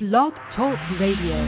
Blog 0.00 0.32
Talk 0.56 0.76
Radio. 0.98 1.38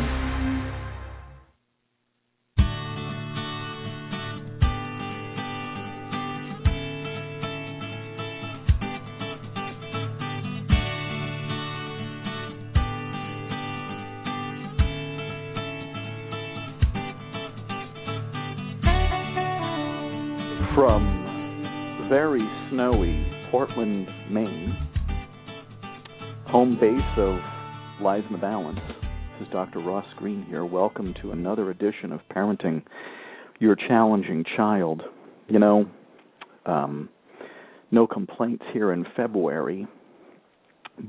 From 20.76 22.06
very 22.08 22.46
snowy 22.70 23.26
Portland, 23.50 24.06
Maine, 24.30 24.76
home 26.46 26.78
base 26.80 27.00
of 27.18 27.40
Lives 28.00 28.26
in 28.26 28.32
the 28.32 28.38
Balance. 28.38 28.78
This 29.38 29.46
is 29.46 29.52
Dr. 29.52 29.78
Ross 29.78 30.04
Greene 30.18 30.44
here. 30.50 30.66
Welcome 30.66 31.14
to 31.22 31.32
another 31.32 31.70
edition 31.70 32.12
of 32.12 32.20
Parenting 32.30 32.82
Your 33.58 33.74
Challenging 33.74 34.44
Child. 34.54 35.02
You 35.48 35.58
know, 35.58 35.86
um, 36.66 37.08
no 37.90 38.06
complaints 38.06 38.64
here 38.74 38.92
in 38.92 39.06
February, 39.16 39.86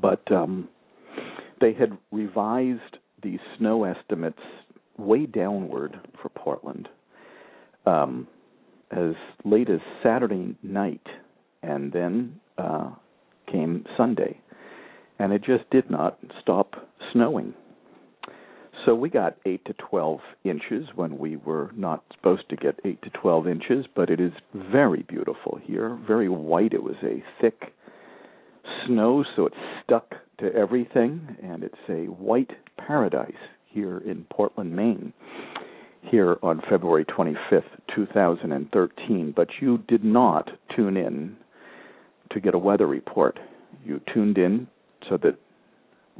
but 0.01 0.21
um, 0.31 0.69
they 1.59 1.73
had 1.73 1.97
revised 2.13 2.97
the 3.21 3.37
snow 3.57 3.83
estimates 3.83 4.39
way 4.97 5.25
downward 5.25 5.99
for 6.21 6.29
Portland 6.29 6.87
um, 7.85 8.27
as 8.91 9.13
late 9.43 9.69
as 9.69 9.81
Saturday 10.01 10.55
night, 10.63 11.05
and 11.63 11.91
then 11.91 12.39
uh, 12.57 12.91
came 13.51 13.83
Sunday 13.97 14.39
and 15.19 15.33
it 15.33 15.43
just 15.43 15.69
did 15.69 15.89
not 15.89 16.19
stop 16.41 16.75
snowing. 17.11 17.53
So 18.85 18.95
we 18.95 19.09
got 19.09 19.37
8 19.45 19.65
to 19.65 19.73
12 19.73 20.19
inches 20.45 20.85
when 20.95 21.17
we 21.17 21.35
were 21.35 21.71
not 21.75 22.03
supposed 22.15 22.47
to 22.49 22.55
get 22.55 22.79
8 22.85 23.01
to 23.01 23.09
12 23.09 23.47
inches, 23.47 23.85
but 23.95 24.09
it 24.09 24.21
is 24.21 24.31
very 24.53 25.03
beautiful 25.03 25.59
here, 25.61 25.99
very 26.07 26.29
white. 26.29 26.73
It 26.73 26.83
was 26.83 26.95
a 27.03 27.23
thick 27.41 27.73
snow, 28.85 29.25
so 29.35 29.47
it 29.47 29.53
stuck 29.83 30.13
to 30.39 30.53
everything, 30.53 31.35
and 31.43 31.63
it's 31.63 31.75
a 31.89 32.05
white 32.05 32.51
paradise 32.77 33.33
here 33.65 33.97
in 33.97 34.25
Portland, 34.31 34.75
Maine, 34.75 35.11
here 36.03 36.37
on 36.41 36.61
February 36.69 37.05
25th, 37.05 37.63
2013. 37.93 39.33
But 39.35 39.49
you 39.59 39.79
did 39.89 40.03
not 40.03 40.49
tune 40.75 40.95
in 40.95 41.35
to 42.31 42.39
get 42.39 42.53
a 42.53 42.59
weather 42.59 42.87
report. 42.87 43.39
You 43.83 43.99
tuned 44.13 44.37
in 44.37 44.67
so 45.09 45.17
that 45.17 45.37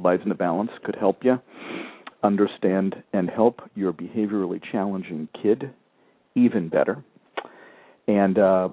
Lives 0.02 0.22
in 0.22 0.28
the 0.28 0.34
Balance 0.34 0.70
could 0.84 0.96
help 0.96 1.24
you 1.24 1.40
understand 2.22 2.96
and 3.12 3.30
help 3.30 3.60
your 3.74 3.92
behaviorally 3.92 4.60
challenging 4.72 5.28
kid 5.40 5.70
even 6.34 6.68
better. 6.68 7.04
And 8.06 8.38
uh, 8.38 8.68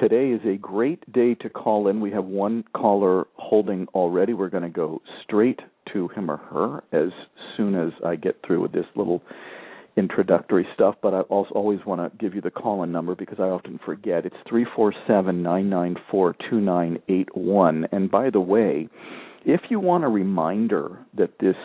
today 0.00 0.30
is 0.30 0.40
a 0.46 0.56
great 0.56 1.10
day 1.12 1.34
to 1.36 1.48
call 1.48 1.88
in. 1.88 2.00
We 2.00 2.10
have 2.12 2.24
one 2.24 2.64
caller 2.74 3.26
holding 3.34 3.86
already. 3.94 4.32
We're 4.32 4.48
going 4.48 4.62
to 4.62 4.68
go 4.68 5.00
straight 5.22 5.60
to 5.92 6.08
him 6.08 6.30
or 6.30 6.36
her 6.36 6.82
as 6.92 7.10
soon 7.56 7.74
as 7.74 7.92
I 8.04 8.16
get 8.16 8.36
through 8.46 8.62
with 8.62 8.72
this 8.72 8.86
little 8.94 9.22
introductory 9.96 10.66
stuff, 10.74 10.94
but 11.02 11.14
I 11.14 11.20
also 11.22 11.50
always 11.54 11.80
want 11.84 12.00
to 12.00 12.16
give 12.18 12.34
you 12.34 12.40
the 12.40 12.50
call 12.50 12.82
in 12.84 12.92
number 12.92 13.14
because 13.14 13.38
I 13.40 13.44
often 13.44 13.78
forget. 13.84 14.24
It's 14.24 14.36
three 14.48 14.66
four 14.76 14.94
seven 15.06 15.42
nine 15.42 15.68
nine 15.68 15.96
four 16.10 16.36
two 16.48 16.60
nine 16.60 17.00
eight 17.08 17.28
one. 17.36 17.86
And 17.92 18.10
by 18.10 18.30
the 18.30 18.40
way, 18.40 18.88
if 19.44 19.62
you 19.70 19.80
want 19.80 20.04
a 20.04 20.08
reminder 20.08 20.98
that 21.14 21.38
this 21.38 21.56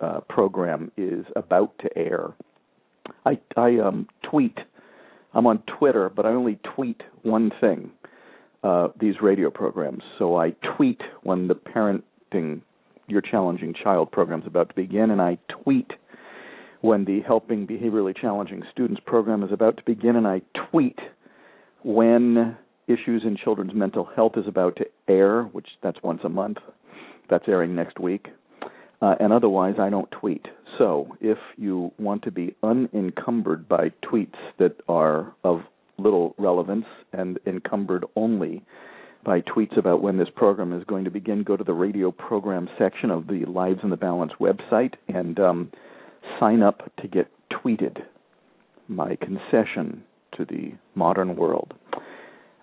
uh, 0.00 0.20
program 0.28 0.90
is 0.96 1.24
about 1.36 1.76
to 1.80 1.96
air, 1.96 2.32
I, 3.24 3.38
I 3.56 3.78
um, 3.78 4.08
tweet. 4.22 4.58
I'm 5.34 5.46
on 5.46 5.62
Twitter, 5.78 6.10
but 6.10 6.26
I 6.26 6.30
only 6.30 6.58
tweet 6.74 7.02
one 7.22 7.50
thing. 7.60 7.90
Uh, 8.62 8.88
these 9.00 9.16
radio 9.20 9.50
programs. 9.50 10.04
So 10.20 10.36
I 10.36 10.50
tweet 10.76 11.00
when 11.24 11.48
the 11.48 11.56
parenting 11.56 12.60
your 13.08 13.20
challenging 13.20 13.74
child 13.74 14.12
program 14.12 14.40
is 14.42 14.46
about 14.46 14.68
to 14.68 14.74
begin, 14.76 15.10
and 15.10 15.20
I 15.20 15.38
tweet 15.48 15.90
when 16.80 17.04
the 17.04 17.22
helping 17.22 17.66
behaviorally 17.66 18.16
challenging 18.16 18.62
students 18.70 19.00
program 19.04 19.42
is 19.42 19.50
about 19.50 19.78
to 19.78 19.82
begin, 19.84 20.14
and 20.14 20.28
I 20.28 20.42
tweet 20.70 21.00
when 21.82 22.56
issues 22.86 23.22
in 23.24 23.36
children's 23.36 23.74
mental 23.74 24.08
health 24.14 24.32
is 24.36 24.46
about 24.46 24.76
to 24.76 24.86
air, 25.08 25.42
which 25.42 25.66
that's 25.82 26.00
once 26.04 26.20
a 26.22 26.28
month. 26.28 26.58
That's 27.32 27.48
airing 27.48 27.74
next 27.74 27.98
week. 27.98 28.28
Uh, 29.00 29.14
and 29.18 29.32
otherwise, 29.32 29.76
I 29.78 29.88
don't 29.88 30.10
tweet. 30.10 30.44
So 30.76 31.16
if 31.18 31.38
you 31.56 31.90
want 31.98 32.24
to 32.24 32.30
be 32.30 32.54
unencumbered 32.62 33.66
by 33.66 33.90
tweets 34.04 34.36
that 34.58 34.76
are 34.86 35.32
of 35.42 35.62
little 35.96 36.34
relevance 36.36 36.84
and 37.14 37.38
encumbered 37.46 38.04
only 38.16 38.62
by 39.24 39.40
tweets 39.40 39.78
about 39.78 40.02
when 40.02 40.18
this 40.18 40.28
program 40.36 40.74
is 40.74 40.84
going 40.84 41.04
to 41.04 41.10
begin, 41.10 41.42
go 41.42 41.56
to 41.56 41.64
the 41.64 41.72
radio 41.72 42.10
program 42.10 42.68
section 42.78 43.10
of 43.10 43.28
the 43.28 43.46
Lives 43.46 43.80
in 43.82 43.88
the 43.88 43.96
Balance 43.96 44.32
website 44.38 44.92
and 45.08 45.40
um, 45.40 45.72
sign 46.38 46.62
up 46.62 46.94
to 47.00 47.08
get 47.08 47.30
tweeted. 47.50 48.02
My 48.88 49.16
concession 49.16 50.02
to 50.36 50.44
the 50.44 50.74
modern 50.94 51.34
world. 51.34 51.72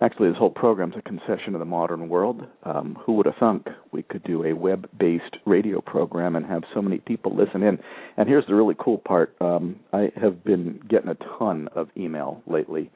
Actually, 0.02 0.30
this 0.30 0.38
whole 0.38 0.50
program's 0.50 0.94
a 0.96 1.02
concession 1.02 1.52
to 1.52 1.58
the 1.58 1.64
modern 1.64 2.08
world. 2.08 2.46
Um, 2.62 2.98
who 3.04 3.12
would 3.14 3.26
have 3.26 3.34
thunk 3.38 3.66
we 3.92 4.02
could 4.02 4.24
do 4.24 4.44
a 4.44 4.54
web-based 4.54 5.36
radio 5.44 5.82
program 5.82 6.36
and 6.36 6.46
have 6.46 6.62
so 6.72 6.80
many 6.80 6.98
people 6.98 7.36
listen 7.36 7.62
in? 7.62 7.78
And 8.16 8.26
here's 8.26 8.46
the 8.46 8.54
really 8.54 8.76
cool 8.78 8.96
part: 8.96 9.36
um, 9.42 9.76
I 9.92 10.10
have 10.20 10.42
been 10.42 10.80
getting 10.88 11.10
a 11.10 11.16
ton 11.38 11.68
of 11.74 11.88
email 11.98 12.42
lately, 12.46 12.90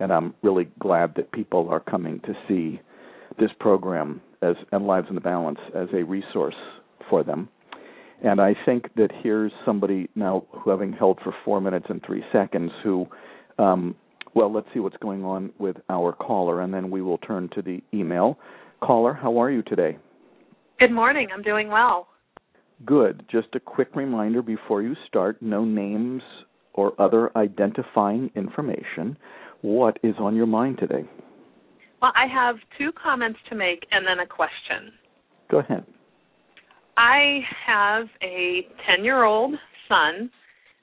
and 0.00 0.12
I'm 0.12 0.34
really 0.42 0.68
glad 0.78 1.14
that 1.16 1.32
people 1.32 1.68
are 1.70 1.80
coming 1.80 2.20
to 2.20 2.34
see 2.46 2.80
this 3.38 3.50
program 3.58 4.20
as 4.42 4.56
and 4.70 4.86
Lives 4.86 5.06
in 5.08 5.14
the 5.14 5.20
Balance 5.22 5.60
as 5.74 5.88
a 5.94 6.02
resource 6.02 6.54
for 7.08 7.22
them. 7.24 7.48
And 8.22 8.38
I 8.38 8.54
think 8.66 8.94
that 8.96 9.10
here's 9.22 9.52
somebody 9.64 10.10
now 10.14 10.44
who, 10.52 10.68
having 10.68 10.92
held 10.92 11.20
for 11.24 11.34
four 11.42 11.62
minutes 11.62 11.86
and 11.88 12.02
three 12.04 12.22
seconds, 12.30 12.70
who 12.82 13.06
um, 13.58 13.96
well, 14.34 14.52
let's 14.52 14.66
see 14.72 14.80
what's 14.80 14.96
going 14.98 15.24
on 15.24 15.52
with 15.58 15.76
our 15.88 16.12
caller, 16.12 16.60
and 16.60 16.72
then 16.72 16.90
we 16.90 17.02
will 17.02 17.18
turn 17.18 17.48
to 17.54 17.62
the 17.62 17.82
email. 17.92 18.38
Caller, 18.80 19.12
how 19.12 19.40
are 19.40 19.50
you 19.50 19.62
today? 19.62 19.98
Good 20.78 20.92
morning. 20.92 21.28
I'm 21.34 21.42
doing 21.42 21.68
well. 21.68 22.08
Good. 22.86 23.24
Just 23.30 23.48
a 23.54 23.60
quick 23.60 23.94
reminder 23.94 24.40
before 24.40 24.82
you 24.82 24.94
start 25.06 25.42
no 25.42 25.64
names 25.64 26.22
or 26.72 26.98
other 27.00 27.36
identifying 27.36 28.30
information. 28.34 29.18
What 29.62 29.98
is 30.02 30.14
on 30.18 30.34
your 30.34 30.46
mind 30.46 30.78
today? 30.78 31.04
Well, 32.00 32.12
I 32.14 32.26
have 32.32 32.56
two 32.78 32.90
comments 32.92 33.38
to 33.50 33.54
make 33.54 33.86
and 33.90 34.06
then 34.06 34.20
a 34.20 34.26
question. 34.26 34.92
Go 35.50 35.58
ahead. 35.58 35.84
I 36.96 37.40
have 37.66 38.06
a 38.22 38.66
10 38.94 39.04
year 39.04 39.24
old 39.24 39.54
son 39.88 40.30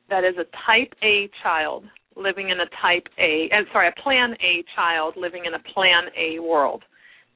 that 0.10 0.24
is 0.24 0.36
a 0.38 0.46
type 0.66 0.94
A 1.04 1.30
child 1.42 1.86
living 2.18 2.50
in 2.50 2.60
a 2.60 2.66
type 2.82 3.08
A, 3.20 3.50
and 3.52 3.66
sorry, 3.72 3.88
a 3.90 4.02
plan 4.02 4.34
A 4.42 4.64
child 4.76 5.14
living 5.18 5.46
in 5.46 5.54
a 5.54 5.74
plan 5.74 6.06
A 6.18 6.40
world. 6.40 6.84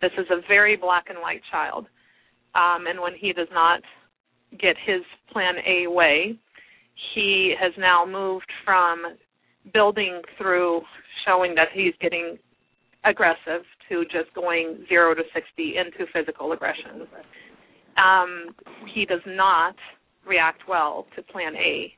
This 0.02 0.12
is 0.18 0.26
a 0.32 0.42
very 0.48 0.76
black 0.76 1.06
and 1.10 1.20
white 1.20 1.42
child. 1.52 1.86
Um, 2.56 2.88
and 2.88 3.00
when 3.00 3.14
he 3.18 3.32
does 3.34 3.48
not 3.54 3.82
get 4.60 4.76
his 4.86 5.02
plan 5.32 5.56
A 5.66 5.88
way, 5.88 6.38
he 7.14 7.54
has 7.60 7.72
now 7.78 8.06
moved 8.06 8.52
from 8.66 9.16
building 9.74 10.22
through 10.38 10.82
showing 11.26 11.56
that 11.56 11.68
he's 11.74 11.94
getting 12.02 12.38
aggressive 13.06 13.64
to 13.90 14.04
just 14.06 14.34
going 14.36 14.86
zero 14.88 15.14
to 15.14 15.22
60 15.34 15.76
into 15.78 16.12
physical 16.12 16.52
aggression. 16.52 17.08
Um, 17.98 18.56
he 18.94 19.06
does 19.06 19.22
not 19.26 19.76
react 20.26 20.62
well 20.68 21.08
to 21.16 21.22
plan 21.24 21.56
A 21.56 21.94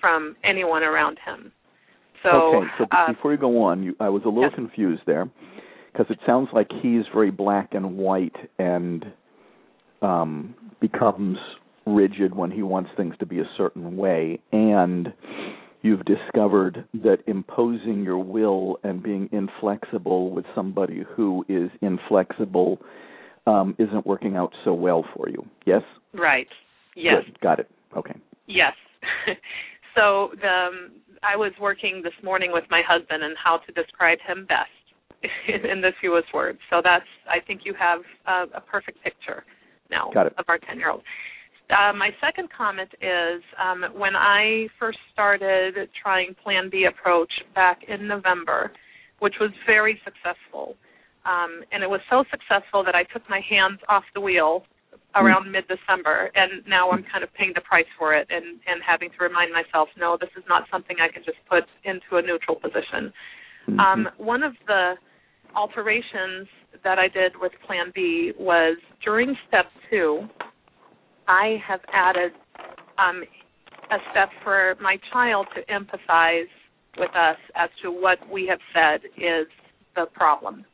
from 0.00 0.36
anyone 0.44 0.82
around 0.82 1.18
him. 1.24 1.52
So, 2.22 2.56
okay, 2.56 2.66
so 2.78 2.84
uh, 2.90 3.12
before 3.12 3.32
you 3.32 3.38
go 3.38 3.62
on, 3.62 3.82
you, 3.82 3.96
I 4.00 4.08
was 4.08 4.22
a 4.24 4.28
little 4.28 4.42
yes. 4.44 4.52
confused 4.54 5.02
there 5.06 5.30
because 5.92 6.06
it 6.10 6.18
sounds 6.26 6.48
like 6.52 6.68
he's 6.82 7.02
very 7.12 7.30
black 7.30 7.70
and 7.72 7.96
white 7.96 8.36
and 8.58 9.04
um, 10.02 10.54
becomes 10.80 11.38
rigid 11.86 12.34
when 12.34 12.50
he 12.50 12.62
wants 12.62 12.90
things 12.96 13.14
to 13.18 13.26
be 13.26 13.40
a 13.40 13.48
certain 13.56 13.96
way, 13.96 14.40
and 14.52 15.12
you've 15.82 16.04
discovered 16.04 16.84
that 16.94 17.18
imposing 17.26 18.02
your 18.02 18.18
will 18.18 18.78
and 18.84 19.02
being 19.02 19.28
inflexible 19.32 20.30
with 20.30 20.44
somebody 20.54 21.02
who 21.16 21.44
is 21.48 21.70
inflexible 21.80 22.78
um, 23.46 23.74
isn't 23.78 24.06
working 24.06 24.36
out 24.36 24.52
so 24.64 24.74
well 24.74 25.04
for 25.16 25.28
you. 25.28 25.44
Yes. 25.66 25.82
Right. 26.12 26.48
Yes. 26.94 27.22
Good. 27.24 27.40
Got 27.40 27.60
it. 27.60 27.70
Okay. 27.96 28.14
Yes. 28.46 28.74
so 29.94 30.30
the 30.40 30.48
um, 30.48 30.90
I 31.22 31.36
was 31.36 31.52
working 31.60 32.00
this 32.02 32.14
morning 32.24 32.50
with 32.52 32.64
my 32.70 32.82
husband 32.86 33.22
and 33.22 33.36
how 33.42 33.58
to 33.58 33.72
describe 33.72 34.18
him 34.26 34.46
best 34.46 34.70
in, 35.48 35.80
the 35.80 35.90
fewest 36.00 36.32
words. 36.32 36.58
So 36.70 36.80
that's 36.82 37.04
I 37.28 37.44
think 37.44 37.62
you 37.64 37.74
have 37.78 38.00
a, 38.26 38.58
a 38.58 38.60
perfect 38.60 39.02
picture 39.04 39.44
now 39.90 40.10
of 40.10 40.44
our 40.48 40.58
ten 40.58 40.78
year 40.78 40.90
old. 40.90 41.02
Uh, 41.70 41.92
my 41.92 42.10
second 42.20 42.48
comment 42.56 42.90
is 43.00 43.42
um, 43.62 43.84
when 43.94 44.16
I 44.16 44.66
first 44.78 44.98
started 45.12 45.74
trying 46.02 46.34
Plan 46.42 46.68
B 46.70 46.86
approach 46.88 47.30
back 47.54 47.80
in 47.86 48.08
November, 48.08 48.72
which 49.20 49.34
was 49.40 49.50
very 49.66 50.00
successful. 50.04 50.74
Um, 51.24 51.62
and 51.70 51.84
it 51.84 51.90
was 51.90 52.00
so 52.10 52.24
successful 52.30 52.82
that 52.82 52.94
I 52.94 53.04
took 53.12 53.22
my 53.28 53.40
hands 53.48 53.78
off 53.88 54.04
the 54.14 54.20
wheel 54.20 54.64
around 55.16 55.46
mm. 55.46 55.52
mid-December, 55.52 56.30
and 56.34 56.66
now 56.68 56.90
I'm 56.90 57.04
kind 57.10 57.24
of 57.24 57.32
paying 57.34 57.52
the 57.54 57.60
price 57.62 57.88
for 57.98 58.14
it 58.14 58.28
and, 58.30 58.60
and 58.66 58.80
having 58.86 59.10
to 59.10 59.24
remind 59.24 59.52
myself, 59.52 59.88
no, 59.98 60.16
this 60.20 60.30
is 60.36 60.44
not 60.48 60.64
something 60.70 60.96
I 61.00 61.12
can 61.12 61.22
just 61.24 61.38
put 61.48 61.64
into 61.84 62.16
a 62.16 62.22
neutral 62.22 62.56
position. 62.56 63.12
Mm-hmm. 63.68 63.80
Um, 63.80 64.08
one 64.18 64.42
of 64.42 64.52
the 64.66 64.94
alterations 65.56 66.48
that 66.84 66.98
I 66.98 67.08
did 67.08 67.32
with 67.40 67.52
Plan 67.66 67.92
B 67.94 68.32
was 68.38 68.78
during 69.04 69.34
step 69.48 69.66
two, 69.90 70.28
I 71.26 71.56
have 71.66 71.80
added 71.92 72.32
um, 72.98 73.22
a 73.90 73.98
step 74.10 74.30
for 74.44 74.76
my 74.80 74.96
child 75.12 75.46
to 75.54 75.60
empathize 75.72 76.50
with 76.96 77.10
us 77.10 77.38
as 77.56 77.70
to 77.82 77.90
what 77.90 78.18
we 78.30 78.46
have 78.48 78.60
said 78.74 79.06
is 79.16 79.46
the 79.96 80.06
problem. 80.14 80.64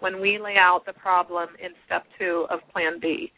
When 0.00 0.20
we 0.20 0.38
lay 0.38 0.54
out 0.58 0.82
the 0.86 0.92
problem 0.92 1.48
in 1.62 1.70
step 1.86 2.04
two 2.18 2.46
of 2.50 2.60
Plan 2.72 2.98
B, 3.00 3.32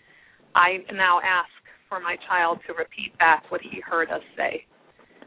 I 0.55 0.79
now 0.93 1.21
ask 1.21 1.49
for 1.89 2.01
my 2.01 2.17
child 2.29 2.59
to 2.67 2.75
repeat 2.75 3.17
back 3.19 3.51
what 3.51 3.61
he 3.61 3.81
heard 3.81 4.11
us 4.11 4.23
say. 4.37 4.65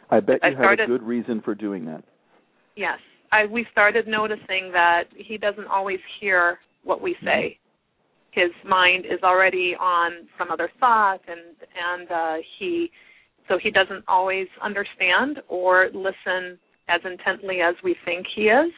I 0.09 0.19
bet 0.19 0.39
you 0.43 0.49
I 0.49 0.53
started, 0.53 0.81
have 0.81 0.89
a 0.89 0.97
good 0.97 1.05
reason 1.05 1.41
for 1.43 1.55
doing 1.55 1.85
that. 1.85 2.03
Yes. 2.75 2.99
I, 3.31 3.45
we 3.45 3.65
started 3.71 4.07
noticing 4.07 4.71
that 4.73 5.05
he 5.15 5.37
doesn't 5.37 5.67
always 5.67 5.99
hear 6.21 6.59
what 6.83 7.01
we 7.01 7.15
say. 7.23 7.57
His 8.31 8.51
mind 8.67 9.05
is 9.05 9.21
already 9.23 9.75
on 9.79 10.27
some 10.37 10.51
other 10.51 10.69
thought, 10.79 11.19
and 11.27 11.55
and 11.91 12.11
uh, 12.11 12.35
he 12.59 12.89
so 13.47 13.57
he 13.61 13.69
doesn't 13.71 14.03
always 14.07 14.47
understand 14.63 15.39
or 15.47 15.89
listen 15.93 16.57
as 16.89 17.01
intently 17.05 17.57
as 17.61 17.75
we 17.83 17.95
think 18.05 18.25
he 18.35 18.43
is 18.43 18.71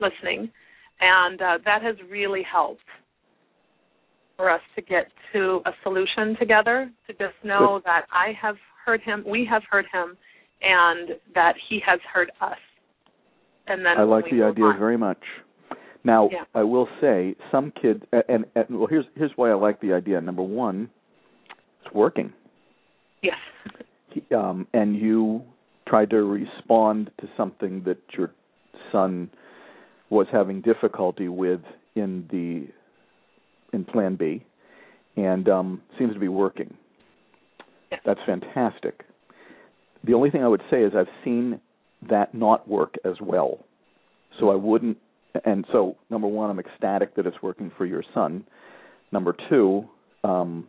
listening, 0.00 0.50
and 1.00 1.40
uh, 1.40 1.58
that 1.64 1.82
has 1.82 1.96
really 2.10 2.42
helped 2.50 2.80
for 4.36 4.50
us 4.50 4.60
to 4.76 4.82
get 4.82 5.06
to 5.32 5.60
a 5.66 5.70
solution 5.82 6.36
together. 6.38 6.90
To 7.06 7.12
just 7.12 7.34
know 7.44 7.80
that 7.84 8.06
I 8.12 8.32
have 8.40 8.56
heard 8.84 9.00
him, 9.02 9.24
we 9.26 9.46
have 9.50 9.62
heard 9.70 9.86
him, 9.92 10.16
and 10.62 11.10
that 11.34 11.54
he 11.68 11.80
has 11.86 12.00
heard 12.12 12.30
us 12.40 12.58
and 13.70 13.84
then 13.84 13.98
I 13.98 14.02
like 14.02 14.24
the 14.24 14.42
idea 14.42 14.64
on. 14.64 14.78
very 14.78 14.98
much. 14.98 15.22
Now, 16.02 16.28
yeah. 16.32 16.44
I 16.54 16.62
will 16.62 16.88
say 17.00 17.36
some 17.50 17.72
kids, 17.80 18.02
and, 18.12 18.44
and 18.54 18.78
well, 18.78 18.88
here's 18.88 19.04
here's 19.14 19.32
why 19.36 19.50
I 19.50 19.54
like 19.54 19.80
the 19.80 19.92
idea. 19.92 20.20
Number 20.20 20.42
one, 20.42 20.90
it's 21.84 21.94
working. 21.94 22.32
Yes. 23.22 23.36
Um, 24.34 24.66
and 24.72 24.96
you 24.96 25.42
tried 25.86 26.10
to 26.10 26.16
respond 26.16 27.10
to 27.20 27.28
something 27.36 27.82
that 27.84 27.98
your 28.16 28.32
son 28.90 29.30
was 30.10 30.26
having 30.30 30.60
difficulty 30.60 31.28
with 31.28 31.60
in 31.94 32.26
the 32.30 32.66
in 33.76 33.84
Plan 33.84 34.16
B, 34.16 34.44
and 35.16 35.48
um, 35.48 35.80
seems 35.98 36.12
to 36.12 36.20
be 36.20 36.28
working. 36.28 36.76
That's 38.04 38.20
fantastic. 38.26 39.04
The 40.04 40.14
only 40.14 40.30
thing 40.30 40.42
I 40.42 40.48
would 40.48 40.62
say 40.70 40.82
is 40.82 40.92
I've 40.96 41.06
seen 41.24 41.60
that 42.08 42.34
not 42.34 42.68
work 42.68 42.94
as 43.04 43.14
well. 43.20 43.58
So 44.38 44.50
I 44.50 44.54
wouldn't. 44.54 44.98
And 45.44 45.64
so, 45.70 45.96
number 46.08 46.26
one, 46.26 46.50
I'm 46.50 46.58
ecstatic 46.58 47.14
that 47.14 47.26
it's 47.26 47.40
working 47.42 47.70
for 47.76 47.86
your 47.86 48.02
son. 48.12 48.44
Number 49.12 49.34
two, 49.48 49.88
um, 50.24 50.68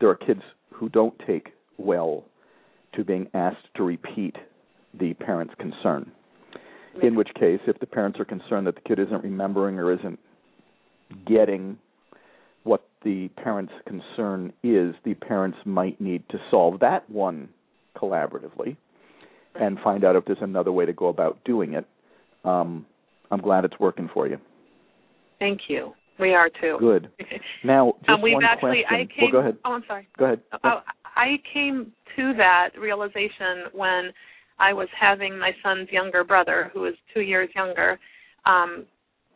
there 0.00 0.08
are 0.08 0.16
kids 0.16 0.42
who 0.72 0.88
don't 0.88 1.14
take 1.26 1.48
well 1.78 2.24
to 2.94 3.04
being 3.04 3.28
asked 3.34 3.66
to 3.76 3.82
repeat 3.82 4.36
the 4.98 5.14
parent's 5.14 5.54
concern. 5.58 6.10
In 7.02 7.14
which 7.14 7.28
case, 7.38 7.60
if 7.66 7.78
the 7.78 7.86
parents 7.86 8.18
are 8.20 8.24
concerned 8.24 8.66
that 8.66 8.74
the 8.74 8.80
kid 8.82 8.98
isn't 8.98 9.22
remembering 9.22 9.78
or 9.78 9.92
isn't 9.92 10.18
getting 11.26 11.78
what 12.64 12.82
the 13.04 13.28
parent's 13.36 13.72
concern 13.86 14.52
is, 14.62 14.94
the 15.04 15.14
parents 15.14 15.58
might 15.64 16.00
need 16.00 16.22
to 16.30 16.38
solve 16.50 16.80
that 16.80 17.08
one 17.08 17.48
collaboratively 17.96 18.76
and 19.54 19.78
find 19.80 20.04
out 20.04 20.16
if 20.16 20.24
there's 20.24 20.38
another 20.40 20.72
way 20.72 20.84
to 20.84 20.92
go 20.92 21.08
about 21.08 21.38
doing 21.44 21.74
it. 21.74 21.86
Um, 22.44 22.86
I'm 23.30 23.40
glad 23.40 23.64
it's 23.64 23.78
working 23.78 24.10
for 24.12 24.26
you. 24.26 24.38
Thank 25.38 25.62
you. 25.68 25.92
We 26.18 26.34
are 26.34 26.48
too. 26.48 26.76
Good. 26.80 27.10
Now, 27.64 27.94
just 28.00 28.10
um, 28.10 28.22
we've 28.22 28.34
one 28.34 28.44
actually, 28.44 28.84
question. 28.86 29.08
I 29.10 29.20
came, 29.20 29.32
well, 29.32 29.32
go 29.32 29.38
ahead. 29.38 29.58
Oh, 29.64 29.72
I'm 29.72 29.82
sorry. 29.88 30.06
Go 30.18 30.24
ahead. 30.26 30.40
Oh, 30.62 30.80
I 31.16 31.36
came 31.52 31.92
to 32.16 32.32
that 32.36 32.70
realization 32.78 33.64
when 33.72 34.12
I 34.58 34.72
was 34.72 34.88
having 34.98 35.38
my 35.38 35.52
son's 35.62 35.88
younger 35.90 36.24
brother, 36.24 36.70
who 36.72 36.86
is 36.86 36.94
two 37.12 37.20
years 37.20 37.48
younger, 37.54 37.98
um, 38.46 38.86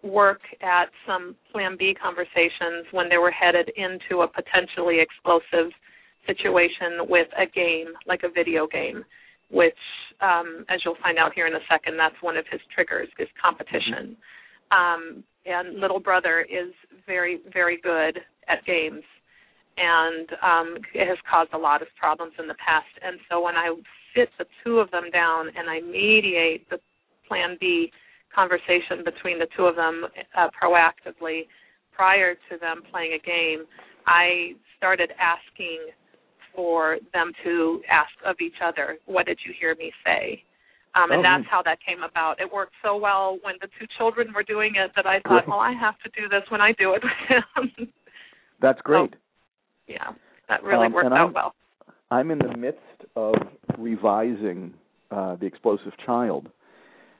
work 0.02 0.40
at 0.62 0.86
some 1.06 1.36
Plan 1.52 1.76
B 1.78 1.94
conversations 2.00 2.86
when 2.92 3.08
they 3.08 3.18
were 3.18 3.30
headed 3.30 3.70
into 3.76 4.22
a 4.22 4.28
potentially 4.28 4.98
explosive 5.00 5.72
situation 6.26 7.08
with 7.08 7.28
a 7.38 7.46
game, 7.46 7.88
like 8.06 8.22
a 8.24 8.30
video 8.30 8.66
game 8.66 9.04
which, 9.50 9.78
um, 10.20 10.64
as 10.68 10.80
you'll 10.84 11.00
find 11.02 11.18
out 11.18 11.32
here 11.34 11.46
in 11.46 11.54
a 11.54 11.64
second, 11.68 11.98
that's 11.98 12.14
one 12.20 12.36
of 12.36 12.44
his 12.50 12.60
triggers 12.74 13.08
is 13.18 13.28
competition. 13.40 14.16
Um, 14.70 15.24
and 15.44 15.80
little 15.80 16.00
brother 16.00 16.40
is 16.42 16.72
very, 17.06 17.40
very 17.52 17.80
good 17.82 18.18
at 18.48 18.64
games, 18.64 19.02
and 19.76 20.28
um, 20.42 20.76
it 20.94 21.06
has 21.06 21.18
caused 21.28 21.52
a 21.52 21.58
lot 21.58 21.82
of 21.82 21.88
problems 21.98 22.32
in 22.38 22.46
the 22.46 22.54
past. 22.54 22.90
And 23.02 23.18
so 23.28 23.42
when 23.42 23.56
I 23.56 23.74
sit 24.14 24.28
the 24.38 24.46
two 24.64 24.78
of 24.78 24.90
them 24.90 25.10
down 25.12 25.48
and 25.56 25.68
I 25.68 25.80
mediate 25.80 26.68
the 26.70 26.78
Plan 27.28 27.56
B 27.60 27.92
conversation 28.34 29.04
between 29.04 29.38
the 29.38 29.46
two 29.56 29.64
of 29.64 29.76
them 29.76 30.06
uh, 30.36 30.48
proactively 30.60 31.42
prior 31.94 32.34
to 32.34 32.58
them 32.60 32.82
playing 32.90 33.12
a 33.12 33.24
game, 33.24 33.66
I 34.06 34.52
started 34.76 35.12
asking 35.20 35.90
for 36.54 36.98
them 37.12 37.32
to 37.44 37.82
ask 37.90 38.10
of 38.24 38.36
each 38.40 38.60
other, 38.64 38.98
"What 39.06 39.26
did 39.26 39.38
you 39.44 39.52
hear 39.58 39.74
me 39.76 39.92
say?" 40.04 40.42
Um, 40.94 41.12
and 41.12 41.20
oh, 41.20 41.22
that's 41.22 41.44
how 41.48 41.62
that 41.62 41.78
came 41.86 42.02
about. 42.02 42.40
It 42.40 42.50
worked 42.50 42.74
so 42.82 42.96
well 42.96 43.38
when 43.42 43.54
the 43.60 43.68
two 43.78 43.86
children 43.96 44.32
were 44.34 44.42
doing 44.42 44.74
it 44.74 44.90
that 44.96 45.06
I 45.06 45.20
thought, 45.28 45.46
well, 45.46 45.60
I 45.60 45.72
have 45.72 45.94
to 46.00 46.10
do 46.20 46.28
this 46.28 46.42
when 46.48 46.60
I 46.60 46.72
do 46.72 46.94
it 46.94 47.02
with 47.04 47.20
him. 47.28 47.92
That's 48.60 48.80
great. 48.82 49.10
So, 49.12 49.18
yeah, 49.86 50.12
that 50.48 50.64
really 50.64 50.86
um, 50.86 50.92
worked 50.92 51.12
out 51.12 51.28
I'm, 51.28 51.32
well. 51.32 51.54
I'm 52.10 52.30
in 52.30 52.38
the 52.38 52.56
midst 52.56 52.80
of 53.16 53.34
revising 53.78 54.74
uh, 55.10 55.36
the 55.36 55.46
explosive 55.46 55.92
child, 56.04 56.48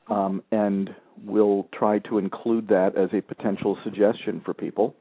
um, 0.09 0.43
and 0.50 0.91
we'll 1.25 1.69
try 1.73 1.99
to 2.00 2.19
include 2.19 2.69
that 2.69 2.97
as 2.97 3.11
a 3.12 3.21
potential 3.21 3.79
suggestion 3.85 4.41
for 4.45 4.55
people. 4.55 4.95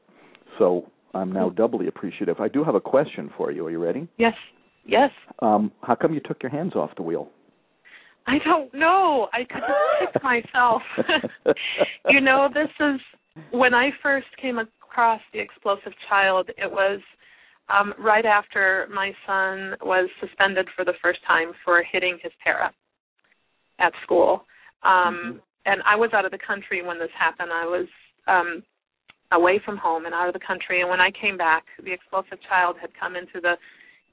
So 0.58 0.90
I'm 1.14 1.32
now 1.32 1.50
doubly 1.50 1.88
appreciative. 1.88 2.40
I 2.40 2.48
do 2.48 2.62
have 2.62 2.74
a 2.74 2.80
question 2.80 3.30
for 3.36 3.50
you. 3.50 3.66
Are 3.66 3.70
you 3.70 3.82
ready? 3.82 4.08
Yes. 4.16 4.34
Yes. 4.86 5.10
Um, 5.40 5.72
how 5.82 5.94
come 5.94 6.14
you 6.14 6.20
took 6.20 6.42
your 6.42 6.50
hands 6.50 6.74
off 6.74 6.90
the 6.96 7.02
wheel? 7.02 7.28
I 8.26 8.38
don't 8.44 8.72
know. 8.74 9.28
I 9.32 9.44
couldn't 9.44 10.12
pick 10.12 10.22
myself. 10.22 10.82
you 12.08 12.20
know, 12.20 12.48
this 12.52 12.70
is 12.78 13.00
when 13.50 13.74
I 13.74 13.90
first 14.02 14.26
came 14.40 14.58
across 14.58 15.20
the 15.32 15.40
explosive 15.40 15.92
child. 16.08 16.50
It 16.56 16.70
was 16.70 17.00
um, 17.72 17.94
right 17.98 18.26
after 18.26 18.88
my 18.92 19.12
son 19.26 19.74
was 19.82 20.08
suspended 20.20 20.66
for 20.74 20.84
the 20.84 20.94
first 21.02 21.20
time 21.26 21.52
for 21.64 21.82
hitting 21.90 22.18
his 22.22 22.32
para 22.42 22.72
at 23.78 23.92
school. 24.02 24.44
Um, 24.82 24.92
mm-hmm. 24.92 25.38
And 25.66 25.82
I 25.86 25.96
was 25.96 26.10
out 26.14 26.24
of 26.24 26.30
the 26.30 26.38
country 26.44 26.84
when 26.84 26.98
this 26.98 27.10
happened. 27.18 27.50
I 27.52 27.66
was 27.66 27.86
um, 28.26 28.62
away 29.32 29.60
from 29.64 29.76
home 29.76 30.06
and 30.06 30.14
out 30.14 30.28
of 30.28 30.34
the 30.34 30.46
country. 30.46 30.80
And 30.80 30.90
when 30.90 31.00
I 31.00 31.10
came 31.10 31.36
back, 31.36 31.64
the 31.84 31.92
explosive 31.92 32.38
child 32.48 32.76
had 32.80 32.90
come 32.98 33.14
into 33.14 33.40
the 33.40 33.54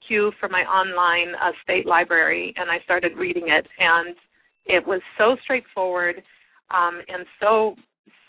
queue 0.07 0.31
for 0.39 0.49
my 0.49 0.61
online 0.61 1.33
uh, 1.35 1.51
state 1.63 1.85
library, 1.85 2.53
and 2.57 2.69
I 2.69 2.79
started 2.83 3.17
reading 3.17 3.45
it. 3.47 3.65
And 3.79 4.15
it 4.65 4.85
was 4.85 5.01
so 5.17 5.35
straightforward 5.43 6.21
um, 6.69 7.01
and 7.07 7.25
so 7.39 7.75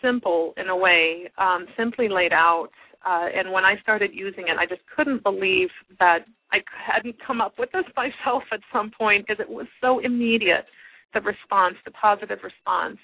simple 0.00 0.54
in 0.56 0.68
a 0.68 0.76
way, 0.76 1.30
um, 1.38 1.66
simply 1.76 2.08
laid 2.08 2.32
out. 2.32 2.70
Uh, 3.06 3.26
and 3.34 3.52
when 3.52 3.64
I 3.64 3.76
started 3.82 4.10
using 4.12 4.48
it, 4.48 4.56
I 4.58 4.66
just 4.66 4.82
couldn't 4.94 5.22
believe 5.22 5.68
that 6.00 6.20
I 6.52 6.58
hadn't 6.86 7.16
come 7.24 7.40
up 7.40 7.54
with 7.58 7.70
this 7.72 7.84
myself 7.96 8.42
at 8.52 8.60
some 8.72 8.90
point 8.96 9.26
because 9.26 9.40
it 9.40 9.48
was 9.48 9.66
so 9.80 10.00
immediate, 10.00 10.66
the 11.14 11.20
response, 11.20 11.76
the 11.84 11.92
positive 11.92 12.40
response. 12.42 12.98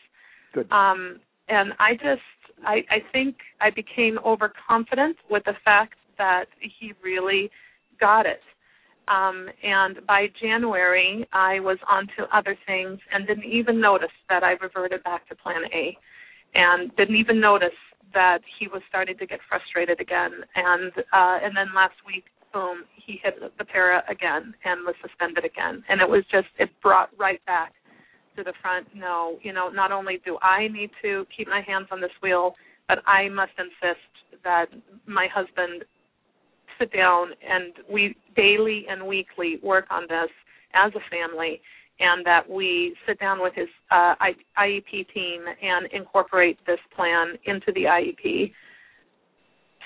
Good. 0.52 0.70
Um, 0.70 1.20
and 1.48 1.72
I 1.78 1.92
just 1.94 2.22
I, 2.64 2.76
I 2.90 2.98
think 3.12 3.36
I 3.60 3.70
became 3.70 4.18
overconfident 4.24 5.16
with 5.30 5.44
the 5.44 5.54
fact 5.64 5.94
that 6.18 6.46
he 6.60 6.92
really 7.02 7.50
got 8.00 8.26
it. 8.26 8.40
Um, 9.08 9.48
and 9.62 9.98
by 10.06 10.28
January, 10.40 11.26
I 11.32 11.60
was 11.60 11.78
on 11.90 12.06
to 12.16 12.24
other 12.34 12.56
things 12.66 12.98
and 13.12 13.26
didn't 13.26 13.44
even 13.44 13.80
notice 13.80 14.14
that 14.30 14.42
I 14.42 14.52
reverted 14.52 15.02
back 15.04 15.28
to 15.28 15.34
Plan 15.34 15.62
A, 15.74 15.96
and 16.54 16.94
didn't 16.96 17.16
even 17.16 17.38
notice 17.40 17.76
that 18.14 18.38
he 18.59 18.68
was 18.68 18.83
starting 18.88 19.18
to 19.18 19.26
get 19.26 19.40
frustrated 19.49 20.00
again. 20.00 20.33
And 20.54 20.92
uh, 21.12 21.38
and 21.42 21.56
then 21.56 21.75
last 21.75 21.94
week, 22.06 22.25
boom, 22.52 22.85
he 22.94 23.21
hit 23.23 23.35
the 23.40 23.64
para 23.64 24.02
again 24.09 24.54
and 24.64 24.87
was 24.87 24.94
suspended 25.02 25.44
again. 25.44 25.85
And 25.88 26.00
it 26.00 26.09
was 26.09 26.25
just 26.30 26.49
it 26.59 26.71
brought 26.83 27.11
right 27.18 27.44
back 27.47 27.73
to 28.37 28.42
the 28.42 28.54
front. 28.62 28.88
No, 28.94 29.38
you 29.42 29.52
know, 29.52 29.68
not 29.68 29.92
only 29.92 30.21
do 30.25 30.38
I 30.40 30.68
need 30.68 30.90
to 31.02 31.26
keep 31.37 31.49
my 31.49 31.61
hands 31.66 31.88
on 31.90 32.00
this 32.00 32.14
wheel, 32.23 32.54
but 32.88 32.99
I 33.06 33.28
must 33.28 33.52
insist 33.59 34.40
that 34.44 34.66
my 35.06 35.28
husband 35.33 35.85
sit 36.78 36.92
down 36.92 37.28
and 37.49 37.73
we 37.90 38.16
daily 38.37 38.87
and 38.88 39.06
weekly 39.06 39.59
work 39.62 39.87
on 39.90 40.02
this 40.09 40.30
as 40.75 40.92
a 40.94 41.02
family 41.11 41.61
and 42.00 42.24
that 42.26 42.48
we 42.48 42.94
sit 43.06 43.18
down 43.20 43.40
with 43.40 43.54
his 43.54 43.68
uh, 43.90 44.14
IEP 44.58 45.06
team 45.14 45.44
and 45.62 45.86
incorporate 45.92 46.58
this 46.66 46.78
plan 46.94 47.34
into 47.46 47.72
the 47.74 47.84
IEP. 47.84 48.52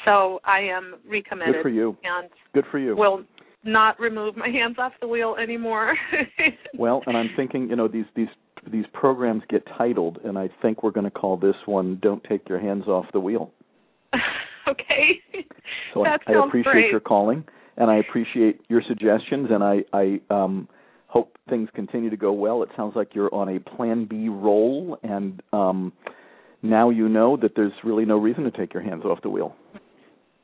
So 0.05 0.41
I 0.45 0.61
am 0.61 0.97
recommitted. 1.09 1.55
Good 1.57 1.63
for 1.63 1.69
you. 1.69 1.97
And 2.05 2.31
Good 2.55 2.65
for 2.71 2.79
you. 2.79 2.97
Will 2.97 3.25
not 3.65 3.99
remove 3.99 4.37
my 4.37 4.49
hands 4.49 4.77
off 4.79 4.93
the 5.01 5.09
wheel 5.09 5.37
anymore. 5.41 5.95
well, 6.79 7.03
and 7.07 7.17
I'm 7.17 7.31
thinking, 7.37 7.69
you 7.69 7.77
know, 7.77 7.89
these 7.89 8.07
these 8.15 8.29
these 8.71 8.85
programs 8.93 9.43
get 9.49 9.65
titled, 9.77 10.19
and 10.25 10.39
I 10.39 10.49
think 10.63 10.83
we're 10.83 10.91
going 10.91 11.05
to 11.05 11.11
call 11.11 11.37
this 11.37 11.57
one 11.67 11.99
"Don't 12.01 12.23
Take 12.25 12.49
Your 12.49 12.61
Hands 12.61 12.87
Off 12.87 13.07
the 13.13 13.21
Wheel." 13.21 13.51
okay. 14.69 15.21
So 15.95 16.05
that 16.05 16.21
I, 16.27 16.33
I 16.33 16.47
appreciate 16.47 16.73
great. 16.73 16.91
your 16.91 17.01
calling, 17.01 17.45
and 17.77 17.91
I 17.91 17.97
appreciate 17.97 18.61
your 18.69 18.83
suggestions, 18.87 19.49
and 19.51 19.63
I 19.63 19.85
I 19.93 20.21
um 20.31 20.69
hope 21.09 21.37
things 21.49 21.69
continue 21.75 22.11
to 22.11 22.17
go 22.17 22.33
well. 22.33 22.63
It 22.63 22.69
sounds 22.77 22.95
like 22.95 23.15
you're 23.15 23.35
on 23.35 23.49
a 23.49 23.59
Plan 23.59 24.07
B 24.09 24.29
roll, 24.29 24.99
and 25.03 25.43
um 25.53 25.93
now 26.63 26.91
you 26.91 27.09
know 27.09 27.37
that 27.37 27.53
there's 27.57 27.73
really 27.85 28.05
no 28.05 28.19
reason 28.19 28.45
to 28.45 28.51
take 28.51 28.73
your 28.75 28.83
hands 28.83 29.05
off 29.05 29.21
the 29.23 29.31
wheel. 29.31 29.55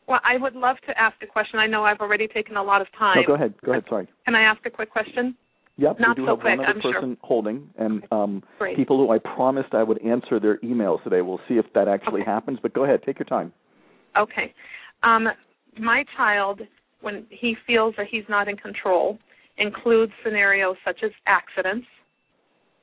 Well, 0.06 0.20
I 0.22 0.36
would 0.36 0.54
love 0.54 0.76
to 0.86 1.00
ask 1.00 1.16
a 1.22 1.26
question. 1.26 1.58
I 1.58 1.66
know 1.66 1.84
I've 1.84 2.00
already 2.00 2.28
taken 2.28 2.56
a 2.56 2.62
lot 2.62 2.80
of 2.80 2.88
time. 2.98 3.16
No, 3.16 3.26
go 3.26 3.34
ahead. 3.34 3.54
Go 3.64 3.72
ahead. 3.72 3.84
Sorry. 3.88 4.06
Can 4.26 4.34
I 4.34 4.42
ask 4.42 4.64
a 4.66 4.70
quick 4.70 4.90
question? 4.90 5.34
Yep, 5.76 5.96
Not 5.98 6.10
we 6.10 6.22
do 6.22 6.26
so 6.26 6.36
have 6.36 6.40
quick, 6.40 6.58
one 6.58 6.66
other 6.66 6.80
I'm 6.84 6.92
person 6.92 7.16
holding, 7.20 7.68
and 7.78 8.04
um, 8.12 8.42
Great. 8.58 8.76
people 8.76 8.96
who 8.98 9.10
I 9.12 9.18
promised 9.18 9.74
I 9.74 9.82
would 9.82 10.00
answer 10.02 10.38
their 10.38 10.58
emails 10.58 11.02
today. 11.02 11.20
We'll 11.20 11.40
see 11.48 11.54
if 11.54 11.64
that 11.74 11.88
actually 11.88 12.20
Okay. 12.20 12.30
happens. 12.30 12.58
But 12.62 12.74
go 12.74 12.84
ahead, 12.84 13.00
take 13.04 13.18
your 13.18 13.26
time. 13.26 13.52
Okay. 14.16 14.54
Um, 15.02 15.26
my 15.80 16.04
child, 16.16 16.60
when 17.00 17.26
he 17.30 17.56
feels 17.66 17.94
that 17.96 18.06
he's 18.08 18.22
not 18.28 18.46
in 18.46 18.56
control, 18.56 19.18
includes 19.58 20.12
scenarios 20.24 20.76
such 20.84 21.00
as 21.02 21.10
accidents, 21.26 21.86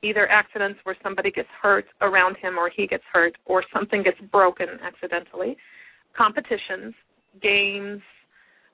either 0.02 0.28
accidents 0.28 0.80
where 0.84 0.96
somebody 1.02 1.30
gets 1.30 1.48
hurt 1.60 1.84
around 2.00 2.36
him 2.36 2.58
or 2.58 2.70
he 2.74 2.86
gets 2.86 3.04
hurt 3.12 3.36
or 3.46 3.62
something 3.72 4.02
gets 4.02 4.18
broken 4.30 4.66
accidentally, 4.82 5.56
competitions, 6.16 6.94
games, 7.40 8.00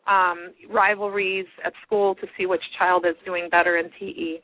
um, 0.07 0.53
rivalries 0.71 1.47
at 1.65 1.73
school 1.87 2.15
to 2.17 2.27
see 2.37 2.47
which 2.47 2.63
child 2.79 3.05
is 3.07 3.15
doing 3.27 3.49
better 3.51 3.77
in 3.77 3.91
PE, 3.99 4.41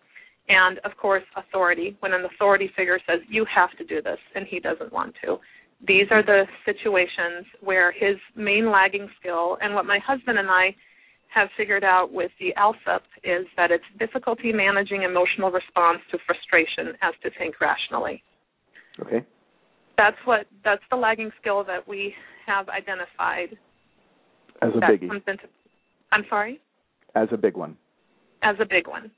and 0.48 0.78
of 0.84 0.92
course 1.00 1.22
authority. 1.36 1.96
When 2.00 2.12
an 2.12 2.24
authority 2.24 2.70
figure 2.76 2.98
says 3.08 3.20
you 3.28 3.46
have 3.54 3.70
to 3.78 3.84
do 3.84 4.02
this 4.02 4.18
and 4.34 4.46
he 4.46 4.60
doesn't 4.60 4.92
want 4.92 5.14
to. 5.24 5.38
These 5.86 6.06
are 6.10 6.22
the 6.22 6.44
situations 6.64 7.46
where 7.60 7.92
his 7.92 8.16
main 8.36 8.70
lagging 8.70 9.08
skill 9.20 9.56
and 9.60 9.74
what 9.74 9.86
my 9.86 9.98
husband 10.06 10.38
and 10.38 10.50
I 10.50 10.74
have 11.34 11.48
figured 11.56 11.84
out 11.84 12.12
with 12.12 12.30
the 12.38 12.54
ALSUP 12.56 13.00
is 13.24 13.46
that 13.56 13.70
it's 13.70 13.84
difficulty 13.98 14.52
managing 14.52 15.02
emotional 15.02 15.50
response 15.50 15.98
to 16.10 16.18
frustration 16.26 16.94
as 17.02 17.12
to 17.22 17.30
think 17.38 17.60
rationally. 17.60 18.22
Okay. 19.00 19.24
That's 19.96 20.16
what 20.24 20.46
that's 20.64 20.82
the 20.90 20.96
lagging 20.96 21.30
skill 21.40 21.64
that 21.64 21.86
we 21.86 22.14
have 22.46 22.68
identified 22.68 23.56
As 24.62 24.70
a 24.74 24.80
biggie. 24.80 25.10
into 25.10 25.44
I'm 26.12 26.24
sorry? 26.28 26.60
As 27.16 27.28
a 27.32 27.36
big 27.36 27.56
one. 27.56 27.76
as 28.42 28.56
a 28.60 28.64
big 28.64 28.86
one. 28.86 29.10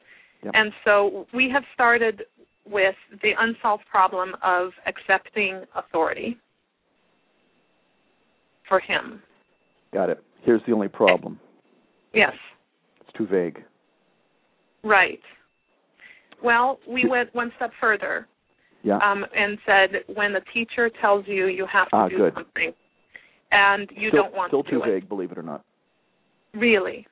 Yep. 0.45 0.53
And 0.55 0.73
so 0.85 1.27
we 1.35 1.51
have 1.53 1.65
started 1.75 2.23
with 2.65 2.95
the 3.23 3.33
unsolved 3.39 3.85
problem 3.91 4.35
of 4.43 4.71
accepting 4.87 5.63
authority 5.75 6.37
for 8.69 8.81
him. 8.81 9.23
Got 9.93 10.11
it. 10.11 10.23
Here's 10.45 10.61
the 10.67 10.73
only 10.73 10.89
problem. 10.89 11.41
Yes, 12.17 12.33
It's 13.03 13.13
too 13.17 13.27
vague. 13.27 13.63
right. 14.83 15.21
Well, 16.43 16.79
we 16.89 17.07
went 17.09 17.35
one 17.35 17.51
step 17.57 17.71
further 17.81 18.27
Yeah. 18.83 18.99
um, 18.99 19.25
and 19.35 19.59
said 19.67 20.05
when 20.15 20.33
the 20.33 20.41
teacher 20.53 20.91
tells 21.01 21.27
you 21.27 21.47
you 21.47 21.67
have 21.67 21.89
to 21.91 21.97
Ah, 21.97 22.09
do 22.09 22.17
good. 22.19 22.35
something 22.35 22.73
and 23.53 23.91
you 23.95 24.09
still, 24.09 24.23
don't 24.25 24.35
want 24.35 24.51
still 24.51 24.63
to 24.63 24.71
do 24.71 24.77
it. 24.77 24.81
Still 24.81 24.91
too 24.91 24.97
it. 24.97 25.01
vague, 25.01 25.09
believe 25.09 25.33
it 25.33 25.39
or 25.39 25.43
not. 25.43 25.63
Really? 26.55 27.07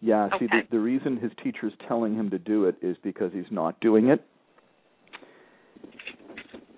Yeah, 0.00 0.28
see, 0.38 0.46
Okay. 0.46 0.62
the, 0.70 0.76
the 0.76 0.80
reason 0.80 1.16
his 1.16 1.30
teacher's 1.42 1.72
telling 1.86 2.14
him 2.14 2.30
to 2.30 2.38
do 2.38 2.64
it 2.66 2.76
is 2.82 2.96
because 3.02 3.32
he's 3.32 3.50
not 3.50 3.78
doing 3.80 4.08
it. 4.08 4.24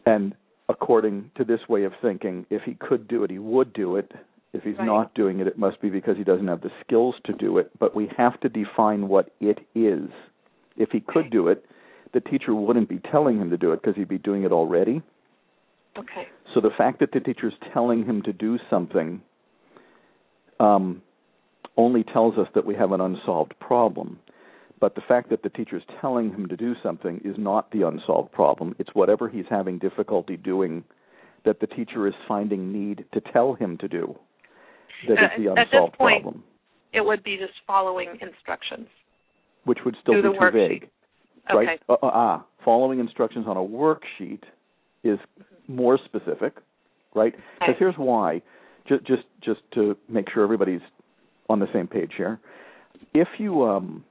And 0.07 0.35
according 0.69 1.31
to 1.37 1.45
this 1.45 1.61
way 1.69 1.85
of 1.85 1.93
thinking, 2.03 2.47
if 2.51 2.63
he 2.63 2.75
could 2.75 3.07
do 3.09 3.23
it, 3.25 3.31
he 3.31 3.39
would 3.39 3.73
do 3.73 3.97
it. 3.97 4.11
If 4.53 4.65
he's 4.65 4.79
Right. 4.79 4.87
not 4.87 5.15
doing 5.15 5.41
it, 5.41 5.47
it 5.47 5.57
must 5.57 5.81
be 5.81 5.89
because 5.89 6.17
he 6.17 6.25
doesn't 6.25 6.49
have 6.49 6.61
the 6.61 6.73
skills 6.85 7.15
to 7.25 7.33
do 7.33 7.59
it. 7.59 7.71
But 7.79 7.95
we 7.95 8.07
have 8.17 8.39
to 8.41 8.49
define 8.49 9.09
what 9.09 9.31
it 9.41 9.61
is. 9.75 10.11
If 10.77 10.91
he 10.91 11.01
could 11.01 11.31
do 11.31 11.49
it, 11.49 11.65
the 12.13 12.21
teacher 12.21 12.55
wouldn't 12.55 12.89
be 12.89 12.99
telling 12.99 13.39
him 13.39 13.51
to 13.51 13.57
do 13.57 13.73
it 13.73 13.81
because 13.81 13.97
he'd 13.97 14.09
be 14.09 14.19
doing 14.19 14.43
it 14.43 14.53
already. 14.53 15.03
Okay. 15.97 16.29
So 16.53 16.61
the 16.61 16.71
fact 16.71 17.01
that 17.01 17.13
the 17.13 17.21
teacher's 17.21 17.55
telling 17.73 18.05
him 18.05 18.23
to 18.23 18.33
do 18.33 18.59
something 18.69 19.23
um, 20.61 21.03
only 21.77 22.05
tells 22.05 22.37
us 22.37 22.49
that 22.55 22.67
we 22.67 22.75
have 22.75 22.93
an 22.93 23.01
unsolved 23.01 23.59
problem. 23.59 24.19
But 24.81 24.95
the 24.95 25.01
fact 25.01 25.31
that 25.31 25.43
the 25.43 25.49
teacher's 25.49 25.85
telling 26.01 26.31
him 26.31 26.49
to 26.49 26.57
do 26.57 26.75
something 26.83 27.21
is 27.25 27.37
not 27.39 27.71
the 27.71 27.87
unsolved 27.87 28.33
problem. 28.33 28.75
It's 28.79 28.91
whatever 28.95 29.29
he's 29.29 29.45
having 29.49 29.79
difficulty 29.79 30.37
doing 30.37 30.85
that 31.45 31.61
the 31.61 31.67
teacher 31.67 32.07
is 32.07 32.15
finding 32.29 32.73
need 32.73 33.05
to 33.13 33.21
tell 33.21 33.55
him 33.55 33.79
to 33.79 33.89
do 33.89 34.19
that 35.09 35.13
is 35.13 35.19
Uh, 35.19 35.53
the 35.55 35.61
at 35.61 35.71
this 35.71 35.73
unsolved 35.75 35.95
point- 35.99 36.23
problem, 36.23 36.45
It 36.93 37.01
would 37.05 37.23
be 37.23 37.39
just 37.39 37.59
following 37.67 38.19
instructions. 38.21 38.89
which 39.65 39.85
would 39.85 39.97
still 39.97 40.15
Do 40.15 40.23
be 40.23 40.29
the 40.29 40.35
too 40.35 40.41
worksheet. 40.41 40.69
vague. 40.69 40.91
Okay. 41.51 41.67
Right? 41.67 41.83
Uh, 41.89 41.93
uh, 42.03 42.11
ah, 42.13 42.45
following 42.65 42.99
instructions 42.99 43.47
on 43.47 43.57
a 43.57 43.63
worksheet 43.63 44.43
is 45.05 45.19
more 45.69 45.97
specific, 45.99 46.55
right? 47.15 47.33
Because 47.35 47.71
Okay. 47.71 47.79
here's 47.79 47.97
why. 47.97 48.43
Just 48.87 49.05
just 49.05 49.23
just 49.41 49.61
to 49.73 49.97
make 50.09 50.29
sure 50.31 50.43
everybody's 50.43 50.83
on 51.49 51.61
the 51.61 51.69
same 51.73 51.87
page 51.87 52.15
here. 52.17 52.41
If 53.15 53.29
you 53.39 53.63
um, 53.65 54.05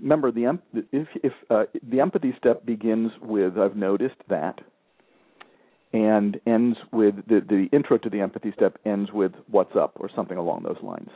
remember 0.00 0.30
the 0.32 0.58
if 0.92 1.08
if 1.22 1.32
uh, 1.50 1.66
the 1.84 2.00
empathy 2.00 2.32
step 2.38 2.64
begins 2.66 3.12
with 3.20 3.56
I've 3.58 3.76
noticed 3.76 4.16
that, 4.28 4.60
and 5.92 6.40
ends 6.46 6.78
with 6.92 7.16
the 7.26 7.40
the 7.40 7.68
intro 7.72 7.98
to 7.98 8.08
the 8.08 8.20
empathy 8.20 8.52
step 8.52 8.78
ends 8.84 9.12
with 9.12 9.32
what's 9.50 9.76
up 9.76 9.92
or 9.96 10.08
something 10.14 10.38
along 10.38 10.62
those 10.62 10.82
lines. 10.82 11.10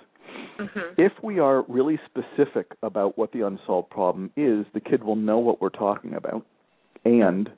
Mhm. 0.59 0.99
If 0.99 1.13
we 1.23 1.39
are 1.39 1.63
really 1.63 1.99
specific 2.05 2.75
about 2.83 3.17
what 3.17 3.33
the 3.33 3.43
unsolved 3.43 3.91
problem 3.91 4.31
is, 4.37 4.67
the 4.73 4.81
kid 4.81 5.05
will 5.05 5.17
know 5.17 5.39
what 5.39 5.61
we're 5.61 5.69
talking 5.69 6.15
about, 6.15 6.45
and 7.05 7.51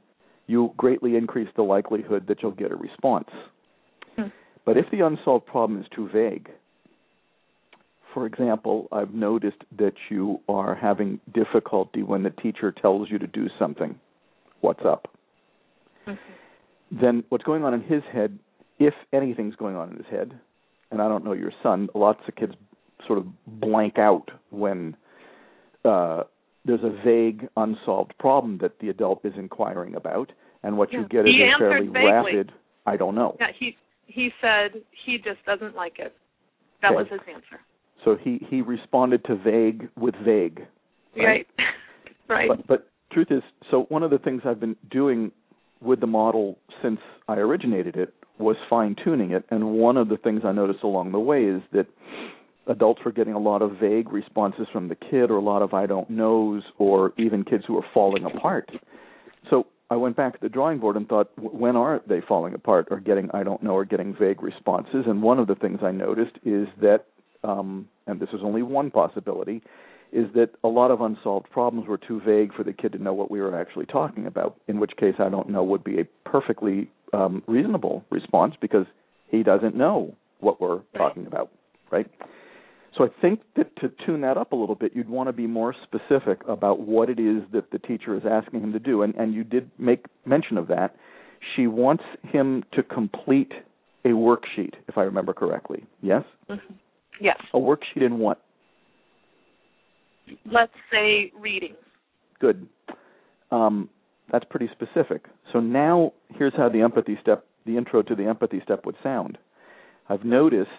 you 0.46 0.72
greatly 0.76 1.16
increase 1.16 1.48
the 1.54 1.62
likelihood 1.62 2.26
that 2.26 2.42
you'll 2.42 2.52
get 2.52 2.72
a 2.72 2.76
response. 2.76 3.30
Hmm. 4.16 4.28
But 4.64 4.76
if 4.76 4.90
the 4.90 5.00
unsolved 5.00 5.46
problem 5.46 5.80
is 5.80 5.88
too 5.88 6.08
vague, 6.08 6.50
for 8.14 8.26
example, 8.26 8.88
I've 8.90 9.14
noticed 9.14 9.62
that 9.76 9.94
you 10.08 10.40
are 10.48 10.74
having 10.74 11.20
difficulty 11.32 12.02
when 12.02 12.22
the 12.22 12.30
teacher 12.30 12.72
tells 12.72 13.10
you 13.10 13.18
to 13.18 13.26
do 13.26 13.48
something. 13.58 13.98
What's 14.60 14.84
up? 14.84 15.08
Mhm. 16.06 16.18
Then 16.90 17.24
what's 17.28 17.44
going 17.44 17.64
on 17.64 17.74
in 17.74 17.82
his 17.82 18.02
head, 18.12 18.38
if 18.78 18.94
anything's 19.12 19.56
going 19.56 19.76
on 19.76 19.90
in 19.90 19.96
his 19.96 20.06
head, 20.06 20.38
and 20.90 21.02
I 21.02 21.08
don't 21.08 21.24
know 21.24 21.32
your 21.32 21.52
son, 21.62 21.88
lots 21.94 22.20
of 22.28 22.34
kids 22.36 22.54
sort 23.06 23.18
of 23.18 23.26
blank 23.46 23.98
out 23.98 24.30
when 24.50 24.96
uh, 25.84 26.22
there's 26.64 26.82
a 26.82 26.90
vague, 27.04 27.48
unsolved 27.56 28.14
problem 28.18 28.58
that 28.62 28.78
the 28.80 28.88
adult 28.88 29.24
is 29.24 29.32
inquiring 29.36 29.94
about, 29.94 30.32
and 30.62 30.76
what 30.76 30.92
you 30.92 31.00
Yeah. 31.00 31.06
get 31.08 31.26
is 31.26 31.34
He 31.36 31.42
a 31.42 31.58
fairly 31.58 31.86
vaguely. 31.88 32.06
rapid, 32.06 32.52
I 32.86 32.96
don't 32.96 33.14
know. 33.14 33.36
Yeah, 33.40 33.52
he 33.52 33.76
he 34.06 34.32
said 34.40 34.82
he 35.04 35.18
just 35.18 35.44
doesn't 35.44 35.76
like 35.76 35.98
it. 35.98 36.16
That 36.80 36.92
Okay. 36.92 37.02
was 37.02 37.08
his 37.08 37.20
answer. 37.28 37.60
So 38.04 38.16
he 38.16 38.38
he 38.48 38.62
responded 38.62 39.24
to 39.24 39.34
vague 39.36 39.88
with 39.96 40.14
vague. 40.16 40.66
Right. 41.16 41.46
right. 42.28 42.48
But 42.48 42.66
but 42.66 42.88
truth 43.10 43.30
is, 43.30 43.42
so 43.70 43.84
one 43.84 44.02
of 44.02 44.10
the 44.10 44.18
things 44.18 44.42
I've 44.44 44.60
been 44.60 44.76
doing 44.90 45.32
with 45.80 46.00
the 46.00 46.06
model 46.06 46.58
since 46.82 47.00
I 47.28 47.34
originated 47.34 47.96
it 47.96 48.14
was 48.38 48.56
fine 48.70 48.96
tuning 49.02 49.32
it, 49.32 49.44
and 49.50 49.72
one 49.72 49.96
of 49.96 50.08
the 50.08 50.16
things 50.16 50.42
I 50.44 50.52
noticed 50.52 50.84
along 50.84 51.12
the 51.12 51.18
way 51.18 51.44
is 51.44 51.60
that 51.72 51.86
adults 52.68 53.00
were 53.04 53.12
getting 53.12 53.34
a 53.34 53.38
lot 53.38 53.62
of 53.62 53.72
vague 53.80 54.12
responses 54.12 54.66
from 54.72 54.88
the 54.88 54.94
kid, 54.94 55.30
or 55.30 55.36
a 55.36 55.42
lot 55.42 55.62
of 55.62 55.74
I 55.74 55.86
don't 55.86 56.08
knows, 56.08 56.62
or 56.78 57.12
even 57.16 57.44
kids 57.44 57.64
who 57.66 57.76
are 57.76 57.86
falling 57.92 58.24
apart. 58.24 58.70
So 59.50 59.66
I 59.90 59.96
went 59.96 60.16
back 60.16 60.34
to 60.34 60.38
the 60.40 60.48
drawing 60.48 60.78
board 60.78 60.96
and 60.96 61.08
thought, 61.08 61.30
when 61.36 61.74
are 61.74 62.00
they 62.06 62.20
falling 62.20 62.54
apart, 62.54 62.88
or 62.90 63.00
getting 63.00 63.30
I 63.32 63.42
don't 63.42 63.62
know, 63.62 63.72
or 63.72 63.84
getting 63.84 64.14
vague 64.14 64.42
responses? 64.42 65.04
And 65.06 65.22
one 65.22 65.38
of 65.38 65.46
the 65.46 65.54
things 65.54 65.80
I 65.82 65.90
noticed 65.90 66.36
is 66.44 66.68
that 66.80 67.06
um, 67.44 67.88
and 68.06 68.20
this 68.20 68.28
is 68.32 68.40
only 68.42 68.62
one 68.62 68.90
possibility, 68.90 69.62
is 70.12 70.26
that 70.34 70.50
a 70.64 70.68
lot 70.68 70.90
of 70.90 71.00
unsolved 71.00 71.50
problems 71.50 71.86
were 71.88 71.98
too 71.98 72.20
vague 72.24 72.54
for 72.54 72.64
the 72.64 72.72
kid 72.72 72.92
to 72.92 73.02
know 73.02 73.12
what 73.12 73.30
we 73.30 73.40
were 73.40 73.58
actually 73.58 73.86
talking 73.86 74.26
about. 74.26 74.58
In 74.66 74.80
which 74.80 74.92
case, 74.96 75.14
I 75.18 75.28
don't 75.28 75.48
know 75.48 75.62
would 75.62 75.84
be 75.84 76.00
a 76.00 76.04
perfectly 76.28 76.90
um, 77.12 77.42
reasonable 77.46 78.04
response 78.10 78.54
because 78.60 78.86
he 79.28 79.42
doesn't 79.42 79.76
know 79.76 80.14
what 80.40 80.60
we're 80.60 80.80
talking 80.96 81.26
about, 81.26 81.50
right? 81.90 82.06
So 82.96 83.04
I 83.04 83.08
think 83.20 83.40
that 83.56 83.74
to 83.76 83.92
tune 84.04 84.22
that 84.22 84.36
up 84.36 84.52
a 84.52 84.56
little 84.56 84.74
bit, 84.74 84.92
you'd 84.94 85.08
want 85.08 85.28
to 85.28 85.32
be 85.32 85.46
more 85.46 85.74
specific 85.84 86.40
about 86.48 86.80
what 86.80 87.10
it 87.10 87.20
is 87.20 87.42
that 87.52 87.70
the 87.70 87.78
teacher 87.78 88.16
is 88.16 88.22
asking 88.28 88.60
him 88.60 88.72
to 88.72 88.78
do. 88.78 89.02
And, 89.02 89.14
and 89.14 89.34
you 89.34 89.44
did 89.44 89.70
make 89.78 90.06
mention 90.24 90.58
of 90.58 90.68
that. 90.68 90.96
She 91.54 91.66
wants 91.66 92.02
him 92.24 92.64
to 92.72 92.82
complete 92.82 93.52
a 94.04 94.08
worksheet, 94.08 94.74
if 94.88 94.96
I 94.96 95.02
remember 95.02 95.32
correctly. 95.32 95.84
Yes? 96.02 96.24
Mm-hmm. 96.48 96.74
Yes. 97.20 97.36
A 97.52 97.58
worksheet 97.58 98.02
in 98.02 98.18
what? 98.18 98.42
Let's 100.50 100.72
say 100.92 101.32
reading. 101.38 101.74
Good. 102.40 102.66
Um, 103.50 103.88
that's 104.30 104.44
pretty 104.48 104.68
specific. 104.72 105.26
So 105.52 105.60
now 105.60 106.12
here's 106.34 106.54
how 106.56 106.68
the 106.68 106.82
empathy 106.82 107.18
step, 107.20 107.46
the 107.66 107.76
intro 107.76 108.02
to 108.02 108.14
the 108.14 108.24
empathy 108.24 108.60
step 108.62 108.84
would 108.86 108.96
sound. 109.02 109.38
I've 110.08 110.24
noticed 110.24 110.70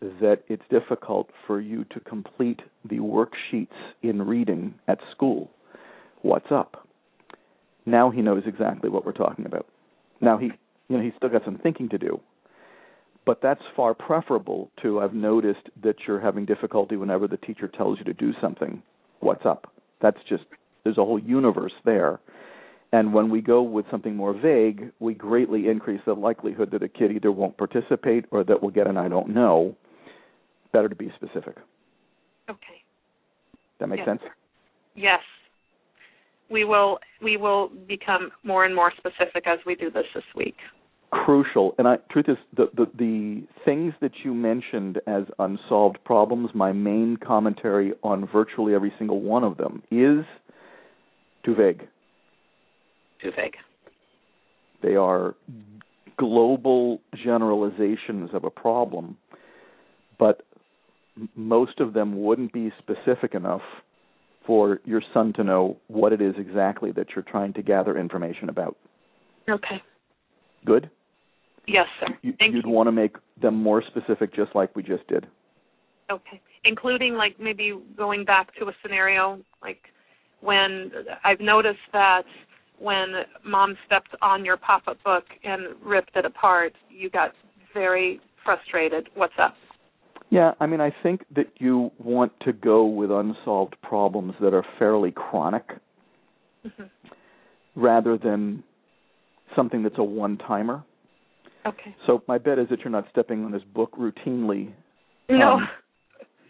that 0.00 0.42
it's 0.48 0.62
difficult 0.70 1.30
for 1.46 1.60
you 1.60 1.84
to 1.84 2.00
complete 2.00 2.60
the 2.88 2.98
worksheets 2.98 3.68
in 4.02 4.22
reading 4.22 4.74
at 4.88 4.98
school. 5.12 5.50
What's 6.22 6.50
up? 6.50 6.86
Now 7.86 8.10
he 8.10 8.20
knows 8.20 8.42
exactly 8.46 8.90
what 8.90 9.06
we're 9.06 9.12
talking 9.12 9.46
about. 9.46 9.66
Now 10.20 10.38
he, 10.38 10.50
you 10.88 10.96
know, 10.96 11.02
he's 11.02 11.12
still 11.16 11.28
got 11.30 11.44
some 11.44 11.58
thinking 11.62 11.88
to 11.90 11.98
do, 11.98 12.20
but 13.26 13.40
that's 13.42 13.60
far 13.74 13.92
preferable 13.92 14.70
to 14.82 15.00
I've 15.00 15.12
noticed 15.12 15.68
that 15.82 15.96
you're 16.06 16.20
having 16.20 16.46
difficulty 16.46 16.96
whenever 16.96 17.26
the 17.26 17.36
teacher 17.36 17.68
tells 17.68 17.98
you 17.98 18.04
to 18.04 18.14
do 18.14 18.32
something. 18.40 18.82
What's 19.20 19.44
up? 19.44 19.72
That's 20.00 20.18
just 20.28 20.44
there's 20.84 20.96
a 20.96 21.04
whole 21.04 21.18
universe 21.18 21.72
there. 21.84 22.20
And 22.92 23.12
when 23.12 23.28
we 23.28 23.42
go 23.42 23.62
with 23.62 23.84
something 23.90 24.14
more 24.14 24.32
vague, 24.32 24.92
we 25.00 25.12
greatly 25.12 25.68
increase 25.68 26.00
the 26.06 26.14
likelihood 26.14 26.70
that 26.70 26.84
a 26.84 26.88
kid 26.88 27.10
either 27.10 27.32
won't 27.32 27.58
participate 27.58 28.24
or 28.30 28.44
that 28.44 28.62
will 28.62 28.70
get 28.70 28.86
an 28.86 28.96
I 28.96 29.08
don't 29.08 29.30
know. 29.30 29.74
Better 30.72 30.88
to 30.88 30.94
be 30.94 31.12
specific. 31.16 31.56
Okay. 32.48 32.84
That 33.80 33.88
makes 33.88 34.02
yes. 34.06 34.06
sense? 34.06 34.20
Yes. 34.94 35.20
We 36.48 36.64
will 36.64 37.00
we 37.20 37.36
will 37.36 37.70
become 37.88 38.30
more 38.44 38.64
and 38.64 38.74
more 38.74 38.92
specific 38.96 39.48
as 39.48 39.58
we 39.66 39.74
do 39.74 39.90
this 39.90 40.04
this 40.14 40.24
week 40.36 40.54
crucial. 41.10 41.74
And 41.78 41.88
I, 41.88 41.96
truth 42.10 42.26
is, 42.28 42.36
the, 42.56 42.70
the 42.74 42.86
the 42.96 43.42
things 43.64 43.94
that 44.00 44.12
you 44.24 44.34
mentioned 44.34 45.00
as 45.06 45.24
unsolved 45.38 45.98
problems, 46.04 46.50
my 46.54 46.72
main 46.72 47.16
commentary 47.16 47.92
on 48.02 48.28
virtually 48.32 48.74
every 48.74 48.92
single 48.98 49.20
one 49.20 49.44
of 49.44 49.56
them 49.56 49.82
is 49.90 50.24
too 51.44 51.54
vague. 51.54 51.86
Too 53.22 53.30
vague. 53.36 53.54
They 54.82 54.96
are 54.96 55.34
global 56.18 57.00
generalizations 57.24 58.30
of 58.32 58.44
a 58.44 58.50
problem, 58.50 59.16
but 60.18 60.42
most 61.34 61.80
of 61.80 61.92
them 61.92 62.22
wouldn't 62.22 62.52
be 62.52 62.72
specific 62.78 63.34
enough 63.34 63.62
for 64.46 64.80
your 64.84 65.02
son 65.12 65.32
to 65.34 65.44
know 65.44 65.76
what 65.88 66.12
it 66.12 66.20
is 66.20 66.34
exactly 66.38 66.92
that 66.92 67.08
you're 67.14 67.24
trying 67.24 67.52
to 67.54 67.62
gather 67.62 67.98
information 67.98 68.48
about. 68.48 68.76
Okay. 69.48 69.82
Good? 70.66 70.90
Yes, 71.66 71.86
sir. 71.98 72.08
Thank 72.38 72.54
you'd 72.54 72.66
you. 72.66 72.70
want 72.70 72.88
to 72.88 72.92
make 72.92 73.16
them 73.40 73.54
more 73.54 73.82
specific, 73.82 74.34
just 74.34 74.54
like 74.54 74.76
we 74.76 74.82
just 74.82 75.06
did. 75.08 75.26
Okay. 76.10 76.40
Including, 76.64 77.14
like, 77.14 77.40
maybe 77.40 77.72
going 77.96 78.24
back 78.24 78.54
to 78.60 78.66
a 78.66 78.72
scenario, 78.82 79.40
like 79.62 79.78
when 80.40 80.90
I've 81.24 81.40
noticed 81.40 81.78
that 81.92 82.22
when 82.78 83.06
mom 83.44 83.76
stepped 83.86 84.14
on 84.22 84.44
your 84.44 84.56
pop 84.56 84.82
up 84.86 85.02
book 85.02 85.24
and 85.42 85.74
ripped 85.82 86.14
it 86.14 86.24
apart, 86.24 86.72
you 86.90 87.08
got 87.10 87.32
very 87.72 88.20
frustrated. 88.44 89.08
What's 89.14 89.34
up? 89.40 89.54
Yeah, 90.30 90.52
I 90.60 90.66
mean, 90.66 90.80
I 90.80 90.92
think 91.02 91.24
that 91.34 91.46
you 91.58 91.90
want 91.98 92.32
to 92.40 92.52
go 92.52 92.84
with 92.84 93.10
unsolved 93.10 93.76
problems 93.82 94.34
that 94.40 94.52
are 94.52 94.64
fairly 94.78 95.12
chronic 95.12 95.64
mm-hmm. 96.66 96.84
rather 97.76 98.18
than 98.18 98.64
something 99.56 99.82
that's 99.82 99.98
a 99.98 100.04
one 100.04 100.38
timer. 100.38 100.84
Okay. 101.66 101.96
So 102.06 102.22
my 102.28 102.38
bet 102.38 102.58
is 102.60 102.68
that 102.70 102.80
you're 102.80 102.90
not 102.90 103.06
stepping 103.10 103.44
on 103.44 103.52
his 103.52 103.64
book 103.64 103.96
routinely. 103.98 104.72
No. 105.28 105.54
Um, 105.54 105.68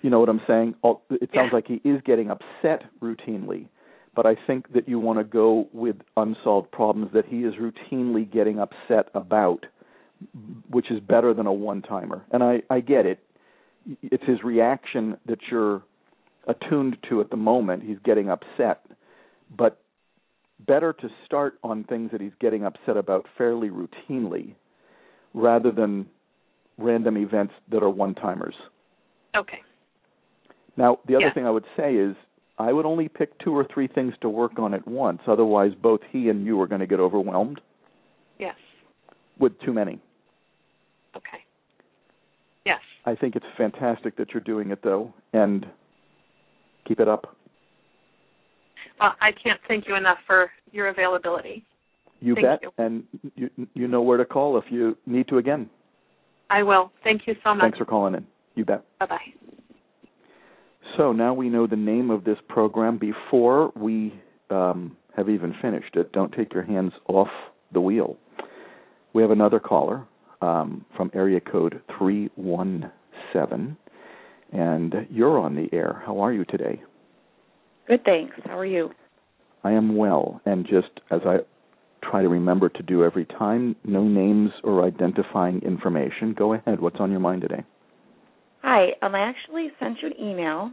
you 0.03 0.11
know 0.11 0.21
what 0.21 0.29
I'm 0.29 0.42
saying? 0.47 0.75
It 1.11 1.31
sounds 1.35 1.53
like 1.53 1.66
he 1.66 1.81
is 1.88 2.01
getting 2.05 2.31
upset 2.31 2.83
routinely, 3.03 3.66
but 4.14 4.27
I 4.27 4.37
think 4.47 4.73
that 4.75 4.88
you 4.88 4.99
want 5.01 5.19
to 5.19 5.25
go 5.25 5.69
with 5.73 5.97
unsolved 6.16 6.71
problems 6.71 7.11
that 7.14 7.25
he 7.27 7.38
is 7.38 7.55
routinely 7.55 8.31
getting 8.31 8.59
upset 8.61 9.09
about, 9.14 9.64
which 10.71 10.90
is 10.90 11.01
better 11.01 11.33
than 11.33 11.47
a 11.47 11.53
one-timer. 11.53 12.23
And 12.31 12.42
I 12.42 12.62
I 12.69 12.81
get 12.81 13.07
it. 13.07 13.21
It's 14.03 14.25
his 14.25 14.45
reaction 14.45 15.16
that 15.27 15.38
you're 15.51 15.83
attuned 16.47 16.99
to 17.09 17.21
at 17.21 17.31
the 17.31 17.37
moment. 17.37 17.83
He's 17.83 17.99
getting 18.05 18.31
upset, 18.31 18.83
but 19.57 19.81
better 20.66 20.92
to 20.92 21.09
start 21.25 21.59
on 21.62 21.85
things 21.85 22.11
that 22.12 22.21
he's 22.21 22.33
getting 22.40 22.64
upset 22.64 22.97
about 22.97 23.27
fairly 23.37 23.69
routinely 23.69 24.55
rather 25.35 25.71
than 25.71 26.07
random 26.79 27.16
events 27.16 27.55
that 27.71 27.83
are 27.83 27.90
one 27.90 28.14
timers. 28.14 28.55
Okay. 29.37 29.61
Now, 30.77 30.99
the 31.07 31.16
other 31.16 31.27
yeah. 31.27 31.35
thing 31.35 31.47
I 31.47 31.51
would 31.51 31.64
say 31.77 31.95
is 31.95 32.16
I 32.59 32.73
would 32.73 32.87
only 32.87 33.09
pick 33.09 33.38
two 33.38 33.57
or 33.57 33.66
three 33.73 33.87
things 33.87 34.14
to 34.23 34.29
work 34.29 34.59
on 34.59 34.75
at 34.75 34.87
once. 34.87 35.21
Otherwise, 35.27 35.73
both 35.81 36.01
he 36.11 36.29
and 36.29 36.47
you 36.47 36.61
are 36.61 36.66
going 36.66 36.81
to 36.81 36.87
get 36.87 37.01
overwhelmed. 37.01 37.61
Yes. 38.38 38.55
With 39.38 39.59
too 39.61 39.73
many. 39.73 40.01
Okay. 41.14 41.38
Yes. 42.64 42.81
I 43.05 43.14
think 43.14 43.37
it's 43.37 43.47
fantastic 43.57 44.16
that 44.16 44.33
you're 44.33 44.42
doing 44.42 44.71
it, 44.71 44.81
though, 44.83 45.12
and 45.33 45.66
keep 46.87 47.01
it 47.01 47.09
up. 47.09 47.36
Well, 49.00 49.14
I 49.20 49.30
can't 49.32 49.61
thank 49.68 49.87
you 49.88 49.96
enough 49.96 50.18
for 50.26 50.50
your 50.72 50.88
availability. 50.88 51.64
You 52.20 52.35
Thank 52.35 52.46
bet. 52.46 52.61
You. 52.62 52.70
And 52.78 53.04
you 53.35 53.50
you 53.74 53.88
know 53.88 54.02
where 54.02 54.16
to 54.16 54.24
call 54.24 54.56
if 54.59 54.64
you 54.70 54.96
need 55.06 55.28
to 55.28 55.38
again. 55.38 55.68
I 56.48 56.62
will. 56.62 56.90
Thank 57.04 57.22
you 57.26 57.35
so 57.44 57.54
much. 57.54 57.62
Thanks 57.62 57.78
for 57.78 57.85
calling 57.85 58.14
in. 58.14 58.26
You 58.54 58.64
bet. 58.64 58.85
Bye 58.98 59.06
bye. 59.06 59.18
So 60.96 61.12
now 61.12 61.35
we 61.35 61.48
know 61.50 61.66
the 61.66 61.76
name 61.76 62.11
of 62.11 62.24
this 62.24 62.38
program 62.48 62.98
before 62.98 63.72
we 63.76 64.18
um, 64.50 64.96
have 65.16 65.28
even 65.28 65.54
finished 65.61 65.94
it. 65.96 66.12
Don't 66.12 66.32
take 66.32 66.54
your 66.54 66.62
hands 66.62 66.92
off 67.09 67.28
the 67.72 67.80
wheel. 67.80 68.16
We 69.12 69.22
have 69.22 69.30
another 69.30 69.61
caller 69.61 70.06
um, 70.40 70.85
from 70.96 71.11
area 71.14 71.40
code 71.40 71.82
317, 71.98 73.76
and 74.52 74.94
you're 75.11 75.38
on 75.38 75.54
the 75.54 75.68
air. 75.72 76.02
How 76.06 76.20
are 76.20 76.32
you 76.32 76.44
today? 76.44 76.82
Good, 77.87 78.05
thanks. 78.05 78.35
How 78.44 78.59
are 78.59 78.66
you? 78.66 78.90
I 79.64 79.72
am 79.72 79.96
well, 79.96 80.40
and 80.44 80.64
just 80.64 81.01
as 81.11 81.20
I 81.27 81.38
try 82.03 82.22
to 82.22 82.29
remember 82.29 82.68
to 82.68 82.83
do 82.83 83.05
every 83.05 83.25
time. 83.25 83.77
No 83.85 84.05
names 84.05 84.51
or 84.62 84.85
identifying 84.85 85.61
information. 85.62 86.35
Go 86.37 86.55
ahead. 86.55 86.81
What's 86.81 86.96
on 87.01 87.11
your 87.11 87.20
mind 87.20 87.42
today? 87.42 87.64
Hi. 88.62 88.88
Um, 89.03 89.14
I 89.14 89.20
actually 89.20 89.68
sent 89.81 89.99
you 90.03 90.09
an 90.09 90.14
email. 90.20 90.70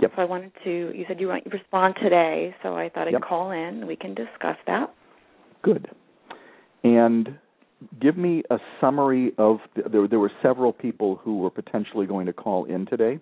Yep. 0.00 0.12
So 0.16 0.22
I 0.22 0.24
wanted 0.26 0.52
to. 0.64 0.70
You 0.94 1.04
said 1.08 1.20
you 1.20 1.28
want 1.28 1.44
to 1.44 1.50
respond 1.50 1.94
today, 2.02 2.54
so 2.62 2.76
I 2.76 2.90
thought 2.90 3.08
I'd 3.08 3.12
yep. 3.12 3.22
call 3.22 3.50
in. 3.50 3.86
We 3.86 3.96
can 3.96 4.14
discuss 4.14 4.56
that. 4.66 4.92
Good. 5.62 5.88
And 6.84 7.38
give 8.00 8.16
me 8.16 8.42
a 8.50 8.58
summary 8.80 9.32
of 9.38 9.58
the, 9.74 9.88
there. 9.88 10.06
There 10.06 10.18
were 10.18 10.32
several 10.42 10.72
people 10.72 11.16
who 11.16 11.38
were 11.38 11.50
potentially 11.50 12.06
going 12.06 12.26
to 12.26 12.32
call 12.32 12.66
in 12.66 12.86
today. 12.86 13.18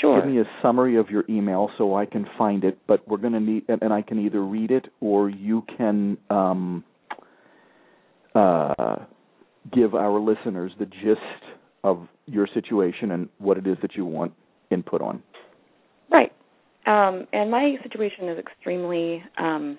Sure. 0.00 0.20
Give 0.20 0.30
me 0.30 0.40
a 0.40 0.44
summary 0.62 0.96
of 0.96 1.10
your 1.10 1.24
email 1.28 1.70
so 1.78 1.94
I 1.96 2.06
can 2.06 2.26
find 2.36 2.64
it. 2.64 2.78
But 2.86 3.06
we're 3.08 3.18
going 3.18 3.32
to 3.32 3.40
need, 3.40 3.64
and, 3.68 3.82
and 3.82 3.92
I 3.92 4.02
can 4.02 4.18
either 4.24 4.44
read 4.44 4.70
it 4.70 4.86
or 5.00 5.28
you 5.28 5.64
can 5.76 6.18
um, 6.30 6.84
uh, 8.34 8.96
give 9.72 9.94
our 9.94 10.20
listeners 10.20 10.72
the 10.78 10.86
gist 10.86 11.20
of 11.84 12.06
your 12.26 12.46
situation 12.52 13.12
and 13.12 13.28
what 13.38 13.56
it 13.56 13.66
is 13.66 13.76
that 13.82 13.94
you 13.94 14.04
want 14.04 14.32
input 14.70 15.00
on. 15.00 15.22
Right. 16.10 16.32
Um, 16.86 17.26
and 17.32 17.50
my 17.50 17.76
situation 17.82 18.28
is 18.28 18.38
extremely 18.38 19.22
um, 19.38 19.78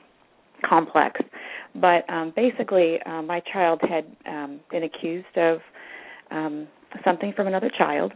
complex. 0.67 1.21
But 1.75 2.09
um, 2.09 2.33
basically, 2.35 2.97
uh, 3.05 3.21
my 3.21 3.41
child 3.51 3.81
had 3.87 4.05
um, 4.27 4.59
been 4.71 4.83
accused 4.83 5.37
of 5.37 5.59
um, 6.31 6.67
something 7.05 7.33
from 7.35 7.47
another 7.47 7.71
child 7.77 8.11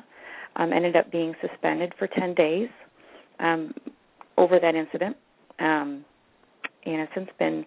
um, 0.55 0.73
ended 0.73 0.95
up 0.95 1.11
being 1.11 1.33
suspended 1.41 1.93
for 1.97 2.07
10 2.07 2.33
days 2.33 2.69
um, 3.39 3.73
over 4.37 4.59
that 4.59 4.75
incident. 4.75 5.15
Um, 5.59 6.05
and 6.85 6.99
has 6.99 7.09
since 7.15 7.29
been 7.39 7.65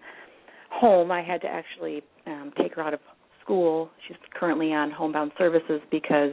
home. 0.70 1.10
I 1.10 1.22
had 1.22 1.40
to 1.42 1.48
actually 1.48 2.02
um, 2.26 2.52
take 2.60 2.74
her 2.74 2.82
out 2.82 2.94
of 2.94 3.00
school. 3.42 3.90
She's 4.06 4.16
currently 4.34 4.72
on 4.72 4.90
homebound 4.90 5.32
services 5.38 5.80
because 5.90 6.32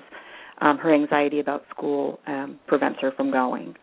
um, 0.62 0.78
her 0.78 0.94
anxiety 0.94 1.39
about 1.39 1.63
school 1.70 2.20
um, 2.28 2.60
prevents 2.68 3.00
her 3.02 3.12
from 3.12 3.32
going. 3.32 3.74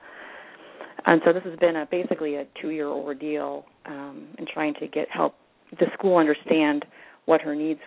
And 1.07 1.21
so 1.25 1.33
this 1.33 1.43
has 1.45 1.59
been 1.59 1.77
a 1.77 1.87
basically 1.91 2.37
a 2.37 2.45
two-year 2.61 2.89
ordeal 2.89 3.65
um, 3.87 4.29
in 4.39 4.47
trying 4.53 4.75
to 4.75 4.87
get 4.87 5.09
help 5.11 5.35
the 5.79 5.87
school 5.95 6.19
understand 6.19 6.85
what 7.27 7.41
her 7.41 7.55
needs 7.55 7.81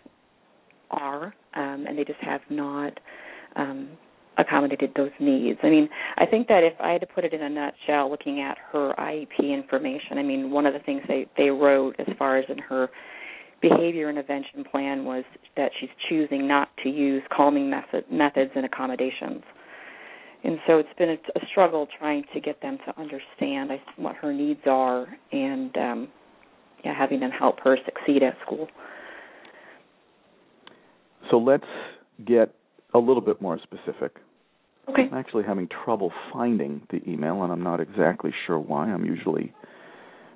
are, 0.90 1.34
um, 1.54 1.86
and 1.88 1.98
they 1.98 2.04
just 2.04 2.20
have 2.22 2.42
not 2.50 2.98
um, 3.56 3.90
accommodated 4.38 4.92
those 4.96 5.12
needs. 5.20 5.60
I 5.64 5.70
mean, 5.70 5.90
I 6.18 6.26
think 6.26 6.48
that 6.48 6.64
if 6.64 6.74
I 6.80 6.92
had 6.92 7.02
to 7.02 7.08
put 7.08 7.24
it 7.24 7.34
in 7.34 7.42
a 7.42 7.50
nutshell, 7.50 8.10
looking 8.10 8.42
at 8.42 8.58
her 8.72 8.94
IEP 8.98 9.54
information, 9.54 10.18
I 10.18 10.24
mean, 10.24 10.52
one 10.52 10.66
of 10.66 10.74
the 10.74 10.80
things 10.80 11.02
they 11.08 11.28
they 11.38 11.50
wrote 11.50 11.96
as 12.00 12.08
far 12.18 12.38
as 12.38 12.46
in 12.50 12.58
her 12.58 12.90
behavior 13.62 14.10
intervention 14.10 14.64
plan 14.70 15.06
was 15.06 15.24
that 15.56 15.72
she's 15.80 15.90
choosing 16.10 16.48
not 16.48 16.70
to 16.84 16.90
use 16.90 17.24
calming 17.36 17.70
method, 17.70 18.04
methods 18.12 18.52
and 18.56 18.66
accommodations. 18.66 19.42
And 20.44 20.60
so 20.68 20.78
it's 20.78 20.90
been 20.98 21.12
a, 21.12 21.14
a 21.14 21.46
struggle 21.50 21.88
trying 21.98 22.26
to 22.34 22.42
get 22.42 22.62
them 22.62 22.78
to 22.86 23.00
understand 23.00 23.72
what 23.96 24.16
her 24.18 24.34
needs 24.34 24.60
are 24.66 25.08
and 25.32 25.78
um, 25.78 26.08
yeah, 26.84 26.94
having 26.98 27.22
them 27.22 27.32
help 27.32 27.60
her 27.64 27.78
succeed 27.86 28.22
at 28.22 28.36
school. 28.46 28.68
So 31.32 31.38
let's 31.38 31.64
get 32.26 32.54
a 32.94 33.00
little 33.00 33.22
bit 33.22 33.42
more 33.42 33.60
specific. 33.64 34.18
Okay. 34.90 35.04
I'm 35.04 35.18
actually 35.18 35.44
having 35.44 35.68
trouble 35.86 36.12
finding 36.32 36.82
the 36.90 37.02
email, 37.10 37.44
and 37.44 37.52
I'm 37.52 37.64
not 37.64 37.80
exactly 37.80 38.32
sure 38.46 38.60
why. 38.60 38.88
I'm 38.88 39.06
usually 39.06 39.54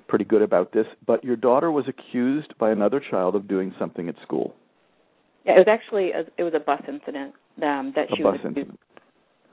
pretty 0.08 0.24
good 0.24 0.42
about 0.42 0.72
this. 0.72 0.86
But 1.06 1.22
your 1.22 1.36
daughter 1.36 1.70
was 1.70 1.84
accused 1.86 2.54
by 2.58 2.70
another 2.70 3.00
child 3.10 3.34
of 3.34 3.46
doing 3.46 3.74
something 3.78 4.08
at 4.08 4.14
school. 4.22 4.54
Yeah, 5.44 5.54
it 5.54 5.58
was 5.58 5.68
actually 5.68 6.12
a, 6.12 6.20
it 6.38 6.44
was 6.44 6.54
a 6.54 6.60
bus 6.60 6.82
incident 6.88 7.34
um, 7.62 7.92
that 7.94 8.10
a 8.10 8.16
she 8.16 8.22
bus 8.22 8.34
was. 8.34 8.40
incident. 8.44 8.78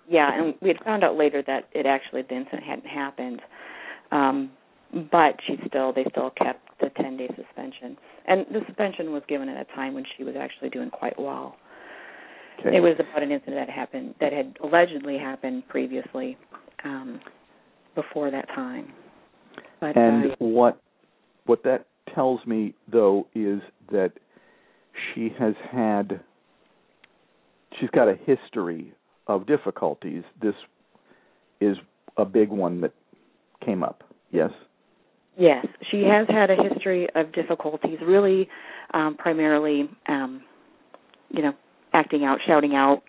Yeah, 0.10 0.30
and 0.34 0.54
we 0.62 0.70
had 0.70 0.78
found 0.86 1.04
out 1.04 1.18
later 1.18 1.44
that 1.46 1.68
it 1.74 1.86
actually 1.86 2.22
the 2.22 2.36
incident 2.36 2.64
hadn't 2.64 2.88
happened. 2.88 3.42
Um, 4.12 4.52
but 5.12 5.36
she 5.46 5.58
still 5.68 5.92
they 5.94 6.06
still 6.10 6.32
kept 6.32 6.62
the 6.80 6.90
10 7.02 7.18
day 7.18 7.28
suspension. 7.36 7.98
And 8.28 8.46
the 8.52 8.62
suspension 8.68 9.12
was 9.12 9.24
given 9.28 9.50
at 9.50 9.58
a 9.58 9.76
time 9.76 9.94
when 9.94 10.06
she 10.18 10.24
was 10.24 10.36
actually 10.40 10.70
doing 10.70 10.90
quite 10.90 11.20
well. 11.20 11.56
Okay. 12.60 12.78
It 12.78 12.80
was 12.80 12.96
about 13.00 13.24
an 13.24 13.32
incident 13.32 13.68
that 13.68 13.70
happened 13.70 14.16
that 14.20 14.34
had 14.34 14.58
allegedly 14.64 15.18
happened 15.18 15.68
previously 15.68 16.38
um, 16.84 17.20
before 17.96 18.32
that 18.32 18.48
time. 18.50 18.94
But 19.80 19.98
and 19.98 20.32
uh, 20.32 20.36
what 20.40 20.82
what 21.46 21.64
that 21.64 21.86
tells 22.14 22.46
me 22.46 22.74
though 22.92 23.28
is 23.36 23.62
that 23.92 24.14
she 25.14 25.30
has 25.38 25.54
had 25.72 26.22
she's 27.80 27.90
got 27.90 28.08
a 28.08 28.16
history 28.26 28.94
of 29.28 29.46
difficulties. 29.48 30.24
This 30.42 30.56
is 31.60 31.78
a 32.18 32.26
big 32.26 32.50
one 32.50 32.82
that 32.82 32.94
came 33.64 33.84
up. 33.84 34.04
Yes. 34.32 34.52
Yes, 35.38 35.66
she 35.92 36.04
has 36.04 36.28
had 36.30 36.50
a 36.50 36.56
history 36.56 37.10
of 37.14 37.34
difficulties, 37.34 37.98
really 38.02 38.48
um, 38.94 39.18
primarily, 39.18 39.90
um, 40.08 40.42
you 41.30 41.42
know, 41.42 41.54
acting 41.96 42.26
out, 42.26 42.40
shouting 42.46 42.76
out, 42.76 43.02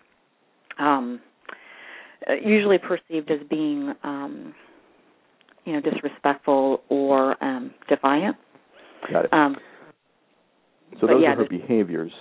um, 0.79 1.21
uh, 2.29 2.35
usually 2.35 2.79
perceived 2.79 3.31
as 3.31 3.41
being, 3.51 3.93
um, 4.05 4.55
you 5.65 5.73
know, 5.73 5.81
disrespectful 5.81 6.83
or 6.89 7.43
um, 7.45 7.73
defiant. 7.89 8.37
Got 9.13 9.27
it. 9.27 9.33
Um, 9.33 9.57
so 11.01 11.07
those 11.07 11.21
yeah, 11.23 11.33
are 11.33 11.37
her 11.37 11.49
behaviors. 11.49 12.13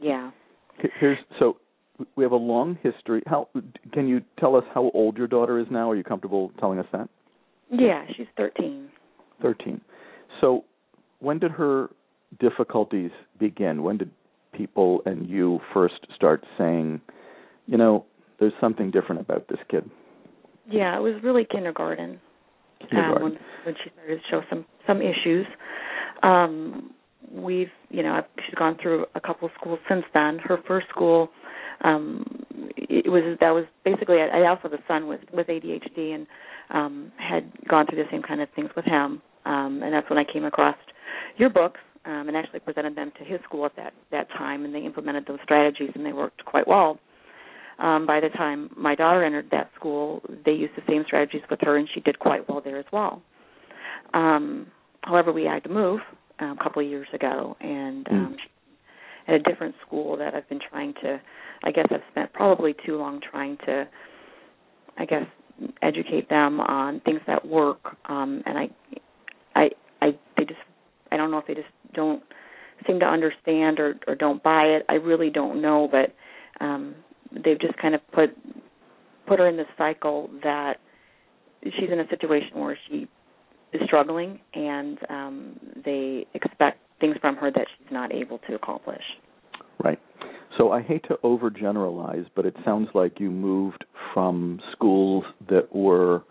yeah. 0.00 0.30
Here's 1.00 1.18
so 1.38 1.56
we 2.16 2.24
have 2.24 2.32
a 2.32 2.36
long 2.36 2.78
history. 2.82 3.22
How 3.26 3.48
can 3.92 4.06
you 4.06 4.20
tell 4.38 4.56
us 4.56 4.64
how 4.74 4.90
old 4.92 5.16
your 5.16 5.26
daughter 5.26 5.58
is 5.58 5.66
now? 5.70 5.90
Are 5.90 5.96
you 5.96 6.04
comfortable 6.04 6.52
telling 6.58 6.78
us 6.78 6.86
that? 6.92 7.08
Yeah, 7.70 8.04
she's 8.16 8.26
13. 8.36 8.88
13. 9.42 9.80
So, 10.40 10.64
when 11.20 11.38
did 11.38 11.50
her 11.52 11.88
difficulties 12.38 13.10
begin? 13.38 13.82
When 13.82 13.96
did 13.96 14.10
people 14.56 15.02
and 15.06 15.28
you 15.28 15.60
first 15.72 16.06
start 16.14 16.44
saying, 16.56 17.00
you 17.66 17.76
know, 17.76 18.04
there's 18.38 18.52
something 18.60 18.90
different 18.90 19.20
about 19.20 19.48
this 19.48 19.58
kid? 19.70 19.88
Yeah, 20.70 20.96
it 20.96 21.00
was 21.00 21.14
really 21.22 21.46
kindergarten, 21.50 22.20
Kindergarten. 22.80 23.16
Um, 23.16 23.22
when 23.22 23.38
when 23.64 23.74
she 23.82 23.90
started 23.90 24.16
to 24.16 24.22
show 24.30 24.42
some 24.50 24.64
some 24.86 25.00
issues. 25.00 25.46
Um, 26.22 26.90
we've 27.30 27.70
you 27.88 28.02
know 28.02 28.14
I've, 28.14 28.24
she's 28.44 28.54
gone 28.54 28.76
through 28.80 29.06
a 29.14 29.20
couple 29.20 29.46
of 29.46 29.52
schools 29.58 29.78
since 29.88 30.04
then. 30.12 30.38
Her 30.38 30.58
first 30.66 30.88
school, 30.88 31.30
um, 31.84 32.44
it 32.76 33.10
was 33.10 33.36
that 33.40 33.50
was 33.50 33.64
basically 33.84 34.16
I 34.16 34.40
I 34.40 34.48
also 34.48 34.62
have 34.64 34.72
a 34.72 34.82
son 34.88 35.06
with 35.06 35.20
with 35.32 35.46
ADHD 35.46 36.14
and 36.14 36.26
um, 36.70 37.12
had 37.16 37.50
gone 37.68 37.86
through 37.86 38.02
the 38.02 38.10
same 38.10 38.22
kind 38.22 38.40
of 38.40 38.48
things 38.56 38.70
with 38.74 38.84
him, 38.84 39.22
um, 39.44 39.82
and 39.84 39.92
that's 39.92 40.10
when 40.10 40.18
I 40.18 40.24
came 40.24 40.44
across 40.44 40.76
your 41.36 41.50
books 41.50 41.80
um, 42.06 42.28
and 42.28 42.36
actually 42.36 42.60
presented 42.60 42.96
them 42.96 43.12
to 43.18 43.24
his 43.24 43.40
school 43.44 43.66
at 43.66 43.76
that 43.76 43.92
that 44.10 44.28
time, 44.30 44.64
and 44.64 44.74
they 44.74 44.80
implemented 44.80 45.26
those 45.26 45.38
strategies 45.44 45.90
and 45.94 46.04
they 46.06 46.12
worked 46.12 46.44
quite 46.44 46.66
well. 46.68 46.98
Um, 47.78 48.06
by 48.06 48.20
the 48.20 48.30
time 48.30 48.70
my 48.76 48.94
daughter 48.94 49.22
entered 49.22 49.48
that 49.50 49.70
school, 49.78 50.22
they 50.46 50.52
used 50.52 50.74
the 50.76 50.82
same 50.88 51.02
strategies 51.06 51.42
with 51.50 51.60
her, 51.62 51.76
and 51.76 51.88
she 51.92 52.00
did 52.00 52.18
quite 52.18 52.48
well 52.48 52.62
there 52.64 52.78
as 52.78 52.86
well. 52.92 53.20
Um, 54.14 54.68
however, 55.02 55.32
we 55.32 55.44
had 55.44 55.62
to 55.64 55.68
move 55.68 56.00
um, 56.38 56.56
a 56.58 56.62
couple 56.62 56.82
of 56.82 56.88
years 56.88 57.08
ago, 57.12 57.56
and 57.60 58.06
um, 58.08 58.36
Mm. 58.36 59.28
at 59.28 59.34
a 59.34 59.38
different 59.40 59.74
school 59.84 60.16
that 60.16 60.34
I've 60.34 60.48
been 60.48 60.60
trying 60.70 60.94
to. 61.02 61.20
I 61.64 61.70
guess 61.72 61.86
I've 61.90 62.02
spent 62.12 62.32
probably 62.32 62.74
too 62.86 62.96
long 62.96 63.20
trying 63.20 63.56
to, 63.66 63.88
I 64.98 65.04
guess, 65.04 65.26
educate 65.82 66.28
them 66.28 66.60
on 66.60 67.00
things 67.00 67.20
that 67.26 67.44
work, 67.46 67.96
um, 68.06 68.42
and 68.46 68.56
I, 68.58 68.68
I, 69.54 69.70
I, 70.00 70.18
they 70.36 70.44
just, 70.44 70.60
I 71.10 71.16
don't 71.16 71.30
know 71.30 71.38
if 71.38 71.46
they 71.46 71.54
just 71.54 71.66
don't 71.94 72.22
seem 72.86 73.00
to 73.00 73.06
understand 73.06 73.78
or 73.80 73.94
or 74.06 74.14
don't 74.14 74.42
buy 74.42 74.64
it. 74.64 74.84
I 74.88 74.94
really 74.94 75.30
don't 75.30 75.60
know, 75.62 75.88
but 75.90 76.14
um, 76.64 76.94
they've 77.32 77.60
just 77.60 77.76
kind 77.78 77.94
of 77.94 78.00
put 78.12 78.30
put 79.26 79.38
her 79.38 79.48
in 79.48 79.56
this 79.56 79.66
cycle 79.76 80.30
that 80.42 80.74
she's 81.64 81.90
in 81.90 82.00
a 82.00 82.08
situation 82.08 82.58
where 82.58 82.78
she 82.88 83.08
is 83.72 83.80
struggling 83.86 84.38
and 84.54 84.98
um 85.10 85.58
they 85.84 86.26
expect 86.34 86.78
things 87.00 87.16
from 87.20 87.36
her 87.36 87.50
that 87.50 87.66
she's 87.76 87.92
not 87.92 88.14
able 88.14 88.38
to 88.48 88.54
accomplish. 88.54 89.02
Right. 89.82 89.98
So 90.56 90.72
I 90.72 90.80
hate 90.80 91.02
to 91.08 91.18
overgeneralize, 91.22 92.26
but 92.34 92.46
it 92.46 92.56
sounds 92.64 92.88
like 92.94 93.20
you 93.20 93.30
moved 93.30 93.84
from 94.14 94.60
schools 94.72 95.24
that 95.50 95.74
were 95.74 96.22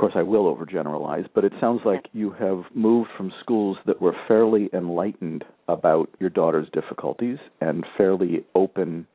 course 0.00 0.12
I 0.16 0.22
will 0.22 0.54
overgeneralize, 0.54 1.28
but 1.34 1.44
it 1.44 1.52
sounds 1.60 1.82
like 1.84 2.06
you 2.12 2.30
have 2.30 2.64
moved 2.74 3.10
from 3.16 3.32
schools 3.40 3.76
that 3.86 4.00
were 4.00 4.16
fairly 4.26 4.70
enlightened 4.72 5.44
about 5.68 6.08
your 6.18 6.30
daughter's 6.30 6.68
difficulties 6.72 7.36
and 7.60 7.84
fairly 7.98 8.44
open 8.54 9.06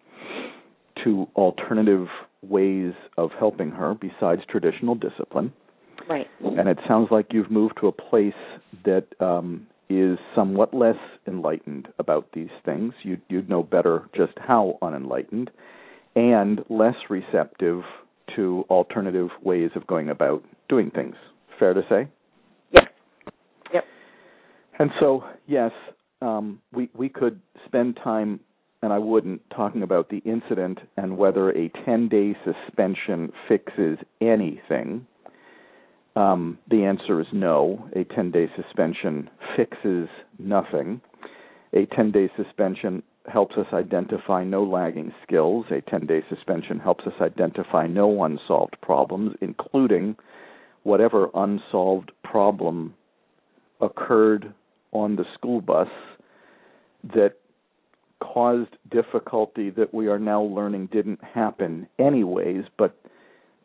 to 1.03 1.27
alternative 1.35 2.07
ways 2.43 2.93
of 3.17 3.31
helping 3.39 3.71
her 3.71 3.95
besides 3.95 4.41
traditional 4.47 4.95
discipline. 4.95 5.51
Right. 6.07 6.27
and 6.39 6.69
it 6.69 6.77
sounds 6.87 7.07
like 7.09 7.27
you've 7.31 7.49
moved 7.49 7.77
to 7.79 7.87
a 7.87 7.91
place 7.91 8.33
that 8.83 9.07
um, 9.19 9.65
is 9.89 10.19
somewhat 10.35 10.71
less 10.71 10.99
enlightened 11.25 11.87
about 11.97 12.27
these 12.33 12.49
things. 12.63 12.93
You 13.01 13.17
you'd 13.27 13.49
know 13.49 13.63
better 13.63 14.07
just 14.15 14.33
how 14.37 14.77
unenlightened, 14.83 15.49
and 16.15 16.63
less 16.69 16.95
receptive 17.09 17.81
to 18.35 18.65
alternative 18.69 19.29
ways 19.41 19.71
of 19.75 19.87
going 19.87 20.09
about 20.09 20.43
doing 20.69 20.91
things. 20.91 21.15
Fair 21.59 21.73
to 21.73 21.81
say. 21.89 22.07
Yes. 22.71 22.87
Yep. 23.73 23.85
And 24.79 24.91
so, 24.99 25.23
yes, 25.47 25.71
um, 26.21 26.61
we 26.73 26.89
we 26.93 27.09
could 27.09 27.39
spend 27.65 27.97
time, 28.03 28.39
and 28.81 28.91
I 28.91 28.99
wouldn't, 28.99 29.41
talking 29.49 29.83
about 29.83 30.09
the 30.09 30.19
incident 30.19 30.79
and 30.97 31.17
whether 31.17 31.49
a 31.51 31.69
10-day 31.87 32.35
suspension 32.43 33.31
fixes 33.47 33.97
anything. 34.21 35.07
Um, 36.15 36.57
the 36.69 36.85
answer 36.85 37.19
is 37.19 37.27
no. 37.33 37.89
A 37.93 38.05
10-day 38.05 38.49
suspension 38.55 39.29
fixes 39.57 40.07
nothing. 40.39 41.01
A 41.73 41.85
10-day 41.87 42.29
suspension 42.37 43.03
helps 43.27 43.57
us 43.57 43.65
identify 43.73 44.43
no 44.43 44.63
lagging 44.63 45.13
skills. 45.23 45.65
A 45.71 45.81
10-day 45.81 46.23
suspension 46.29 46.79
helps 46.79 47.05
us 47.05 47.13
identify 47.19 47.87
no 47.87 48.23
unsolved 48.23 48.77
problems, 48.81 49.35
including 49.41 50.15
whatever 50.85 51.29
unsolved 51.33 52.11
problem 52.23 52.93
occurred 53.81 54.53
on 54.91 55.15
the 55.15 55.25
school 55.33 55.59
bus 55.59 55.87
that 57.03 57.33
caused 58.21 58.69
difficulty 58.91 59.71
that 59.71 59.93
we 59.93 60.07
are 60.07 60.19
now 60.19 60.43
learning 60.43 60.87
didn't 60.91 61.19
happen 61.23 61.87
anyways, 61.97 62.65
but 62.77 62.95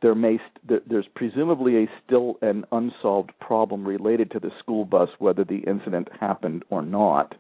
there 0.01 0.15
may 0.15 0.39
st- 0.67 0.89
there's 0.89 1.07
presumably 1.15 1.85
a 1.85 1.91
still 2.05 2.39
an 2.41 2.65
unsolved 2.73 3.33
problem 3.39 3.87
related 3.87 4.31
to 4.31 4.41
the 4.41 4.51
school 4.59 4.87
bus, 4.87 5.11
whether 5.19 5.45
the 5.45 5.59
incident 5.59 6.09
happened 6.19 6.65
or 6.71 6.81
not. 6.81 7.35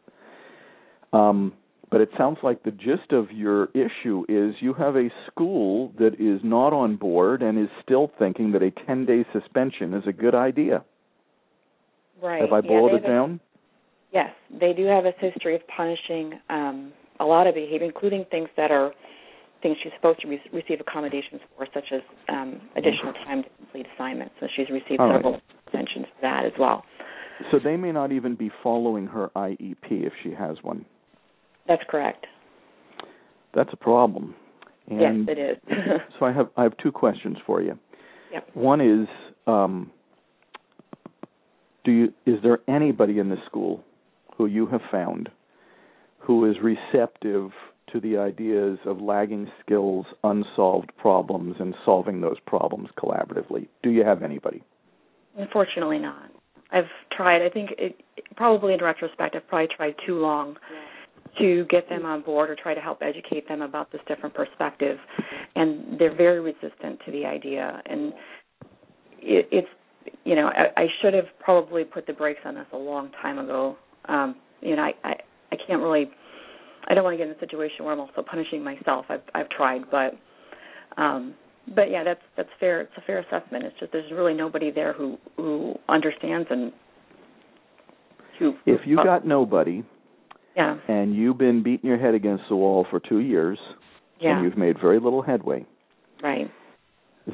Um, 1.14 1.54
But 1.90 2.00
it 2.00 2.10
sounds 2.16 2.38
like 2.42 2.62
the 2.62 2.70
gist 2.70 3.10
of 3.12 3.32
your 3.32 3.68
issue 3.74 4.24
is 4.28 4.54
you 4.60 4.74
have 4.74 4.94
a 4.96 5.08
school 5.26 5.92
that 5.98 6.14
is 6.20 6.40
not 6.44 6.72
on 6.72 6.96
board 6.96 7.42
and 7.42 7.58
is 7.58 7.68
still 7.82 8.12
thinking 8.18 8.52
that 8.52 8.62
a 8.62 8.70
10 8.86 9.06
day 9.06 9.24
suspension 9.32 9.94
is 9.94 10.04
a 10.06 10.12
good 10.12 10.34
idea. 10.34 10.84
Right. 12.22 12.42
Have 12.42 12.52
I 12.52 12.60
boiled 12.60 12.92
they 12.92 12.96
it 12.96 13.02
have 13.02 13.10
a- 13.10 13.14
down? 13.14 13.40
Yes, 14.12 14.30
they 14.50 14.72
do 14.72 14.86
have 14.86 15.04
a 15.04 15.12
history 15.18 15.54
of 15.54 15.62
punishing 15.68 16.32
um, 16.48 16.92
a 17.20 17.24
lot 17.24 17.46
of 17.46 17.54
behavior, 17.54 17.86
including 17.86 18.24
things 18.30 18.48
that 18.56 18.72
are 18.72 18.92
things 19.62 19.76
she's 19.82 19.92
supposed 19.94 20.20
to 20.20 20.28
re- 20.28 20.40
receive 20.52 20.80
accommodations 20.80 21.40
for, 21.56 21.66
such 21.72 21.92
as 21.92 22.00
um, 22.28 22.60
additional 22.76 23.12
time 23.24 23.42
to 23.44 23.48
complete 23.58 23.86
assignments. 23.94 24.34
So 24.40 24.48
she's 24.56 24.68
received 24.70 24.98
All 25.00 25.08
right. 25.08 25.16
several 25.18 25.40
suspensions 25.64 26.06
for 26.16 26.22
that 26.22 26.44
as 26.44 26.52
well. 26.58 26.82
So 27.52 27.58
they 27.62 27.76
may 27.76 27.92
not 27.92 28.10
even 28.10 28.34
be 28.34 28.50
following 28.62 29.06
her 29.06 29.30
IEP 29.36 29.76
if 29.90 30.12
she 30.22 30.32
has 30.32 30.56
one. 30.62 30.84
That's 31.70 31.82
correct. 31.88 32.26
That's 33.54 33.70
a 33.72 33.76
problem. 33.76 34.34
And 34.88 35.28
yes, 35.28 35.36
it 35.36 35.40
is. 35.40 35.56
so 36.18 36.26
I 36.26 36.32
have 36.32 36.48
I 36.56 36.64
have 36.64 36.76
two 36.82 36.90
questions 36.90 37.36
for 37.46 37.62
you. 37.62 37.78
Yep. 38.32 38.48
One 38.54 38.80
is 38.80 39.08
um, 39.46 39.92
do 41.84 41.92
you 41.92 42.12
is 42.26 42.42
there 42.42 42.58
anybody 42.68 43.20
in 43.20 43.28
the 43.28 43.36
school 43.46 43.84
who 44.36 44.46
you 44.46 44.66
have 44.66 44.80
found 44.90 45.28
who 46.18 46.50
is 46.50 46.56
receptive 46.60 47.50
to 47.92 48.00
the 48.00 48.16
ideas 48.16 48.78
of 48.84 49.00
lagging 49.00 49.48
skills, 49.64 50.06
unsolved 50.24 50.90
problems, 50.98 51.56
and 51.60 51.74
solving 51.84 52.20
those 52.20 52.38
problems 52.46 52.88
collaboratively? 52.98 53.68
Do 53.84 53.90
you 53.90 54.04
have 54.04 54.24
anybody? 54.24 54.64
Unfortunately, 55.38 56.00
not. 56.00 56.30
I've 56.72 56.90
tried. 57.16 57.42
I 57.42 57.48
think 57.48 57.70
it, 57.78 58.00
probably 58.36 58.74
in 58.74 58.80
retrospect, 58.82 59.36
I've 59.36 59.46
probably 59.46 59.68
tried 59.76 59.94
too 60.04 60.18
long 60.18 60.56
to 61.38 61.64
get 61.70 61.88
them 61.88 62.04
on 62.04 62.22
board 62.22 62.50
or 62.50 62.56
try 62.56 62.74
to 62.74 62.80
help 62.80 63.00
educate 63.02 63.46
them 63.48 63.62
about 63.62 63.90
this 63.92 64.00
different 64.08 64.34
perspective, 64.34 64.98
and 65.54 65.98
they're 65.98 66.14
very 66.14 66.40
resistant 66.40 67.00
to 67.04 67.12
the 67.12 67.24
idea. 67.24 67.82
And 67.86 68.12
it, 69.20 69.48
it's 69.50 69.68
you 70.24 70.34
know 70.34 70.48
I, 70.48 70.82
I 70.82 70.86
should 71.00 71.14
have 71.14 71.26
probably 71.38 71.84
put 71.84 72.06
the 72.06 72.12
brakes 72.12 72.40
on 72.44 72.54
this 72.54 72.66
a 72.72 72.76
long 72.76 73.10
time 73.22 73.38
ago. 73.38 73.76
Um, 74.06 74.36
you 74.60 74.76
know 74.76 74.82
I, 74.82 74.92
I 75.04 75.14
I 75.52 75.56
can't 75.66 75.82
really 75.82 76.10
I 76.88 76.94
don't 76.94 77.04
want 77.04 77.14
to 77.14 77.18
get 77.18 77.28
in 77.28 77.36
a 77.36 77.40
situation 77.40 77.84
where 77.84 77.92
I'm 77.92 78.00
also 78.00 78.22
punishing 78.22 78.62
myself. 78.62 79.06
I've 79.08 79.22
I've 79.34 79.48
tried, 79.50 79.82
but 79.90 80.14
um 81.00 81.34
but 81.74 81.90
yeah, 81.90 82.02
that's 82.02 82.20
that's 82.36 82.48
fair. 82.58 82.80
It's 82.80 82.92
a 82.96 83.02
fair 83.02 83.20
assessment. 83.20 83.64
It's 83.64 83.78
just 83.78 83.92
there's 83.92 84.10
really 84.12 84.34
nobody 84.34 84.70
there 84.70 84.92
who 84.92 85.18
who 85.36 85.74
understands 85.88 86.48
and 86.50 86.72
who. 88.38 88.54
If 88.66 88.80
you 88.86 88.96
got 88.96 89.26
nobody 89.26 89.84
yeah. 90.56 90.78
And 90.88 91.14
you've 91.14 91.38
been 91.38 91.62
beating 91.62 91.88
your 91.88 91.98
head 91.98 92.14
against 92.14 92.44
the 92.48 92.56
wall 92.56 92.86
for 92.90 93.00
two 93.00 93.20
years 93.20 93.58
yeah. 94.20 94.36
and 94.36 94.44
you've 94.44 94.58
made 94.58 94.80
very 94.80 95.00
little 95.00 95.22
headway, 95.22 95.64
right. 96.22 96.50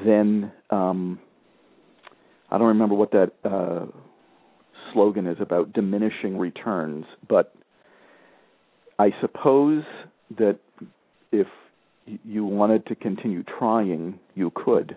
Then 0.05 0.53
um, 0.71 1.19
I 2.51 2.59
don't 2.59 2.69
remember 2.69 2.95
what 2.95 3.13
that 3.13 3.33
uh, 3.45 3.87
slogan 4.93 5.27
is 5.27 5.37
about 5.41 5.73
diminishing 5.73 6.39
returns, 6.39 7.07
but 7.29 7.55
I 8.99 9.11
suppose 9.21 9.85
that 10.39 10.59
if 11.33 11.47
you 12.25 12.45
wanted 12.45 12.87
to 12.87 12.95
continue 12.95 13.43
trying, 13.59 14.19
you 14.35 14.53
could. 14.55 14.97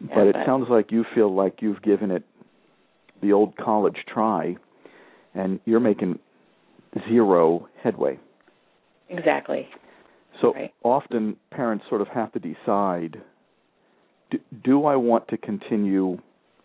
Yeah, 0.00 0.14
but 0.14 0.26
it 0.28 0.34
but- 0.34 0.46
sounds 0.46 0.66
like 0.68 0.92
you 0.92 1.04
feel 1.14 1.34
like 1.34 1.56
you've 1.60 1.82
given 1.82 2.10
it 2.10 2.24
the 3.22 3.32
old 3.32 3.56
college 3.56 3.98
try, 4.12 4.56
and 5.34 5.60
you're 5.64 5.80
making 5.80 6.18
zero 7.08 7.68
headway. 7.82 8.18
exactly 9.08 9.68
So 10.40 10.52
Right. 10.54 10.72
often 10.82 11.36
parents 11.50 11.84
sort 11.88 12.00
of 12.00 12.08
have 12.08 12.32
to 12.32 12.38
decide 12.38 13.20
do, 14.30 14.38
do 14.64 14.86
I 14.86 14.96
want 14.96 15.28
to 15.28 15.36
continue 15.36 16.18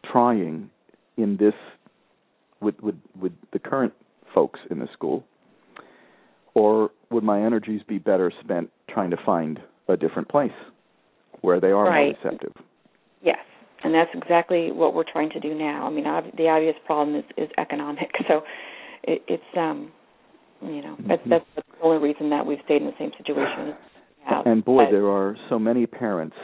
trying 0.04 0.70
in 1.18 1.38
this 1.38 1.54
with, 2.62 2.80
with 2.82 2.96
with 3.20 3.34
the 3.52 3.60
current 3.60 3.94
folks 4.34 4.60
in 4.72 4.80
the 4.80 4.88
school 4.94 5.24
or 6.54 6.92
would 7.12 7.24
my 7.24 7.42
energies 7.42 7.82
be 7.88 7.98
better 7.98 8.32
spent 8.44 8.70
trying 8.90 9.10
to 9.12 9.18
find 9.26 9.60
a 9.88 9.98
different 9.98 10.28
place 10.30 10.52
where 11.42 11.60
they 11.60 11.72
are 11.72 11.86
Right. 11.86 12.16
more 12.24 12.32
receptive? 12.32 12.54
yes 13.22 13.40
and 13.84 13.94
that's 13.94 14.10
exactly 14.14 14.72
what 14.72 14.94
we're 14.96 15.04
trying 15.12 15.30
to 15.32 15.40
do 15.40 15.54
now. 15.54 15.86
I 15.86 15.90
mean 15.90 16.08
ob- 16.08 16.36
the 16.36 16.48
obvious 16.50 16.76
problem 16.86 17.16
is 17.16 17.26
is 17.38 17.50
economic. 17.58 18.10
So 18.28 18.44
it, 19.04 19.22
it's 19.28 19.58
um 19.58 19.92
you 20.62 20.82
know 20.82 20.96
that's 21.08 21.22
Mhm. 21.24 21.30
that's 21.30 21.46
the 21.56 21.64
only 21.82 21.98
reason 21.98 22.30
that 22.30 22.46
we've 22.46 22.62
stayed 22.66 22.82
in 22.82 22.88
the 22.88 22.96
same 22.98 23.12
situation. 23.18 23.60
as 23.60 23.76
we 23.76 24.24
have. 24.26 24.46
And 24.48 24.64
boy, 24.66 24.86
But- 24.86 24.92
there 24.92 25.10
are 25.10 25.36
so 25.50 25.60
many 25.60 25.86
parents 25.86 26.36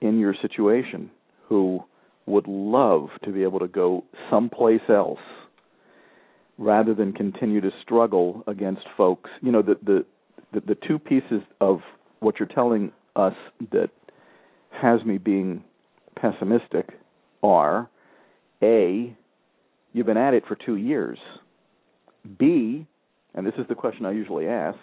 in 0.00 0.18
your 0.18 0.34
situation 0.34 1.10
who 1.48 1.82
would 2.26 2.46
love 2.46 3.10
to 3.22 3.30
be 3.32 3.42
able 3.42 3.58
to 3.58 3.68
go 3.68 4.04
someplace 4.30 4.88
else 4.88 5.20
rather 6.58 6.92
than 6.94 7.12
continue 7.12 7.60
to 7.60 7.70
struggle 7.82 8.42
against 8.46 8.86
folks. 8.96 9.30
You 9.40 9.52
know, 9.52 9.62
the 9.62 9.76
the 9.82 10.04
the, 10.52 10.60
the 10.60 10.74
two 10.76 10.98
pieces 10.98 11.42
of 11.60 11.82
what 12.20 12.38
you're 12.38 12.46
telling 12.48 12.90
us 13.16 13.34
that 13.70 13.90
has 14.70 15.04
me 15.04 15.18
being 15.18 15.62
pessimistic 16.16 16.98
are 17.42 17.88
a 18.62 19.14
you've 19.92 20.06
been 20.06 20.16
at 20.16 20.34
it 20.34 20.44
for 20.46 20.54
2 20.56 20.76
years. 20.76 21.18
B, 22.38 22.86
and 23.38 23.46
this 23.46 23.54
is 23.56 23.66
the 23.68 23.74
question 23.76 24.04
I 24.04 24.10
usually 24.10 24.48
ask, 24.48 24.78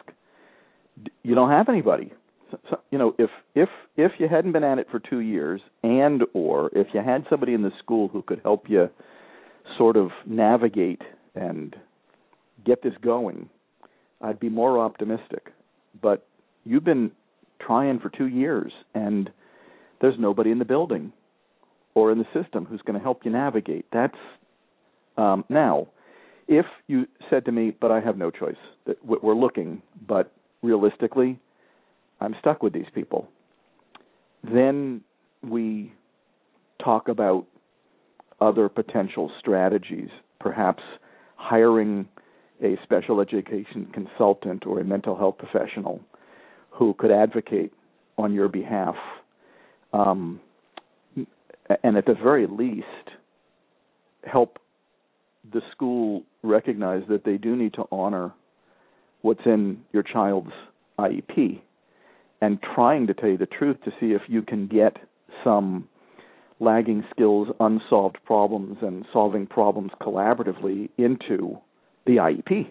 you 1.24 1.36
don't 1.36 1.50
have 1.50 1.68
anybody. 1.68 2.13
So, 2.52 2.60
so, 2.70 2.80
you 2.89 2.98
know, 2.98 3.13
if 3.20 3.30
if 3.54 3.68
if 3.98 4.13
you 4.18 4.30
hadn't 4.30 4.54
been 4.54 4.63
at 4.63 4.80
it 4.80 4.88
for 4.89 4.98
two 4.98 5.20
years, 5.20 5.60
and 5.84 6.24
or 6.34 6.70
if 6.74 6.88
you 6.94 7.02
had 7.02 7.26
somebody 7.30 7.54
in 7.54 7.63
the 7.63 7.72
school 7.80 8.08
who 8.08 8.22
could 8.22 8.39
help 8.44 8.70
you 8.70 8.89
sort 9.78 9.98
of 9.98 10.12
navigate 10.26 11.02
and 11.36 11.76
get 12.65 12.82
this 12.82 12.94
going, 13.02 13.50
I'd 14.22 14.39
be 14.39 14.48
more 14.48 14.80
optimistic. 14.80 15.52
But 16.02 16.26
you've 16.63 16.86
been 16.86 17.12
trying 17.60 18.00
for 18.00 18.10
two 18.10 18.28
years, 18.28 18.72
and 18.94 19.30
there's 20.00 20.15
nobody 20.18 20.52
in 20.52 20.60
the 20.60 20.65
building 20.65 21.12
or 21.94 22.10
in 22.10 22.20
the 22.20 22.41
system 22.41 22.63
who's 22.63 22.82
going 22.84 22.98
to 22.98 23.04
help 23.04 23.26
you 23.26 23.32
navigate. 23.32 23.86
That's 23.91 24.18
um, 25.18 25.44
now 25.50 25.88
if 26.47 26.65
you 26.88 27.08
said 27.29 27.45
to 27.45 27.51
me, 27.51 27.71
"But 27.71 27.91
I 27.91 27.99
have 27.99 28.17
no 28.17 28.31
choice. 28.31 28.58
We're 29.03 29.36
looking, 29.36 29.81
but 30.08 30.31
realistically, 30.62 31.39
I'm 32.21 32.36
stuck 32.39 32.63
with 32.63 32.73
these 32.73 32.89
people," 32.93 33.27
then 34.43 35.03
we 35.43 35.91
talk 36.79 37.08
about 37.08 37.45
other 38.41 38.69
potential 38.69 39.31
strategies, 39.39 40.10
perhaps 40.39 40.84
hiring 41.36 42.08
a 42.62 42.77
special 42.84 43.21
education 43.21 43.86
consultant 43.93 44.65
or 44.65 44.79
a 44.79 44.84
mental 44.84 45.15
health 45.15 45.38
professional 45.38 45.99
who 46.69 46.93
could 46.93 47.12
advocate 47.12 47.73
on 48.17 48.34
your 48.34 48.47
behalf, 48.47 48.95
um, 49.93 50.39
and 51.84 51.97
at 51.97 52.05
the 52.05 52.13
very 52.13 52.47
least, 52.47 52.86
help 54.23 54.60
the 55.53 55.62
school 55.71 56.23
recognize 56.45 57.03
that 57.10 57.23
they 57.23 57.38
do 57.38 57.55
need 57.55 57.73
to 57.73 57.86
honor 57.91 58.34
what's 59.21 59.45
in 59.45 59.84
your 59.91 60.03
child's 60.03 60.51
IEP 60.99 61.62
and 62.41 62.60
trying 62.62 63.08
to 63.08 63.13
tell 63.13 63.29
you 63.29 63.38
the 63.38 63.45
truth 63.45 63.77
to 63.84 63.91
see 63.99 64.12
if 64.12 64.21
you 64.27 64.41
can 64.41 64.67
get 64.67 64.97
some 65.43 65.88
lagging 66.60 67.03
skills, 67.12 67.47
unsolved 67.60 68.17
problems, 68.25 68.77
and 68.81 69.05
solving 69.12 69.45
problems 69.45 69.91
collaboratively 70.01 70.89
into 70.97 71.58
the 72.05 72.17
IEP, 72.17 72.69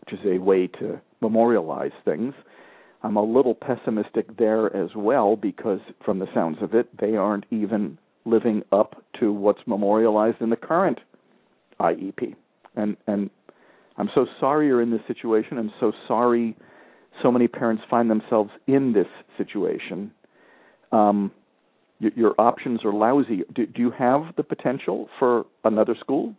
which 0.00 0.12
is 0.12 0.20
a 0.24 0.38
way 0.38 0.66
to 0.66 1.00
memorialize 1.20 1.92
things. 2.04 2.34
I'm 3.02 3.16
a 3.16 3.22
little 3.22 3.54
pessimistic 3.54 4.36
there 4.36 4.74
as 4.74 4.90
well 4.94 5.36
because, 5.36 5.80
from 6.04 6.18
the 6.18 6.28
sounds 6.32 6.58
of 6.60 6.74
it, 6.74 6.88
they 6.98 7.16
aren't 7.16 7.44
even 7.50 7.98
living 8.24 8.62
up 8.72 9.02
to 9.20 9.32
what's 9.32 9.60
memorialized 9.66 10.40
in 10.40 10.50
the 10.50 10.56
current 10.56 10.98
IEP. 11.78 12.34
And 12.76 12.96
and 13.06 13.30
I'm 13.96 14.10
so 14.14 14.26
sorry 14.40 14.66
you're 14.66 14.82
in 14.82 14.90
this 14.90 15.00
situation. 15.06 15.58
I'm 15.58 15.72
so 15.80 15.92
sorry 16.06 16.56
so 17.22 17.32
many 17.32 17.48
parents 17.48 17.82
find 17.88 18.10
themselves 18.10 18.50
in 18.66 18.92
this 18.92 19.06
situation. 19.36 20.12
Um, 20.92 21.32
your, 21.98 22.12
your 22.14 22.34
options 22.38 22.84
are 22.84 22.92
lousy. 22.92 23.42
Do, 23.54 23.66
do 23.66 23.80
you 23.80 23.90
have 23.90 24.34
the 24.36 24.42
potential 24.42 25.08
for 25.18 25.46
another 25.64 25.96
school? 25.98 26.34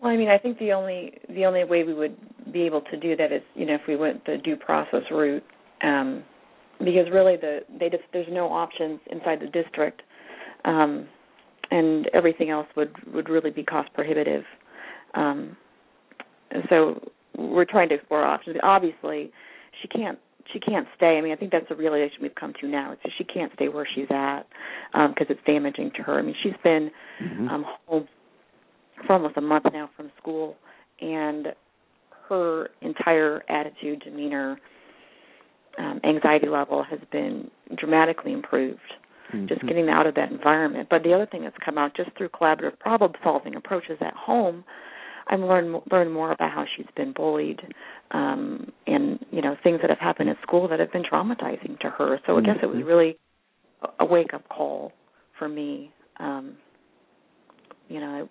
Well, 0.00 0.12
I 0.12 0.16
mean, 0.16 0.28
I 0.28 0.38
think 0.38 0.58
the 0.58 0.72
only 0.72 1.18
the 1.28 1.44
only 1.44 1.64
way 1.64 1.82
we 1.82 1.92
would 1.92 2.16
be 2.52 2.62
able 2.62 2.82
to 2.82 2.96
do 2.96 3.16
that 3.16 3.32
is, 3.32 3.42
you 3.54 3.66
know, 3.66 3.74
if 3.74 3.82
we 3.88 3.96
went 3.96 4.24
the 4.26 4.36
due 4.42 4.56
process 4.56 5.02
route, 5.10 5.42
um, 5.82 6.22
because 6.78 7.06
really 7.12 7.36
the 7.36 7.60
they 7.78 7.90
just 7.90 8.04
there's 8.12 8.28
no 8.30 8.46
options 8.46 9.00
inside 9.10 9.40
the 9.40 9.48
district, 9.48 10.02
um, 10.64 11.08
and 11.70 12.08
everything 12.14 12.50
else 12.50 12.66
would 12.76 12.94
would 13.12 13.28
really 13.28 13.50
be 13.50 13.62
cost 13.62 13.92
prohibitive. 13.94 14.44
Um, 15.14 15.56
so 16.68 17.10
we're 17.36 17.64
trying 17.64 17.88
to 17.90 17.96
explore 17.96 18.24
options. 18.24 18.56
Obviously, 18.62 19.30
she 19.82 19.88
can't 19.88 20.18
she 20.52 20.60
can't 20.60 20.86
stay. 20.96 21.18
I 21.18 21.20
mean, 21.20 21.32
I 21.32 21.36
think 21.36 21.52
that's 21.52 21.68
the 21.68 21.76
realization 21.76 22.18
we've 22.22 22.34
come 22.34 22.54
to 22.60 22.68
now. 22.68 22.92
It's 22.92 23.02
that 23.02 23.12
she 23.18 23.24
can't 23.24 23.52
stay 23.54 23.68
where 23.68 23.86
she's 23.94 24.06
at 24.10 24.44
because 24.92 25.26
um, 25.28 25.36
it's 25.36 25.40
damaging 25.46 25.90
to 25.96 26.02
her. 26.02 26.18
I 26.18 26.22
mean, 26.22 26.34
she's 26.42 26.54
been 26.64 26.90
mm-hmm. 27.22 27.48
um, 27.48 27.64
home 27.86 28.08
for 29.06 29.12
almost 29.12 29.36
a 29.36 29.40
month 29.40 29.66
now 29.72 29.90
from 29.96 30.10
school, 30.20 30.56
and 31.00 31.48
her 32.28 32.70
entire 32.82 33.42
attitude, 33.48 34.02
demeanor, 34.04 34.58
um, 35.78 36.00
anxiety 36.04 36.48
level 36.48 36.82
has 36.82 36.98
been 37.12 37.50
dramatically 37.76 38.32
improved. 38.32 38.80
Mm-hmm. 39.32 39.46
Just 39.46 39.66
getting 39.66 39.88
out 39.88 40.06
of 40.06 40.14
that 40.14 40.30
environment. 40.30 40.88
But 40.90 41.02
the 41.02 41.12
other 41.12 41.26
thing 41.26 41.42
that's 41.42 41.56
come 41.64 41.76
out 41.76 41.94
just 41.96 42.10
through 42.16 42.30
collaborative 42.30 42.78
problem 42.78 43.12
solving 43.22 43.56
approaches 43.56 43.98
at 44.00 44.14
home 44.14 44.64
I've 45.28 45.40
learned 45.40 45.82
learned 45.90 46.12
more 46.12 46.32
about 46.32 46.50
how 46.50 46.64
she's 46.76 46.86
been 46.96 47.12
bullied, 47.12 47.60
um, 48.12 48.72
and 48.86 49.18
you 49.30 49.42
know 49.42 49.56
things 49.62 49.80
that 49.82 49.90
have 49.90 49.98
happened 49.98 50.30
at 50.30 50.36
school 50.42 50.68
that 50.68 50.80
have 50.80 50.92
been 50.92 51.02
traumatizing 51.02 51.78
to 51.80 51.90
her. 51.90 52.18
So 52.26 52.38
I 52.38 52.40
guess 52.40 52.56
it 52.62 52.66
was 52.66 52.76
mm-hmm. 52.78 52.88
really 52.88 53.18
a 54.00 54.04
wake 54.04 54.32
up 54.32 54.48
call 54.48 54.92
for 55.38 55.48
me. 55.48 55.92
Um, 56.18 56.56
you 57.88 58.00
know, 58.00 58.26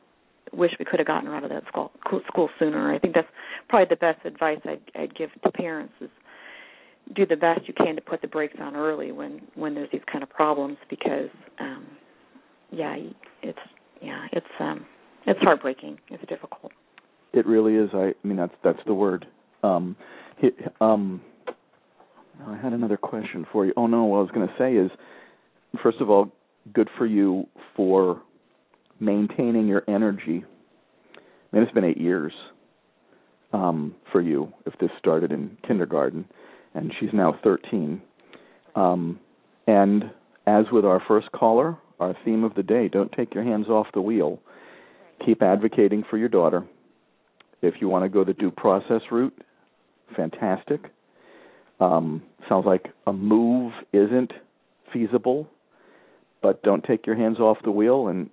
I 0.53 0.55
wish 0.55 0.71
we 0.79 0.85
could 0.85 0.99
have 0.99 1.07
gotten 1.07 1.27
her 1.27 1.35
out 1.35 1.43
of 1.43 1.51
that 1.51 1.63
school 1.67 1.91
school 2.27 2.49
sooner. 2.57 2.93
I 2.93 2.99
think 2.99 3.13
that's 3.13 3.27
probably 3.69 3.87
the 3.89 3.95
best 3.95 4.25
advice 4.25 4.59
I'd, 4.65 4.81
I'd 4.99 5.15
give 5.15 5.29
to 5.43 5.51
parents 5.51 5.93
is 6.01 6.09
do 7.15 7.25
the 7.25 7.35
best 7.35 7.61
you 7.67 7.73
can 7.73 7.95
to 7.95 8.01
put 8.01 8.21
the 8.21 8.27
brakes 8.27 8.57
on 8.61 8.75
early 8.75 9.11
when 9.11 9.41
when 9.55 9.73
there's 9.75 9.89
these 9.91 10.01
kind 10.11 10.23
of 10.23 10.29
problems 10.29 10.77
because 10.89 11.29
um 11.59 11.85
yeah 12.71 12.95
it's 13.41 13.59
yeah 14.01 14.27
it's 14.31 14.45
um 14.59 14.85
it's 15.25 15.39
heartbreaking 15.41 15.97
it's 16.09 16.23
difficult 16.27 16.71
it 17.33 17.45
really 17.45 17.75
is. 17.75 17.89
I, 17.93 18.13
I 18.23 18.27
mean, 18.27 18.37
that's 18.37 18.53
that's 18.63 18.79
the 18.85 18.93
word. 18.93 19.27
Um, 19.63 19.95
he, 20.37 20.49
um, 20.81 21.21
I 22.45 22.57
had 22.57 22.73
another 22.73 22.97
question 22.97 23.45
for 23.51 23.65
you. 23.65 23.73
Oh 23.77 23.87
no, 23.87 24.05
what 24.05 24.17
I 24.17 24.21
was 24.21 24.31
going 24.31 24.47
to 24.47 24.53
say 24.57 24.73
is, 24.73 24.91
first 25.81 25.99
of 25.99 26.09
all, 26.09 26.31
good 26.73 26.89
for 26.97 27.05
you 27.05 27.47
for 27.75 28.21
maintaining 28.99 29.67
your 29.67 29.83
energy. 29.87 30.43
I 31.15 31.55
mean, 31.55 31.63
it's 31.63 31.73
been 31.73 31.83
eight 31.83 31.97
years 31.99 32.33
um, 33.53 33.95
for 34.11 34.21
you. 34.21 34.51
If 34.65 34.77
this 34.79 34.89
started 34.99 35.31
in 35.31 35.57
kindergarten, 35.65 36.25
and 36.77 36.93
she's 36.99 37.09
now 37.11 37.37
13, 37.43 38.01
um, 38.75 39.19
and 39.67 40.11
as 40.45 40.65
with 40.71 40.85
our 40.85 41.01
first 41.07 41.31
caller, 41.33 41.77
our 41.99 42.15
theme 42.23 42.43
of 42.43 42.55
the 42.55 42.63
day: 42.63 42.87
don't 42.87 43.11
take 43.11 43.33
your 43.33 43.43
hands 43.43 43.67
off 43.67 43.87
the 43.93 44.01
wheel. 44.01 44.39
Keep 45.25 45.41
advocating 45.41 46.03
for 46.09 46.17
your 46.17 46.29
daughter 46.29 46.63
if 47.61 47.75
you 47.79 47.89
want 47.89 48.05
to 48.05 48.09
go 48.09 48.23
the 48.23 48.33
due 48.33 48.51
process 48.51 49.01
route, 49.11 49.33
fantastic. 50.15 50.91
Um, 51.79 52.23
sounds 52.47 52.65
like 52.65 52.87
a 53.05 53.13
move 53.13 53.73
isn't 53.93 54.31
feasible, 54.93 55.47
but 56.41 56.61
don't 56.63 56.83
take 56.83 57.05
your 57.05 57.15
hands 57.15 57.39
off 57.39 57.57
the 57.63 57.71
wheel. 57.71 58.07
And 58.07 58.29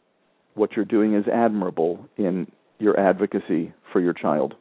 what 0.54 0.72
you're 0.72 0.84
doing 0.84 1.14
is 1.14 1.26
admirable 1.26 2.06
in 2.16 2.50
your 2.78 2.98
advocacy 2.98 3.72
for 3.92 4.00
your 4.00 4.12
child. 4.12 4.54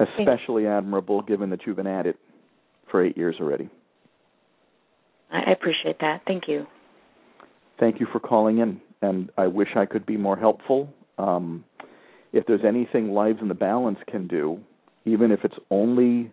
Especially 0.00 0.66
admirable 0.66 1.22
given 1.22 1.50
that 1.50 1.60
you've 1.66 1.76
been 1.76 1.86
at 1.86 2.06
it 2.06 2.16
for 2.90 3.04
eight 3.04 3.16
years 3.16 3.36
already. 3.40 3.68
I 5.30 5.52
appreciate 5.52 5.98
that. 6.00 6.22
Thank 6.26 6.44
you. 6.48 6.66
Thank 7.78 8.00
you 8.00 8.06
for 8.10 8.18
calling 8.18 8.58
in, 8.58 8.80
and 9.02 9.30
I 9.36 9.46
wish 9.46 9.68
I 9.76 9.86
could 9.86 10.06
be 10.06 10.16
more 10.16 10.36
helpful. 10.36 10.92
Um, 11.18 11.64
if 12.32 12.46
there's 12.46 12.64
anything 12.66 13.12
Lives 13.12 13.38
in 13.40 13.48
the 13.48 13.54
Balance 13.54 13.98
can 14.08 14.26
do, 14.26 14.58
even 15.04 15.30
if 15.30 15.40
it's 15.44 15.56
only 15.70 16.30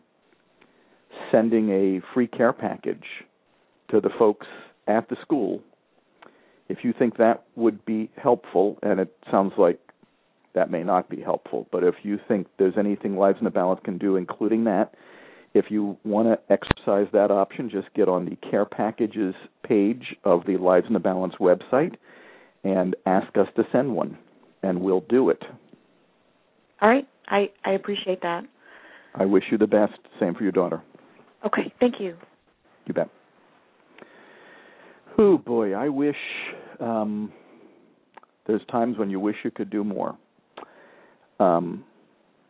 sending 1.32 1.70
a 1.70 2.02
free 2.14 2.28
care 2.28 2.54
package 2.54 3.06
to 3.90 4.00
the 4.00 4.10
folks 4.18 4.48
at 4.88 5.10
the 5.10 5.16
school, 5.22 5.62
if 6.68 6.80
you 6.84 6.94
think 6.98 7.18
that 7.18 7.44
would 7.56 7.84
be 7.86 8.10
helpful, 8.18 8.78
and 8.82 9.00
it 9.00 9.16
sounds 9.30 9.54
like 9.58 9.80
that 10.56 10.72
may 10.72 10.84
not 10.84 11.10
be 11.10 11.22
helpful, 11.22 11.68
but 11.72 11.84
if 11.84 11.96
you 12.04 12.18
think 12.28 12.48
there's 12.58 12.78
anything 12.78 13.18
Lives 13.18 13.38
in 13.40 13.46
the 13.46 13.52
Balance 13.52 13.82
can 13.84 13.98
do, 13.98 14.16
including 14.16 14.64
that, 14.64 14.94
if 15.54 15.66
you 15.70 15.98
want 16.04 16.28
to 16.28 16.54
exercise 16.54 17.08
that 17.14 17.32
option, 17.32 17.70
just 17.70 17.94
get 17.94 18.10
on 18.10 18.26
the 18.26 18.36
care 18.50 18.66
packages 18.66 19.36
page 19.64 20.16
of 20.24 20.46
the 20.46 20.58
Lives 20.58 20.88
in 20.88 20.94
the 20.94 21.00
Balance 21.00 21.36
website 21.40 21.96
and 22.64 22.96
ask 23.06 23.38
us 23.38 23.48
to 23.56 23.64
send 23.72 23.96
one, 23.96 24.18
and 24.64 24.82
we'll 24.82 25.04
do 25.08 25.30
it. 25.30 25.42
All 26.82 26.90
right. 26.90 27.08
I, 27.28 27.50
I 27.64 27.72
appreciate 27.72 28.22
that. 28.22 28.44
I 29.14 29.26
wish 29.26 29.44
you 29.52 29.58
the 29.58 29.68
best. 29.68 29.94
Same 30.20 30.36
for 30.36 30.44
your 30.44 30.52
daughter. 30.52 30.82
Okay. 31.46 31.74
Thank 31.80 31.96
you. 32.00 32.18
You 32.86 32.94
bet. 32.94 33.10
Oh 35.18 35.38
boy, 35.38 35.74
I 35.74 35.88
wish 35.88 36.18
um, 36.82 37.32
there's 38.48 38.62
times 38.70 38.98
when 38.98 39.10
you 39.10 39.20
wish 39.20 39.38
you 39.44 39.52
could 39.52 39.70
do 39.70 39.84
more. 39.84 40.18
Um, 41.40 41.84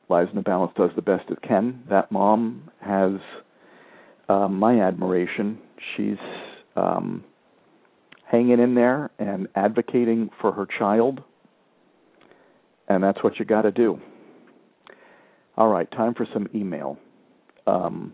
Lives 0.08 0.30
in 0.30 0.36
the 0.36 0.44
Balance 0.44 0.72
does 0.76 0.92
the 0.96 1.02
best 1.02 1.30
it 1.30 1.42
can. 1.42 1.84
That 1.90 2.12
mom 2.12 2.70
has 2.80 3.14
uh, 4.30 4.48
my 4.48 4.82
admiration. 4.82 5.58
She's 5.96 6.18
um, 6.76 7.24
hanging 8.30 8.60
in 8.60 8.76
there 8.76 9.10
and 9.18 9.48
advocating 9.56 10.30
for 10.40 10.52
her 10.52 10.68
child, 10.78 11.22
and 12.88 13.04
that's 13.04 13.24
what 13.24 13.40
you 13.40 13.46
got 13.46 13.64
to 13.64 13.72
do. 13.72 14.00
All 15.58 15.70
right, 15.70 15.90
time 15.92 16.14
for 16.14 16.28
some 16.34 16.48
email. 16.54 16.98
Um, 17.66 18.14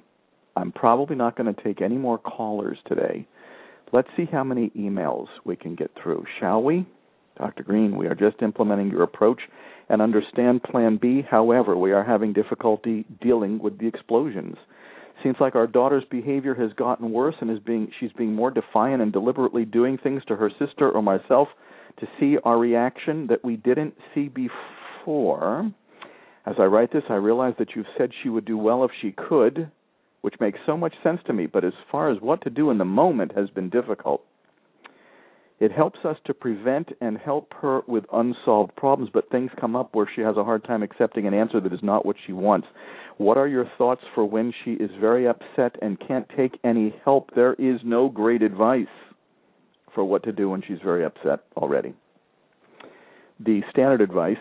I'm 0.56 0.72
probably 0.72 1.16
not 1.16 1.36
going 1.36 1.54
to 1.54 1.64
take 1.64 1.82
any 1.82 1.98
more 1.98 2.18
callers 2.18 2.78
today. 2.88 3.28
Let's 3.92 4.08
see 4.16 4.26
how 4.32 4.44
many 4.44 4.70
emails 4.78 5.28
we 5.44 5.56
can 5.56 5.76
get 5.76 5.92
through, 6.02 6.26
shall 6.40 6.64
we? 6.64 6.86
Dr. 7.42 7.64
Greene, 7.64 7.98
we 7.98 8.06
are 8.06 8.14
just 8.14 8.44
implementing 8.44 8.92
your 8.92 9.02
approach 9.02 9.42
and 9.90 10.00
understand 10.00 10.62
Plan 10.62 11.00
B. 11.02 11.24
However, 11.28 11.76
we 11.76 11.92
are 11.92 12.04
having 12.04 12.34
difficulty 12.34 13.04
dealing 13.20 13.58
with 13.58 13.80
the 13.80 13.88
explosions. 13.88 14.58
Seems 15.24 15.38
like 15.40 15.56
our 15.56 15.66
daughter's 15.66 16.04
behavior 16.12 16.54
has 16.54 16.72
gotten 16.74 17.12
worse 17.12 17.34
and 17.42 17.50
is 17.50 17.58
being 17.58 17.92
she's 18.00 18.12
being 18.12 18.36
more 18.36 18.52
defiant 18.52 19.02
and 19.02 19.12
deliberately 19.12 19.66
doing 19.66 19.98
things 19.98 20.22
to 20.28 20.36
her 20.36 20.52
sister 20.60 20.92
or 20.92 21.02
myself 21.02 21.48
to 22.00 22.08
see 22.20 22.38
our 22.44 22.60
reaction 22.60 23.26
that 23.26 23.44
we 23.44 23.56
didn't 23.56 23.96
see 24.14 24.30
before. 24.30 25.72
As 26.46 26.56
I 26.60 26.66
write 26.66 26.94
this, 26.94 27.04
I 27.10 27.16
realize 27.16 27.56
that 27.58 27.76
you've 27.76 27.88
said 27.98 28.12
she 28.22 28.30
would 28.30 28.46
do 28.46 28.58
well 28.58 28.84
if 28.84 28.92
she 29.02 29.14
could, 29.14 29.72
which 30.22 30.40
makes 30.40 30.60
so 30.68 30.78
much 30.78 30.94
sense 31.02 31.22
to 31.26 31.34
me, 31.34 31.48
but 31.48 31.66
as 31.66 31.74
far 31.92 32.12
as 32.12 32.22
what 32.22 32.44
to 32.44 32.52
do 32.52 32.70
in 32.70 32.78
the 32.78 32.86
moment 32.86 33.32
has 33.36 33.50
been 33.50 33.70
difficult. 33.70 34.24
It 35.62 35.72
helps 35.72 36.00
us 36.06 36.18
to 36.26 36.34
prevent 36.34 36.90
and 37.02 37.20
help 37.20 37.54
her 37.62 37.82
with 37.88 38.04
unsolved 38.12 38.76
problems, 38.76 39.12
but 39.14 39.30
things 39.30 39.52
come 39.60 39.76
up 39.76 39.94
where 39.94 40.10
she 40.14 40.22
has 40.22 40.36
a 40.36 40.44
hard 40.44 40.64
time 40.64 40.82
accepting 40.82 41.28
an 41.28 41.36
answer 41.36 41.62
that 41.62 41.72
is 41.72 41.84
not 41.84 42.04
what 42.04 42.16
she 42.26 42.34
wants. 42.34 42.66
What 43.18 43.38
are 43.38 43.48
your 43.48 43.70
thoughts 43.78 44.02
for 44.16 44.26
when 44.26 44.52
she 44.66 44.72
is 44.72 44.90
very 45.00 45.28
upset 45.28 45.76
and 45.80 46.00
can't 46.00 46.28
take 46.36 46.58
any 46.64 46.96
help? 47.06 47.30
There 47.36 47.54
is 47.54 47.80
no 47.84 48.10
great 48.10 48.42
advice 48.42 48.88
for 49.94 50.04
what 50.04 50.24
to 50.24 50.32
do 50.32 50.50
when 50.50 50.64
she's 50.68 50.80
very 50.84 51.06
upset 51.06 51.42
already. 51.56 51.94
The 53.40 53.62
standard 53.70 54.02
advice 54.02 54.38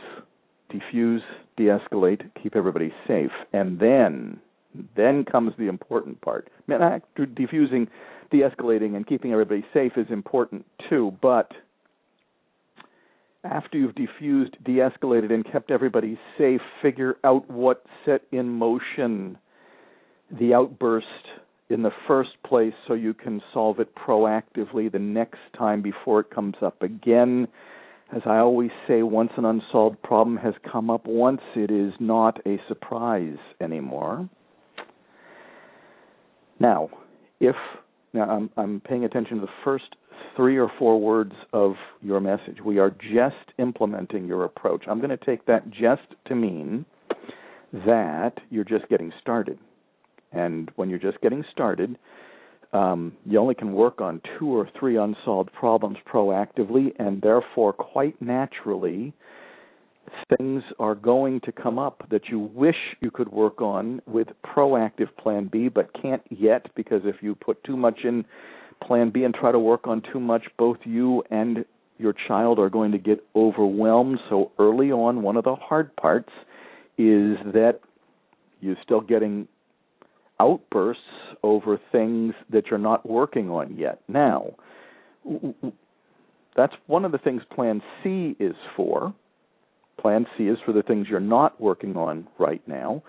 defuse, 0.72 1.20
de-escalate, 1.58 2.30
keep 2.42 2.56
everybody 2.56 2.94
safe, 3.06 3.32
and 3.52 3.78
then 3.78 4.40
then 4.96 5.24
comes 5.24 5.52
the 5.58 5.68
important 5.68 6.20
part. 6.20 6.48
Defusing, 6.68 7.88
de-escalating, 8.30 8.96
and 8.96 9.06
keeping 9.06 9.32
everybody 9.32 9.64
safe 9.74 9.92
is 9.96 10.06
important 10.10 10.64
too, 10.88 11.16
but 11.20 11.52
after 13.42 13.78
you've 13.78 13.94
defused, 13.94 14.54
de-escalated, 14.64 15.32
and 15.32 15.50
kept 15.50 15.70
everybody 15.70 16.18
safe, 16.36 16.60
figure 16.82 17.16
out 17.24 17.50
what 17.50 17.84
set 18.04 18.22
in 18.32 18.48
motion 18.48 19.38
the 20.38 20.54
outburst 20.54 21.06
in 21.70 21.82
the 21.82 21.90
first 22.06 22.30
place 22.44 22.74
so 22.86 22.94
you 22.94 23.14
can 23.14 23.40
solve 23.52 23.80
it 23.80 23.94
proactively 23.96 24.92
the 24.92 24.98
next 24.98 25.38
time 25.56 25.80
before 25.82 26.20
it 26.20 26.30
comes 26.30 26.56
up 26.62 26.82
again 26.82 27.48
as 28.12 28.22
I 28.26 28.38
always 28.38 28.70
say, 28.88 29.02
once 29.02 29.30
an 29.36 29.44
unsolved 29.44 30.02
problem 30.02 30.36
has 30.38 30.54
come 30.70 30.90
up 30.90 31.06
once, 31.06 31.42
it 31.54 31.70
is 31.70 31.92
not 32.00 32.40
a 32.44 32.58
surprise 32.66 33.38
anymore. 33.60 34.28
Now, 36.60 36.90
if 37.40 37.56
now 38.12 38.28
I'm, 38.28 38.50
I'm 38.56 38.80
paying 38.80 39.04
attention 39.04 39.36
to 39.36 39.42
the 39.42 39.52
first 39.64 39.96
three 40.36 40.58
or 40.58 40.70
four 40.78 41.00
words 41.00 41.32
of 41.52 41.74
your 42.02 42.20
message. 42.20 42.58
We 42.64 42.78
are 42.78 42.90
just 42.90 43.52
implementing 43.58 44.26
your 44.26 44.44
approach. 44.44 44.84
I'm 44.88 44.98
going 44.98 45.10
to 45.10 45.24
take 45.24 45.46
that 45.46 45.70
just 45.70 46.02
to 46.26 46.34
mean 46.34 46.84
that 47.72 48.34
you're 48.50 48.64
just 48.64 48.88
getting 48.88 49.12
started. 49.20 49.58
And 50.32 50.70
when 50.76 50.90
you're 50.90 50.98
just 50.98 51.20
getting 51.20 51.44
started, 51.50 51.96
um, 52.72 53.16
you 53.24 53.38
only 53.38 53.54
can 53.54 53.72
work 53.72 54.00
on 54.00 54.20
two 54.38 54.48
or 54.48 54.68
three 54.78 54.96
unsolved 54.96 55.52
problems 55.52 55.98
proactively, 56.12 56.92
and 56.98 57.20
therefore, 57.20 57.72
quite 57.72 58.20
naturally, 58.22 59.12
things 60.36 60.62
are 60.78 60.94
going 60.94 61.40
to 61.40 61.52
come 61.52 61.78
up 61.78 62.06
that 62.10 62.28
you 62.28 62.38
wish 62.38 62.76
you 63.00 63.10
could 63.10 63.30
work 63.30 63.60
on 63.60 64.00
with 64.06 64.28
proactive 64.44 65.08
plan 65.18 65.48
B 65.50 65.68
but 65.68 65.90
can't 66.00 66.22
yet 66.30 66.66
because 66.74 67.02
if 67.04 67.16
you 67.22 67.34
put 67.34 67.62
too 67.64 67.76
much 67.76 68.00
in 68.04 68.24
plan 68.82 69.10
B 69.10 69.24
and 69.24 69.34
try 69.34 69.52
to 69.52 69.58
work 69.58 69.86
on 69.86 70.02
too 70.12 70.20
much 70.20 70.44
both 70.58 70.78
you 70.84 71.22
and 71.30 71.64
your 71.98 72.14
child 72.26 72.58
are 72.58 72.70
going 72.70 72.92
to 72.92 72.98
get 72.98 73.22
overwhelmed. 73.36 74.18
So 74.28 74.52
early 74.58 74.90
on 74.90 75.22
one 75.22 75.36
of 75.36 75.44
the 75.44 75.54
hard 75.54 75.94
parts 75.96 76.30
is 76.96 77.36
that 77.52 77.80
you're 78.60 78.76
still 78.82 79.00
getting 79.00 79.46
outbursts 80.38 81.02
over 81.42 81.78
things 81.92 82.34
that 82.50 82.68
you're 82.68 82.78
not 82.78 83.08
working 83.08 83.50
on 83.50 83.76
yet. 83.76 84.00
Now 84.08 84.54
that's 86.56 86.72
one 86.86 87.04
of 87.04 87.12
the 87.12 87.18
things 87.18 87.42
plan 87.54 87.82
C 88.02 88.36
is 88.40 88.54
for 88.76 89.14
Plan 90.00 90.26
C 90.36 90.44
is 90.44 90.58
for 90.64 90.72
the 90.72 90.82
things 90.82 91.06
you're 91.08 91.20
not 91.20 91.60
working 91.60 91.96
on 91.96 92.26
right 92.38 92.62
now. 92.66 93.02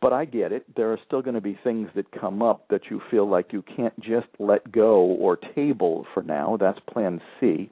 But 0.00 0.12
I 0.12 0.24
get 0.26 0.52
it. 0.52 0.64
There 0.76 0.92
are 0.92 0.98
still 1.06 1.22
going 1.22 1.34
to 1.34 1.40
be 1.40 1.58
things 1.64 1.88
that 1.94 2.10
come 2.12 2.42
up 2.42 2.68
that 2.68 2.82
you 2.90 3.00
feel 3.10 3.28
like 3.28 3.52
you 3.52 3.62
can't 3.62 3.98
just 4.00 4.26
let 4.38 4.70
go 4.70 5.00
or 5.00 5.36
table 5.36 6.06
for 6.12 6.22
now. 6.22 6.58
That's 6.60 6.78
plan 6.92 7.20
C. 7.40 7.70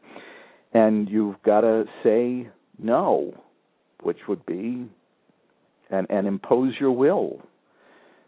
And 0.73 1.09
you've 1.11 1.43
got 1.43 1.61
to 1.61 1.85
say 2.03 2.49
no, 2.79 3.35
which 4.03 4.17
would 4.29 4.47
be 4.47 4.89
and 5.91 6.07
and 6.11 6.27
impose 6.27 6.73
your 6.81 6.93
will, 6.93 7.43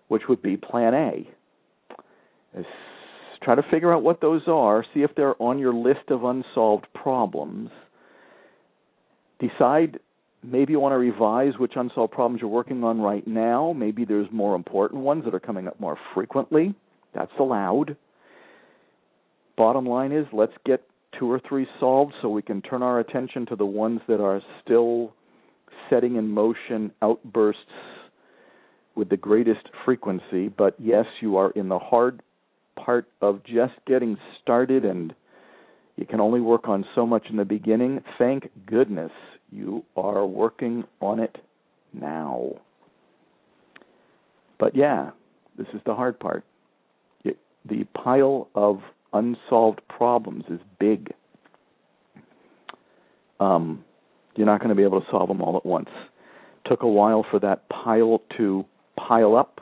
which 0.09 0.23
would 0.29 0.43
be 0.43 0.57
plan 0.57 0.95
A. 0.95 1.29
Try 3.43 3.55
to 3.55 3.63
figure 3.71 3.93
out 3.93 4.03
what 4.03 4.21
those 4.21 4.43
are, 4.47 4.85
see 4.95 5.01
if 5.01 5.15
they're 5.17 5.41
on 5.41 5.59
your 5.59 5.75
list 5.75 6.09
of 6.09 6.25
unsolved 6.25 6.87
problems. 6.95 7.71
Decide 9.39 9.99
maybe 10.45 10.73
you 10.73 10.81
want 10.81 10.93
to 10.93 10.99
revise 10.99 11.59
which 11.59 11.73
unsolved 11.77 12.13
problems 12.13 12.41
you're 12.41 12.51
working 12.51 12.85
on 12.85 13.01
right 13.01 13.27
now. 13.27 13.73
Maybe 13.73 14.05
there's 14.05 14.29
more 14.31 14.55
important 14.55 15.03
ones 15.03 15.25
that 15.25 15.35
are 15.35 15.41
coming 15.41 15.67
up 15.67 15.79
more 15.81 15.99
frequently. 16.15 16.75
That's 17.15 17.33
allowed. 17.39 17.97
Bottom 19.57 19.87
line 19.87 20.13
is 20.13 20.27
let's 20.33 20.53
get 20.67 20.83
two 21.19 21.31
or 21.31 21.41
three 21.49 21.67
solved 21.79 22.13
so 22.21 22.29
we 22.29 22.43
can 22.43 22.61
turn 22.61 22.83
our 22.83 22.99
attention 23.01 23.47
to 23.47 23.57
the 23.57 23.67
ones 23.67 24.01
that 24.09 24.21
are 24.21 24.43
still 24.63 25.13
setting 25.89 26.17
in 26.17 26.29
motion 26.29 26.91
outbursts 27.03 27.61
with 28.97 29.09
the 29.09 29.17
greatest 29.17 29.69
frequency. 29.85 30.49
But 30.49 30.75
yes, 30.79 31.07
you 31.21 31.37
are 31.37 31.51
in 31.53 31.69
the 31.69 31.79
hard 31.79 32.23
part 32.77 33.07
of 33.21 33.45
just 33.45 33.75
getting 33.87 34.17
started 34.43 34.85
and 34.85 35.15
you 35.97 36.07
can 36.07 36.21
only 36.21 36.41
work 36.41 36.69
on 36.69 36.85
so 36.95 37.07
much 37.07 37.27
in 37.31 37.37
the 37.37 37.45
beginning. 37.45 38.03
Thank 38.19 38.51
goodness 38.67 39.13
you 39.51 39.85
are 39.97 40.27
working 40.27 40.85
on 41.01 41.21
it 41.21 41.37
now. 41.93 42.55
But 44.59 44.75
yeah, 44.75 45.11
this 45.57 45.67
is 45.73 45.81
the 45.87 45.95
hard 45.95 46.19
part. 46.19 46.45
It, 47.25 47.39
the 47.69 47.85
pile 47.85 48.49
of 48.55 48.81
unsolved 49.13 49.81
problems 49.89 50.45
is 50.49 50.61
big. 50.81 51.13
Um, 53.39 53.85
you're 54.37 54.47
not 54.47 54.59
going 54.61 54.71
to 54.71 54.75
be 54.75 54.83
able 54.83 55.01
to 55.01 55.07
solve 55.11 55.29
them 55.29 55.41
all 55.41 55.57
at 55.57 55.65
once. 55.65 55.91
Took 56.67 56.83
a 56.83 56.89
while 56.89 57.25
for 57.31 57.39
that 57.41 57.69
pile 57.69 58.23
to 58.37 58.65
pile 58.97 59.37
up. 59.37 59.61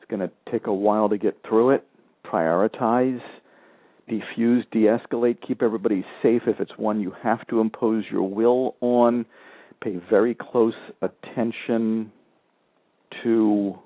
It's 0.00 0.08
going 0.08 0.20
to 0.20 0.30
take 0.52 0.66
a 0.66 0.74
while 0.74 1.08
to 1.08 1.18
get 1.18 1.38
through 1.48 1.70
it. 1.70 1.84
Prioritize 2.24 3.22
defuse, 4.08 4.64
de 4.70 4.86
escalate, 4.86 5.38
keep 5.46 5.62
everybody 5.62 6.04
safe 6.22 6.42
if 6.46 6.60
it's 6.60 6.76
one 6.76 7.00
you 7.00 7.12
have 7.22 7.46
to 7.48 7.60
impose 7.60 8.04
your 8.10 8.28
will 8.28 8.74
on. 8.80 9.26
Pay 9.82 10.00
very 10.10 10.34
close 10.34 10.74
attention 11.02 12.10
to 13.22 13.78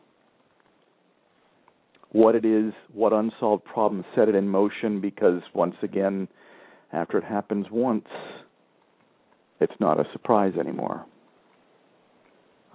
what 2.13 2.35
it 2.35 2.45
is, 2.45 2.73
what 2.93 3.13
unsolved 3.13 3.65
problems 3.65 4.05
set 4.15 4.29
it 4.29 4.35
in 4.35 4.49
motion, 4.49 5.01
because 5.01 5.43
once 5.55 5.77
again, 5.83 6.29
after 6.93 7.19
it 7.19 7.25
happens 7.25 7.67
once, 7.71 8.07
it's 9.61 9.73
not 9.81 9.99
a 9.99 10.05
surprise 10.13 10.55
anymore. 10.59 11.05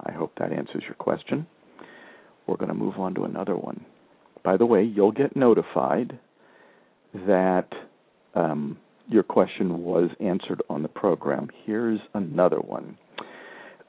I 0.04 0.12
hope 0.12 0.32
that 0.38 0.52
answers 0.52 0.82
your 0.84 0.94
question. 0.94 1.46
We're 2.46 2.56
going 2.56 2.68
to 2.68 2.74
move 2.74 2.98
on 2.98 3.14
to 3.14 3.24
another 3.24 3.56
one. 3.56 3.84
By 4.42 4.56
the 4.56 4.66
way, 4.66 4.82
you'll 4.82 5.12
get 5.12 5.36
notified 5.36 6.18
that 7.14 7.68
um, 8.34 8.78
your 9.08 9.22
question 9.22 9.82
was 9.82 10.10
answered 10.20 10.62
on 10.68 10.82
the 10.82 10.88
program. 10.88 11.48
Here's 11.64 12.00
another 12.14 12.58
one. 12.60 12.96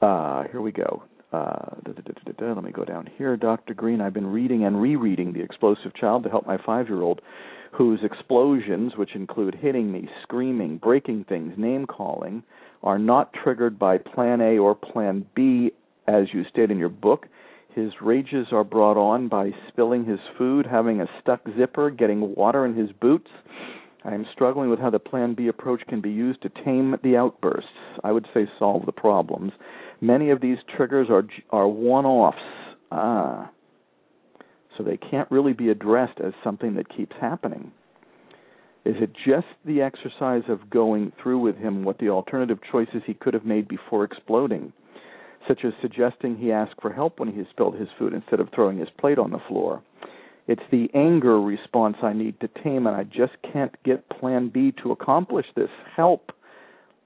Uh, 0.00 0.44
here 0.50 0.60
we 0.60 0.72
go. 0.72 1.02
Uh, 1.32 1.76
let 1.86 2.64
me 2.64 2.72
go 2.72 2.84
down 2.84 3.08
here. 3.16 3.36
Dr. 3.36 3.74
Greene, 3.74 4.00
I've 4.00 4.14
been 4.14 4.26
reading 4.26 4.64
and 4.64 4.80
rereading 4.80 5.32
The 5.32 5.42
Explosive 5.42 5.94
Child 5.94 6.24
to 6.24 6.30
help 6.30 6.46
my 6.46 6.58
five 6.64 6.88
year 6.88 7.02
old, 7.02 7.20
whose 7.72 8.00
explosions, 8.02 8.94
which 8.96 9.14
include 9.14 9.54
hitting 9.54 9.92
me, 9.92 10.08
screaming, 10.22 10.78
breaking 10.78 11.24
things, 11.28 11.52
name 11.56 11.86
calling, 11.86 12.42
are 12.82 12.98
not 12.98 13.32
triggered 13.32 13.78
by 13.78 13.98
Plan 13.98 14.40
A 14.40 14.58
or 14.58 14.74
Plan 14.74 15.24
B, 15.34 15.70
as 16.08 16.24
you 16.32 16.44
state 16.50 16.70
in 16.70 16.78
your 16.78 16.88
book. 16.88 17.26
His 17.74 17.92
rages 18.00 18.48
are 18.52 18.64
brought 18.64 18.96
on 18.96 19.28
by 19.28 19.52
spilling 19.68 20.04
his 20.04 20.18
food, 20.36 20.66
having 20.66 21.00
a 21.00 21.08
stuck 21.20 21.40
zipper, 21.56 21.90
getting 21.90 22.34
water 22.34 22.64
in 22.64 22.74
his 22.74 22.90
boots. 22.92 23.30
I 24.04 24.14
am 24.14 24.26
struggling 24.32 24.70
with 24.70 24.80
how 24.80 24.90
the 24.90 24.98
Plan 24.98 25.34
B 25.34 25.48
approach 25.48 25.82
can 25.86 26.00
be 26.00 26.10
used 26.10 26.42
to 26.42 26.48
tame 26.64 26.96
the 27.02 27.16
outbursts. 27.16 27.68
I 28.02 28.12
would 28.12 28.26
say 28.34 28.48
solve 28.58 28.86
the 28.86 28.92
problems. 28.92 29.52
Many 30.00 30.30
of 30.30 30.40
these 30.40 30.58
triggers 30.76 31.08
are 31.10 31.24
are 31.50 31.68
one-offs. 31.68 32.38
Ah, 32.90 33.50
so 34.76 34.84
they 34.84 34.96
can't 34.96 35.30
really 35.30 35.52
be 35.52 35.68
addressed 35.68 36.18
as 36.20 36.32
something 36.42 36.74
that 36.74 36.88
keeps 36.88 37.14
happening. 37.20 37.70
Is 38.84 38.96
it 38.98 39.10
just 39.26 39.46
the 39.64 39.82
exercise 39.82 40.44
of 40.48 40.70
going 40.70 41.12
through 41.22 41.38
with 41.40 41.56
him 41.56 41.84
what 41.84 41.98
the 41.98 42.08
alternative 42.08 42.58
choices 42.72 43.02
he 43.06 43.12
could 43.12 43.34
have 43.34 43.44
made 43.44 43.68
before 43.68 44.04
exploding? 44.04 44.72
Such 45.48 45.64
as 45.64 45.72
suggesting 45.80 46.36
he 46.36 46.52
ask 46.52 46.72
for 46.80 46.92
help 46.92 47.18
when 47.18 47.30
he 47.30 47.38
has 47.38 47.46
spilled 47.50 47.76
his 47.76 47.88
food 47.98 48.12
instead 48.12 48.40
of 48.40 48.48
throwing 48.54 48.78
his 48.78 48.88
plate 48.98 49.18
on 49.18 49.30
the 49.30 49.40
floor. 49.48 49.82
It's 50.46 50.62
the 50.70 50.88
anger 50.94 51.40
response 51.40 51.96
I 52.02 52.12
need 52.12 52.40
to 52.40 52.48
tame, 52.62 52.86
and 52.86 52.96
I 52.96 53.04
just 53.04 53.32
can't 53.52 53.74
get 53.84 54.08
Plan 54.08 54.48
B 54.48 54.72
to 54.82 54.90
accomplish 54.90 55.46
this. 55.54 55.70
Help. 55.94 56.32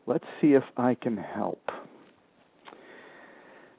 Let's 0.07 0.25
see 0.41 0.55
if 0.55 0.65
I 0.77 0.95
can 0.95 1.17
help. 1.17 1.63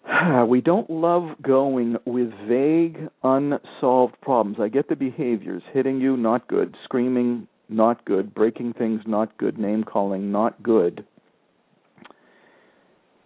We 0.48 0.62
don't 0.62 0.90
love 0.90 1.36
going 1.42 1.98
with 2.06 2.32
vague, 2.48 3.10
unsolved 3.24 4.22
problems. 4.22 4.58
I 4.60 4.68
get 4.68 4.88
the 4.88 4.96
behaviors 4.96 5.64
hitting 5.74 6.00
you, 6.00 6.16
not 6.16 6.48
good, 6.48 6.76
screaming, 6.84 7.48
not 7.70 8.06
good, 8.06 8.34
breaking 8.34 8.74
things, 8.74 9.02
not 9.08 9.36
good, 9.38 9.58
name 9.58 9.84
calling, 9.84 10.32
not 10.32 10.62
good. 10.62 11.06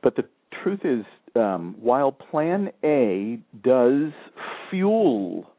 But 0.01 0.15
the 0.15 0.23
truth 0.63 0.81
is, 0.83 1.03
um, 1.35 1.75
while 1.79 2.11
Plan 2.11 2.71
A 2.83 3.39
does 3.63 4.11
fuel 4.69 5.49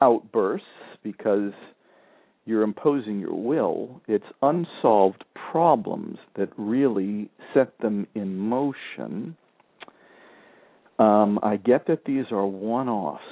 outbursts 0.00 0.66
because 1.02 1.52
you're 2.46 2.62
imposing 2.62 3.20
your 3.20 3.34
will, 3.34 4.00
it's 4.06 4.24
unsolved 4.42 5.24
problems 5.50 6.18
that 6.36 6.50
really 6.58 7.30
set 7.54 7.78
them 7.78 8.06
in 8.14 8.36
motion. 8.36 9.36
Um, 10.98 11.38
I 11.42 11.56
get 11.56 11.86
that 11.86 12.04
these 12.04 12.26
are 12.30 12.46
one 12.46 12.88
offs. 12.88 13.22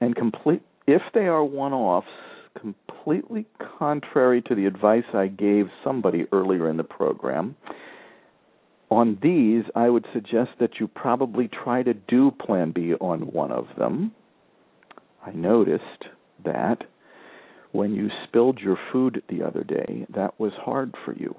And 0.00 0.14
complete 0.14 0.62
if 0.86 1.00
they 1.14 1.26
are 1.26 1.44
one 1.44 1.72
offs, 1.72 2.06
completely 2.60 3.46
contrary 3.78 4.42
to 4.42 4.54
the 4.54 4.66
advice 4.66 5.04
I 5.14 5.28
gave 5.28 5.66
somebody 5.82 6.26
earlier 6.32 6.68
in 6.68 6.76
the 6.76 6.84
program, 6.84 7.56
on 8.90 9.18
these, 9.22 9.64
I 9.74 9.88
would 9.88 10.06
suggest 10.12 10.50
that 10.60 10.78
you 10.78 10.88
probably 10.88 11.48
try 11.48 11.82
to 11.82 11.94
do 11.94 12.30
Plan 12.30 12.72
B 12.72 12.94
on 12.94 13.32
one 13.32 13.50
of 13.50 13.66
them. 13.78 14.12
I 15.24 15.32
noticed 15.32 16.04
that 16.44 16.84
when 17.72 17.94
you 17.94 18.08
spilled 18.28 18.60
your 18.60 18.78
food 18.92 19.22
the 19.28 19.42
other 19.42 19.64
day, 19.64 20.06
that 20.14 20.38
was 20.38 20.52
hard 20.56 20.94
for 21.04 21.12
you. 21.12 21.34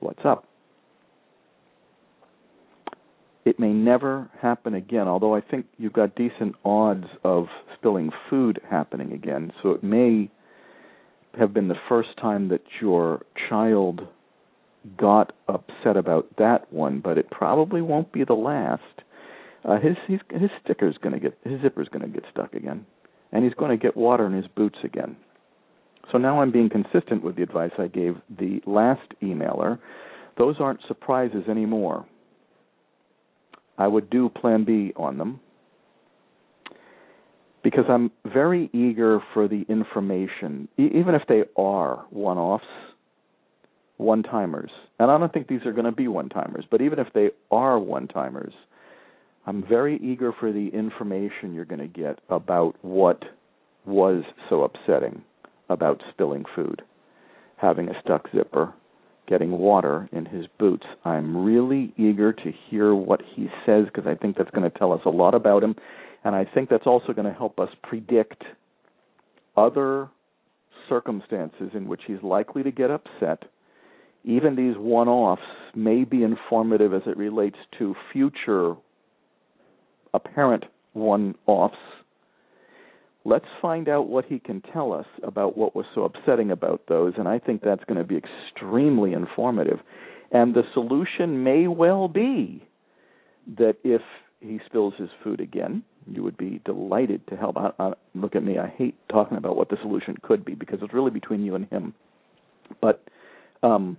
What's 0.00 0.24
up? 0.24 0.46
It 3.44 3.60
may 3.60 3.72
never 3.72 4.30
happen 4.40 4.74
again, 4.74 5.06
although 5.06 5.34
I 5.34 5.40
think 5.40 5.66
you've 5.78 5.92
got 5.92 6.14
decent 6.14 6.56
odds 6.64 7.06
of 7.22 7.46
spilling 7.78 8.10
food 8.28 8.60
happening 8.68 9.12
again. 9.12 9.52
So 9.62 9.70
it 9.70 9.84
may 9.84 10.30
have 11.38 11.52
been 11.52 11.68
the 11.68 11.74
first 11.88 12.10
time 12.20 12.48
that 12.48 12.62
your 12.80 13.24
child 13.48 14.06
got 14.96 15.32
upset 15.48 15.96
about 15.96 16.28
that 16.38 16.72
one, 16.72 17.00
but 17.00 17.18
it 17.18 17.30
probably 17.30 17.82
won't 17.82 18.12
be 18.12 18.24
the 18.24 18.34
last. 18.34 18.82
Uh, 19.64 19.78
his 19.78 19.96
he's, 20.06 20.20
his 20.30 20.50
sticker's 20.62 20.96
going 20.98 21.14
to 21.14 21.20
get 21.20 21.38
his 21.44 21.60
zipper's 21.60 21.88
going 21.88 22.02
to 22.02 22.08
get 22.08 22.24
stuck 22.30 22.52
again, 22.54 22.84
and 23.32 23.44
he's 23.44 23.54
going 23.54 23.70
to 23.70 23.82
get 23.82 23.96
water 23.96 24.26
in 24.26 24.32
his 24.32 24.46
boots 24.54 24.78
again. 24.84 25.16
So 26.12 26.18
now 26.18 26.40
I'm 26.40 26.52
being 26.52 26.68
consistent 26.68 27.22
with 27.22 27.36
the 27.36 27.42
advice 27.42 27.72
I 27.78 27.86
gave 27.86 28.16
the 28.38 28.60
last 28.66 29.08
emailer. 29.22 29.78
Those 30.36 30.56
aren't 30.60 30.80
surprises 30.86 31.44
anymore. 31.48 32.06
I 33.78 33.86
would 33.86 34.10
do 34.10 34.28
plan 34.28 34.64
B 34.64 34.92
on 34.96 35.18
them 35.18 35.40
because 37.62 37.84
I'm 37.88 38.10
very 38.26 38.68
eager 38.72 39.20
for 39.32 39.48
the 39.48 39.64
information, 39.68 40.68
even 40.76 41.14
if 41.14 41.22
they 41.26 41.44
are 41.56 42.04
one 42.10 42.36
offs, 42.36 42.64
one 43.96 44.22
timers. 44.22 44.70
And 44.98 45.10
I 45.10 45.18
don't 45.18 45.32
think 45.32 45.48
these 45.48 45.64
are 45.66 45.72
going 45.72 45.84
to 45.84 45.92
be 45.92 46.08
one 46.08 46.28
timers, 46.28 46.64
but 46.70 46.80
even 46.80 46.98
if 46.98 47.08
they 47.14 47.30
are 47.50 47.78
one 47.78 48.08
timers, 48.08 48.54
I'm 49.46 49.66
very 49.66 49.98
eager 50.02 50.32
for 50.38 50.52
the 50.52 50.68
information 50.68 51.54
you're 51.54 51.64
going 51.64 51.80
to 51.80 51.86
get 51.86 52.18
about 52.28 52.76
what 52.82 53.22
was 53.86 54.24
so 54.48 54.62
upsetting 54.62 55.22
about 55.68 56.02
spilling 56.10 56.44
food, 56.54 56.82
having 57.56 57.88
a 57.88 58.00
stuck 58.02 58.28
zipper, 58.34 58.72
getting 59.28 59.52
water 59.52 60.08
in 60.12 60.26
his 60.26 60.46
boots. 60.58 60.86
I'm 61.04 61.44
really 61.44 61.92
eager 61.96 62.32
to 62.32 62.52
hear 62.68 62.94
what 62.94 63.20
he 63.34 63.48
says 63.64 63.86
because 63.86 64.06
I 64.06 64.14
think 64.14 64.36
that's 64.36 64.50
going 64.50 64.70
to 64.70 64.78
tell 64.78 64.92
us 64.92 65.00
a 65.04 65.10
lot 65.10 65.34
about 65.34 65.62
him 65.62 65.76
and 66.24 66.34
I 66.34 66.44
think 66.44 66.70
that's 66.70 66.86
also 66.86 67.12
going 67.12 67.26
to 67.26 67.38
help 67.38 67.60
us 67.60 67.68
predict 67.82 68.42
other 69.56 70.08
circumstances 70.88 71.70
in 71.74 71.86
which 71.86 72.00
he's 72.06 72.22
likely 72.22 72.62
to 72.62 72.70
get 72.70 72.90
upset. 72.90 73.44
Even 74.24 74.56
these 74.56 74.76
one 74.76 75.08
offs 75.08 75.42
may 75.74 76.04
be 76.04 76.22
informative 76.22 76.94
as 76.94 77.02
it 77.06 77.16
relates 77.16 77.58
to 77.78 77.94
future 78.12 78.74
apparent 80.14 80.64
one 80.94 81.34
offs. 81.46 81.76
Let's 83.26 83.46
find 83.60 83.88
out 83.88 84.08
what 84.08 84.24
he 84.26 84.38
can 84.38 84.60
tell 84.60 84.92
us 84.92 85.06
about 85.22 85.56
what 85.56 85.74
was 85.74 85.86
so 85.94 86.04
upsetting 86.04 86.50
about 86.50 86.82
those, 86.88 87.14
and 87.16 87.26
I 87.26 87.38
think 87.38 87.62
that's 87.62 87.84
going 87.84 87.98
to 87.98 88.04
be 88.04 88.16
extremely 88.16 89.12
informative. 89.12 89.80
And 90.30 90.54
the 90.54 90.62
solution 90.72 91.42
may 91.42 91.66
well 91.66 92.08
be 92.08 92.66
that 93.58 93.76
if 93.82 94.02
he 94.40 94.60
spills 94.66 94.94
his 94.98 95.08
food 95.22 95.40
again, 95.40 95.82
you 96.06 96.22
would 96.22 96.36
be 96.36 96.60
delighted 96.64 97.26
to 97.28 97.36
help. 97.36 97.56
I, 97.56 97.70
I, 97.78 97.92
look 98.14 98.36
at 98.36 98.44
me. 98.44 98.58
I 98.58 98.68
hate 98.68 98.94
talking 99.08 99.38
about 99.38 99.56
what 99.56 99.70
the 99.70 99.76
solution 99.80 100.16
could 100.22 100.44
be 100.44 100.54
because 100.54 100.80
it's 100.82 100.92
really 100.92 101.10
between 101.10 101.42
you 101.42 101.54
and 101.54 101.66
him. 101.68 101.94
But 102.80 103.02
um, 103.62 103.96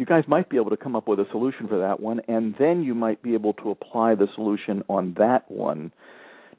you 0.00 0.06
guys 0.06 0.24
might 0.26 0.48
be 0.48 0.56
able 0.56 0.70
to 0.70 0.78
come 0.78 0.96
up 0.96 1.06
with 1.06 1.20
a 1.20 1.26
solution 1.30 1.68
for 1.68 1.78
that 1.78 2.00
one, 2.00 2.20
and 2.26 2.54
then 2.58 2.82
you 2.82 2.94
might 2.94 3.22
be 3.22 3.34
able 3.34 3.52
to 3.52 3.70
apply 3.70 4.14
the 4.14 4.28
solution 4.34 4.82
on 4.88 5.14
that 5.18 5.48
one 5.50 5.92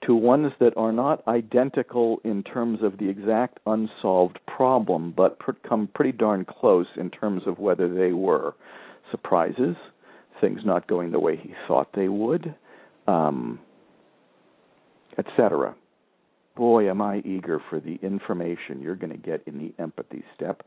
to 0.05 0.13
ones 0.13 0.51
that 0.59 0.77
are 0.77 0.91
not 0.91 1.27
identical 1.27 2.21
in 2.23 2.43
terms 2.43 2.79
of 2.83 2.99
the 2.99 3.09
exact 3.09 3.59
unsolved 3.65 4.39
problem, 4.45 5.11
but 5.15 5.39
per- 5.39 5.55
come 5.67 5.89
pretty 5.93 6.11
darn 6.11 6.45
close 6.45 6.85
in 6.97 7.09
terms 7.09 7.41
of 7.47 7.57
whether 7.57 7.91
they 7.91 8.13
were 8.13 8.53
surprises, 9.09 9.75
things 10.39 10.61
not 10.63 10.87
going 10.87 11.11
the 11.11 11.19
way 11.19 11.35
he 11.35 11.53
thought 11.67 11.89
they 11.95 12.09
would, 12.09 12.53
um, 13.07 13.59
etc. 15.17 15.73
Boy, 16.55 16.89
am 16.89 17.01
I 17.01 17.23
eager 17.25 17.59
for 17.71 17.79
the 17.79 17.95
information 18.03 18.81
you're 18.81 18.95
going 18.95 19.11
to 19.11 19.17
get 19.17 19.41
in 19.47 19.57
the 19.57 19.73
empathy 19.81 20.23
step. 20.35 20.63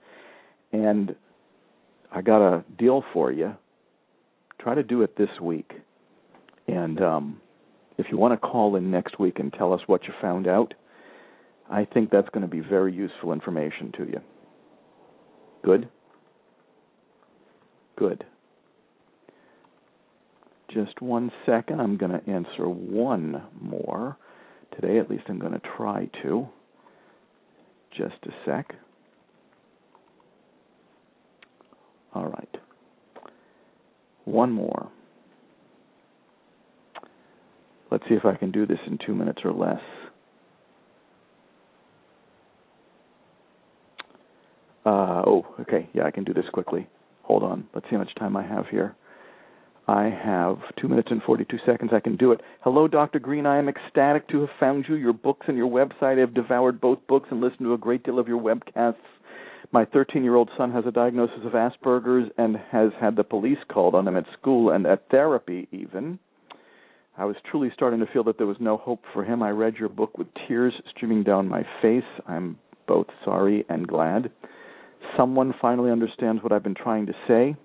And 0.72 1.14
I 2.14 2.22
got 2.22 2.40
a 2.46 2.64
deal 2.78 3.02
for 3.12 3.32
you. 3.32 3.54
Try 4.60 4.76
to 4.76 4.84
do 4.84 5.02
it 5.02 5.16
this 5.16 5.28
week. 5.42 5.72
And 6.68 7.02
um, 7.02 7.40
if 7.98 8.06
you 8.10 8.16
want 8.16 8.40
to 8.40 8.48
call 8.48 8.76
in 8.76 8.90
next 8.90 9.18
week 9.18 9.40
and 9.40 9.52
tell 9.52 9.72
us 9.72 9.80
what 9.86 10.04
you 10.04 10.14
found 10.22 10.46
out, 10.46 10.74
I 11.68 11.84
think 11.84 12.10
that's 12.10 12.28
going 12.28 12.42
to 12.42 12.48
be 12.48 12.60
very 12.60 12.94
useful 12.94 13.32
information 13.32 13.92
to 13.98 14.04
you. 14.04 14.20
Good? 15.64 15.88
Good. 17.96 18.24
Just 20.72 21.00
one 21.00 21.32
second. 21.46 21.80
I'm 21.80 21.96
going 21.96 22.12
to 22.12 22.30
answer 22.30 22.68
one 22.68 23.42
more. 23.60 24.16
Today, 24.80 24.98
at 24.98 25.10
least, 25.10 25.24
I'm 25.28 25.38
going 25.38 25.52
to 25.52 25.62
try 25.76 26.08
to. 26.22 26.48
Just 27.96 28.16
a 28.24 28.30
sec. 28.44 28.74
All 32.14 32.26
right. 32.26 32.56
One 34.24 34.52
more. 34.52 34.88
Let's 37.90 38.04
see 38.08 38.14
if 38.14 38.24
I 38.24 38.34
can 38.36 38.50
do 38.50 38.66
this 38.66 38.78
in 38.86 38.98
two 39.04 39.14
minutes 39.14 39.42
or 39.44 39.52
less. 39.52 39.80
Uh, 44.86 45.22
oh, 45.26 45.46
okay. 45.60 45.88
Yeah, 45.92 46.04
I 46.04 46.10
can 46.10 46.24
do 46.24 46.34
this 46.34 46.44
quickly. 46.52 46.86
Hold 47.22 47.42
on. 47.42 47.66
Let's 47.74 47.86
see 47.86 47.92
how 47.92 47.98
much 47.98 48.14
time 48.16 48.36
I 48.36 48.42
have 48.42 48.66
here. 48.68 48.94
I 49.86 50.04
have 50.04 50.58
two 50.80 50.88
minutes 50.88 51.08
and 51.10 51.22
42 51.22 51.58
seconds. 51.66 51.90
I 51.92 52.00
can 52.00 52.16
do 52.16 52.32
it. 52.32 52.40
Hello, 52.60 52.88
Dr. 52.88 53.18
Greene. 53.18 53.44
I 53.44 53.58
am 53.58 53.68
ecstatic 53.68 54.26
to 54.28 54.40
have 54.40 54.50
found 54.58 54.86
you. 54.88 54.94
Your 54.94 55.12
books 55.12 55.46
and 55.46 55.56
your 55.56 55.70
website. 55.70 56.16
I 56.16 56.20
have 56.20 56.34
devoured 56.34 56.80
both 56.80 56.98
books 57.06 57.28
and 57.30 57.40
listened 57.40 57.60
to 57.60 57.74
a 57.74 57.78
great 57.78 58.02
deal 58.02 58.18
of 58.18 58.28
your 58.28 58.40
webcasts. 58.40 58.94
My 59.74 59.84
13 59.86 60.22
year 60.22 60.36
old 60.36 60.50
son 60.56 60.70
has 60.70 60.84
a 60.86 60.92
diagnosis 60.92 61.44
of 61.44 61.50
Asperger's 61.50 62.30
and 62.38 62.56
has 62.70 62.92
had 63.00 63.16
the 63.16 63.24
police 63.24 63.58
called 63.68 63.96
on 63.96 64.06
him 64.06 64.16
at 64.16 64.24
school 64.38 64.70
and 64.70 64.86
at 64.86 65.08
therapy, 65.10 65.66
even. 65.72 66.20
I 67.18 67.24
was 67.24 67.34
truly 67.50 67.72
starting 67.74 67.98
to 67.98 68.06
feel 68.06 68.22
that 68.22 68.38
there 68.38 68.46
was 68.46 68.58
no 68.60 68.76
hope 68.76 69.02
for 69.12 69.24
him. 69.24 69.42
I 69.42 69.50
read 69.50 69.74
your 69.74 69.88
book 69.88 70.16
with 70.16 70.28
tears 70.46 70.74
streaming 70.94 71.24
down 71.24 71.48
my 71.48 71.66
face. 71.82 72.04
I'm 72.28 72.56
both 72.86 73.08
sorry 73.24 73.66
and 73.68 73.84
glad. 73.88 74.30
Someone 75.16 75.52
finally 75.60 75.90
understands 75.90 76.40
what 76.40 76.52
I've 76.52 76.62
been 76.62 76.76
trying 76.76 77.06
to 77.06 77.14
say. 77.26 77.56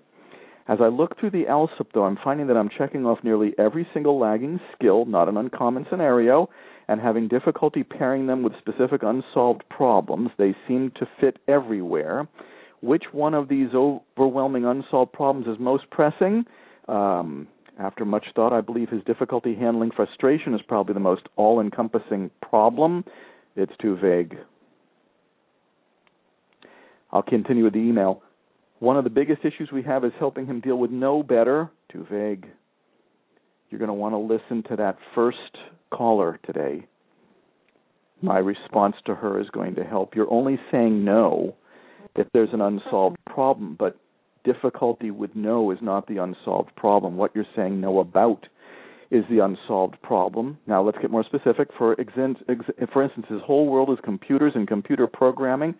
As 0.66 0.78
I 0.80 0.88
look 0.88 1.16
through 1.16 1.30
the 1.30 1.46
ALSUP, 1.48 1.92
though, 1.94 2.06
I'm 2.06 2.18
finding 2.24 2.48
that 2.48 2.56
I'm 2.56 2.70
checking 2.76 3.06
off 3.06 3.22
nearly 3.22 3.54
every 3.56 3.86
single 3.94 4.18
lagging 4.18 4.58
skill, 4.74 5.04
not 5.04 5.28
an 5.28 5.36
uncommon 5.36 5.86
scenario, 5.88 6.50
and 6.90 7.00
having 7.00 7.28
difficulty 7.28 7.84
pairing 7.84 8.26
them 8.26 8.42
with 8.42 8.52
specific 8.58 9.04
unsolved 9.04 9.62
problems. 9.70 10.28
They 10.36 10.56
seem 10.66 10.90
to 10.96 11.08
fit 11.20 11.38
everywhere. 11.46 12.26
Which 12.82 13.04
one 13.12 13.32
of 13.32 13.48
these 13.48 13.68
overwhelming 13.72 14.64
unsolved 14.64 15.12
problems 15.12 15.46
is 15.46 15.60
most 15.60 15.88
pressing? 15.90 16.46
Um, 16.88 17.46
after 17.78 18.04
much 18.04 18.26
thought, 18.34 18.52
I 18.52 18.60
believe 18.60 18.88
his 18.88 19.04
difficulty 19.04 19.54
handling 19.54 19.92
frustration 19.94 20.52
is 20.52 20.62
probably 20.66 20.94
the 20.94 21.00
most 21.00 21.22
all 21.36 21.60
encompassing 21.60 22.28
problem. 22.42 23.04
It's 23.54 23.72
too 23.80 23.96
vague. 23.96 24.36
I'll 27.12 27.22
continue 27.22 27.62
with 27.62 27.74
the 27.74 27.78
email. 27.78 28.20
One 28.80 28.96
of 28.96 29.04
the 29.04 29.10
biggest 29.10 29.44
issues 29.44 29.70
we 29.70 29.84
have 29.84 30.04
is 30.04 30.12
helping 30.18 30.46
him 30.46 30.58
deal 30.58 30.76
with 30.76 30.90
no 30.90 31.22
better. 31.22 31.70
Too 31.92 32.04
vague. 32.10 32.48
You're 33.70 33.78
going 33.78 33.88
to 33.88 33.94
want 33.94 34.14
to 34.14 34.18
listen 34.18 34.64
to 34.68 34.76
that 34.76 34.98
first 35.14 35.56
caller 35.90 36.40
today. 36.44 36.86
My 38.20 38.38
response 38.38 38.96
to 39.06 39.14
her 39.14 39.40
is 39.40 39.48
going 39.50 39.76
to 39.76 39.84
help. 39.84 40.14
You're 40.14 40.30
only 40.32 40.58
saying 40.70 41.04
no 41.04 41.54
if 42.16 42.26
there's 42.32 42.52
an 42.52 42.60
unsolved 42.60 43.16
mm-hmm. 43.18 43.34
problem, 43.34 43.76
but 43.78 43.96
difficulty 44.44 45.10
with 45.10 45.30
no 45.34 45.70
is 45.70 45.78
not 45.80 46.06
the 46.08 46.18
unsolved 46.18 46.74
problem. 46.76 47.16
What 47.16 47.30
you're 47.34 47.46
saying 47.54 47.80
no 47.80 48.00
about 48.00 48.46
is 49.10 49.24
the 49.30 49.44
unsolved 49.44 50.00
problem. 50.02 50.58
Now 50.66 50.82
let's 50.82 50.98
get 50.98 51.10
more 51.10 51.24
specific. 51.24 51.68
For, 51.78 51.96
for 52.92 53.02
instance, 53.02 53.26
his 53.28 53.40
whole 53.44 53.66
world 53.66 53.90
is 53.90 53.98
computers 54.04 54.52
and 54.54 54.66
computer 54.66 55.06
programming, 55.06 55.74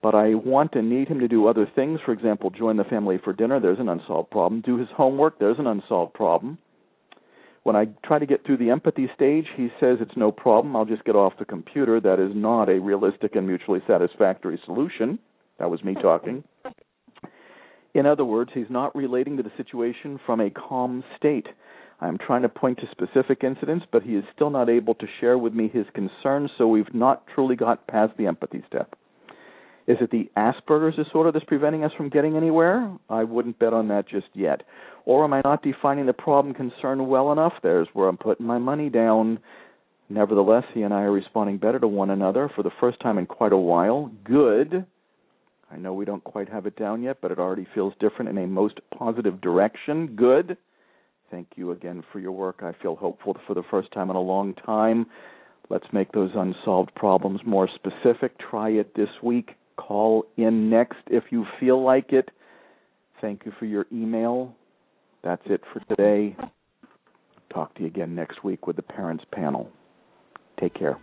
but 0.00 0.14
I 0.14 0.34
want 0.34 0.74
and 0.74 0.90
need 0.90 1.08
him 1.08 1.20
to 1.20 1.28
do 1.28 1.46
other 1.46 1.68
things. 1.74 2.00
For 2.04 2.12
example, 2.12 2.50
join 2.50 2.76
the 2.76 2.84
family 2.84 3.18
for 3.22 3.32
dinner. 3.32 3.60
There's 3.60 3.78
an 3.78 3.88
unsolved 3.88 4.30
problem. 4.30 4.62
Do 4.62 4.78
his 4.78 4.88
homework. 4.96 5.38
There's 5.38 5.58
an 5.58 5.66
unsolved 5.66 6.14
problem. 6.14 6.58
When 7.62 7.76
I 7.76 7.86
try 8.04 8.18
to 8.18 8.26
get 8.26 8.44
through 8.44 8.56
the 8.56 8.70
empathy 8.70 9.08
stage, 9.14 9.46
he 9.56 9.68
says 9.78 9.98
it's 10.00 10.16
no 10.16 10.32
problem. 10.32 10.74
I'll 10.74 10.84
just 10.84 11.04
get 11.04 11.14
off 11.14 11.34
the 11.38 11.44
computer. 11.44 12.00
That 12.00 12.18
is 12.18 12.32
not 12.34 12.68
a 12.68 12.80
realistic 12.80 13.36
and 13.36 13.46
mutually 13.46 13.80
satisfactory 13.86 14.60
solution. 14.64 15.18
That 15.58 15.70
was 15.70 15.84
me 15.84 15.94
talking. 15.94 16.42
In 17.94 18.06
other 18.06 18.24
words, 18.24 18.50
he's 18.54 18.70
not 18.70 18.96
relating 18.96 19.36
to 19.36 19.42
the 19.42 19.52
situation 19.56 20.18
from 20.26 20.40
a 20.40 20.50
calm 20.50 21.04
state. 21.16 21.46
I'm 22.00 22.18
trying 22.18 22.42
to 22.42 22.48
point 22.48 22.80
to 22.80 22.86
specific 22.90 23.44
incidents, 23.44 23.86
but 23.92 24.02
he 24.02 24.16
is 24.16 24.24
still 24.34 24.50
not 24.50 24.68
able 24.68 24.94
to 24.96 25.06
share 25.20 25.38
with 25.38 25.52
me 25.52 25.68
his 25.68 25.86
concerns, 25.94 26.50
so 26.58 26.66
we've 26.66 26.92
not 26.92 27.24
truly 27.32 27.54
got 27.54 27.86
past 27.86 28.16
the 28.16 28.26
empathy 28.26 28.64
step. 28.66 28.96
Is 29.86 29.96
it 30.00 30.10
the 30.10 30.30
Asperger's 30.36 30.96
disorder 30.96 31.32
that's 31.32 31.44
preventing 31.44 31.84
us 31.84 31.92
from 31.96 32.08
getting 32.08 32.36
anywhere? 32.36 32.96
I 33.10 33.24
wouldn't 33.24 33.58
bet 33.58 33.72
on 33.72 33.88
that 33.88 34.08
just 34.08 34.28
yet. 34.32 34.62
Or 35.04 35.24
am 35.24 35.32
I 35.32 35.40
not 35.44 35.62
defining 35.62 36.06
the 36.06 36.12
problem 36.12 36.54
concern 36.54 37.08
well 37.08 37.32
enough? 37.32 37.54
There's 37.62 37.88
where 37.92 38.08
I'm 38.08 38.16
putting 38.16 38.46
my 38.46 38.58
money 38.58 38.88
down. 38.88 39.40
Nevertheless, 40.08 40.64
he 40.72 40.82
and 40.82 40.94
I 40.94 41.02
are 41.02 41.10
responding 41.10 41.58
better 41.58 41.80
to 41.80 41.88
one 41.88 42.10
another 42.10 42.50
for 42.54 42.62
the 42.62 42.70
first 42.78 43.00
time 43.00 43.18
in 43.18 43.26
quite 43.26 43.52
a 43.52 43.56
while. 43.56 44.12
Good. 44.24 44.86
I 45.70 45.76
know 45.78 45.94
we 45.94 46.04
don't 46.04 46.22
quite 46.22 46.50
have 46.50 46.66
it 46.66 46.76
down 46.76 47.02
yet, 47.02 47.18
but 47.20 47.32
it 47.32 47.38
already 47.38 47.66
feels 47.74 47.94
different 47.98 48.28
in 48.28 48.38
a 48.38 48.46
most 48.46 48.78
positive 48.96 49.40
direction. 49.40 50.14
Good. 50.14 50.56
Thank 51.30 51.48
you 51.56 51.70
again 51.72 52.04
for 52.12 52.20
your 52.20 52.32
work. 52.32 52.60
I 52.62 52.72
feel 52.82 52.94
hopeful 52.94 53.36
for 53.46 53.54
the 53.54 53.62
first 53.70 53.90
time 53.92 54.10
in 54.10 54.16
a 54.16 54.20
long 54.20 54.54
time. 54.54 55.06
Let's 55.70 55.86
make 55.90 56.12
those 56.12 56.30
unsolved 56.34 56.94
problems 56.94 57.40
more 57.46 57.68
specific. 57.74 58.38
Try 58.38 58.68
it 58.70 58.94
this 58.94 59.08
week. 59.22 59.52
Call 59.86 60.24
in 60.36 60.70
next 60.70 60.98
if 61.08 61.24
you 61.30 61.44
feel 61.58 61.82
like 61.82 62.12
it. 62.12 62.30
Thank 63.20 63.44
you 63.44 63.52
for 63.58 63.66
your 63.66 63.86
email. 63.92 64.54
That's 65.24 65.42
it 65.46 65.60
for 65.72 65.80
today. 65.88 66.36
Talk 67.52 67.74
to 67.74 67.82
you 67.82 67.88
again 67.88 68.14
next 68.14 68.44
week 68.44 68.66
with 68.66 68.76
the 68.76 68.82
Parents 68.82 69.24
Panel. 69.32 69.68
Take 70.60 70.74
care. 70.74 70.98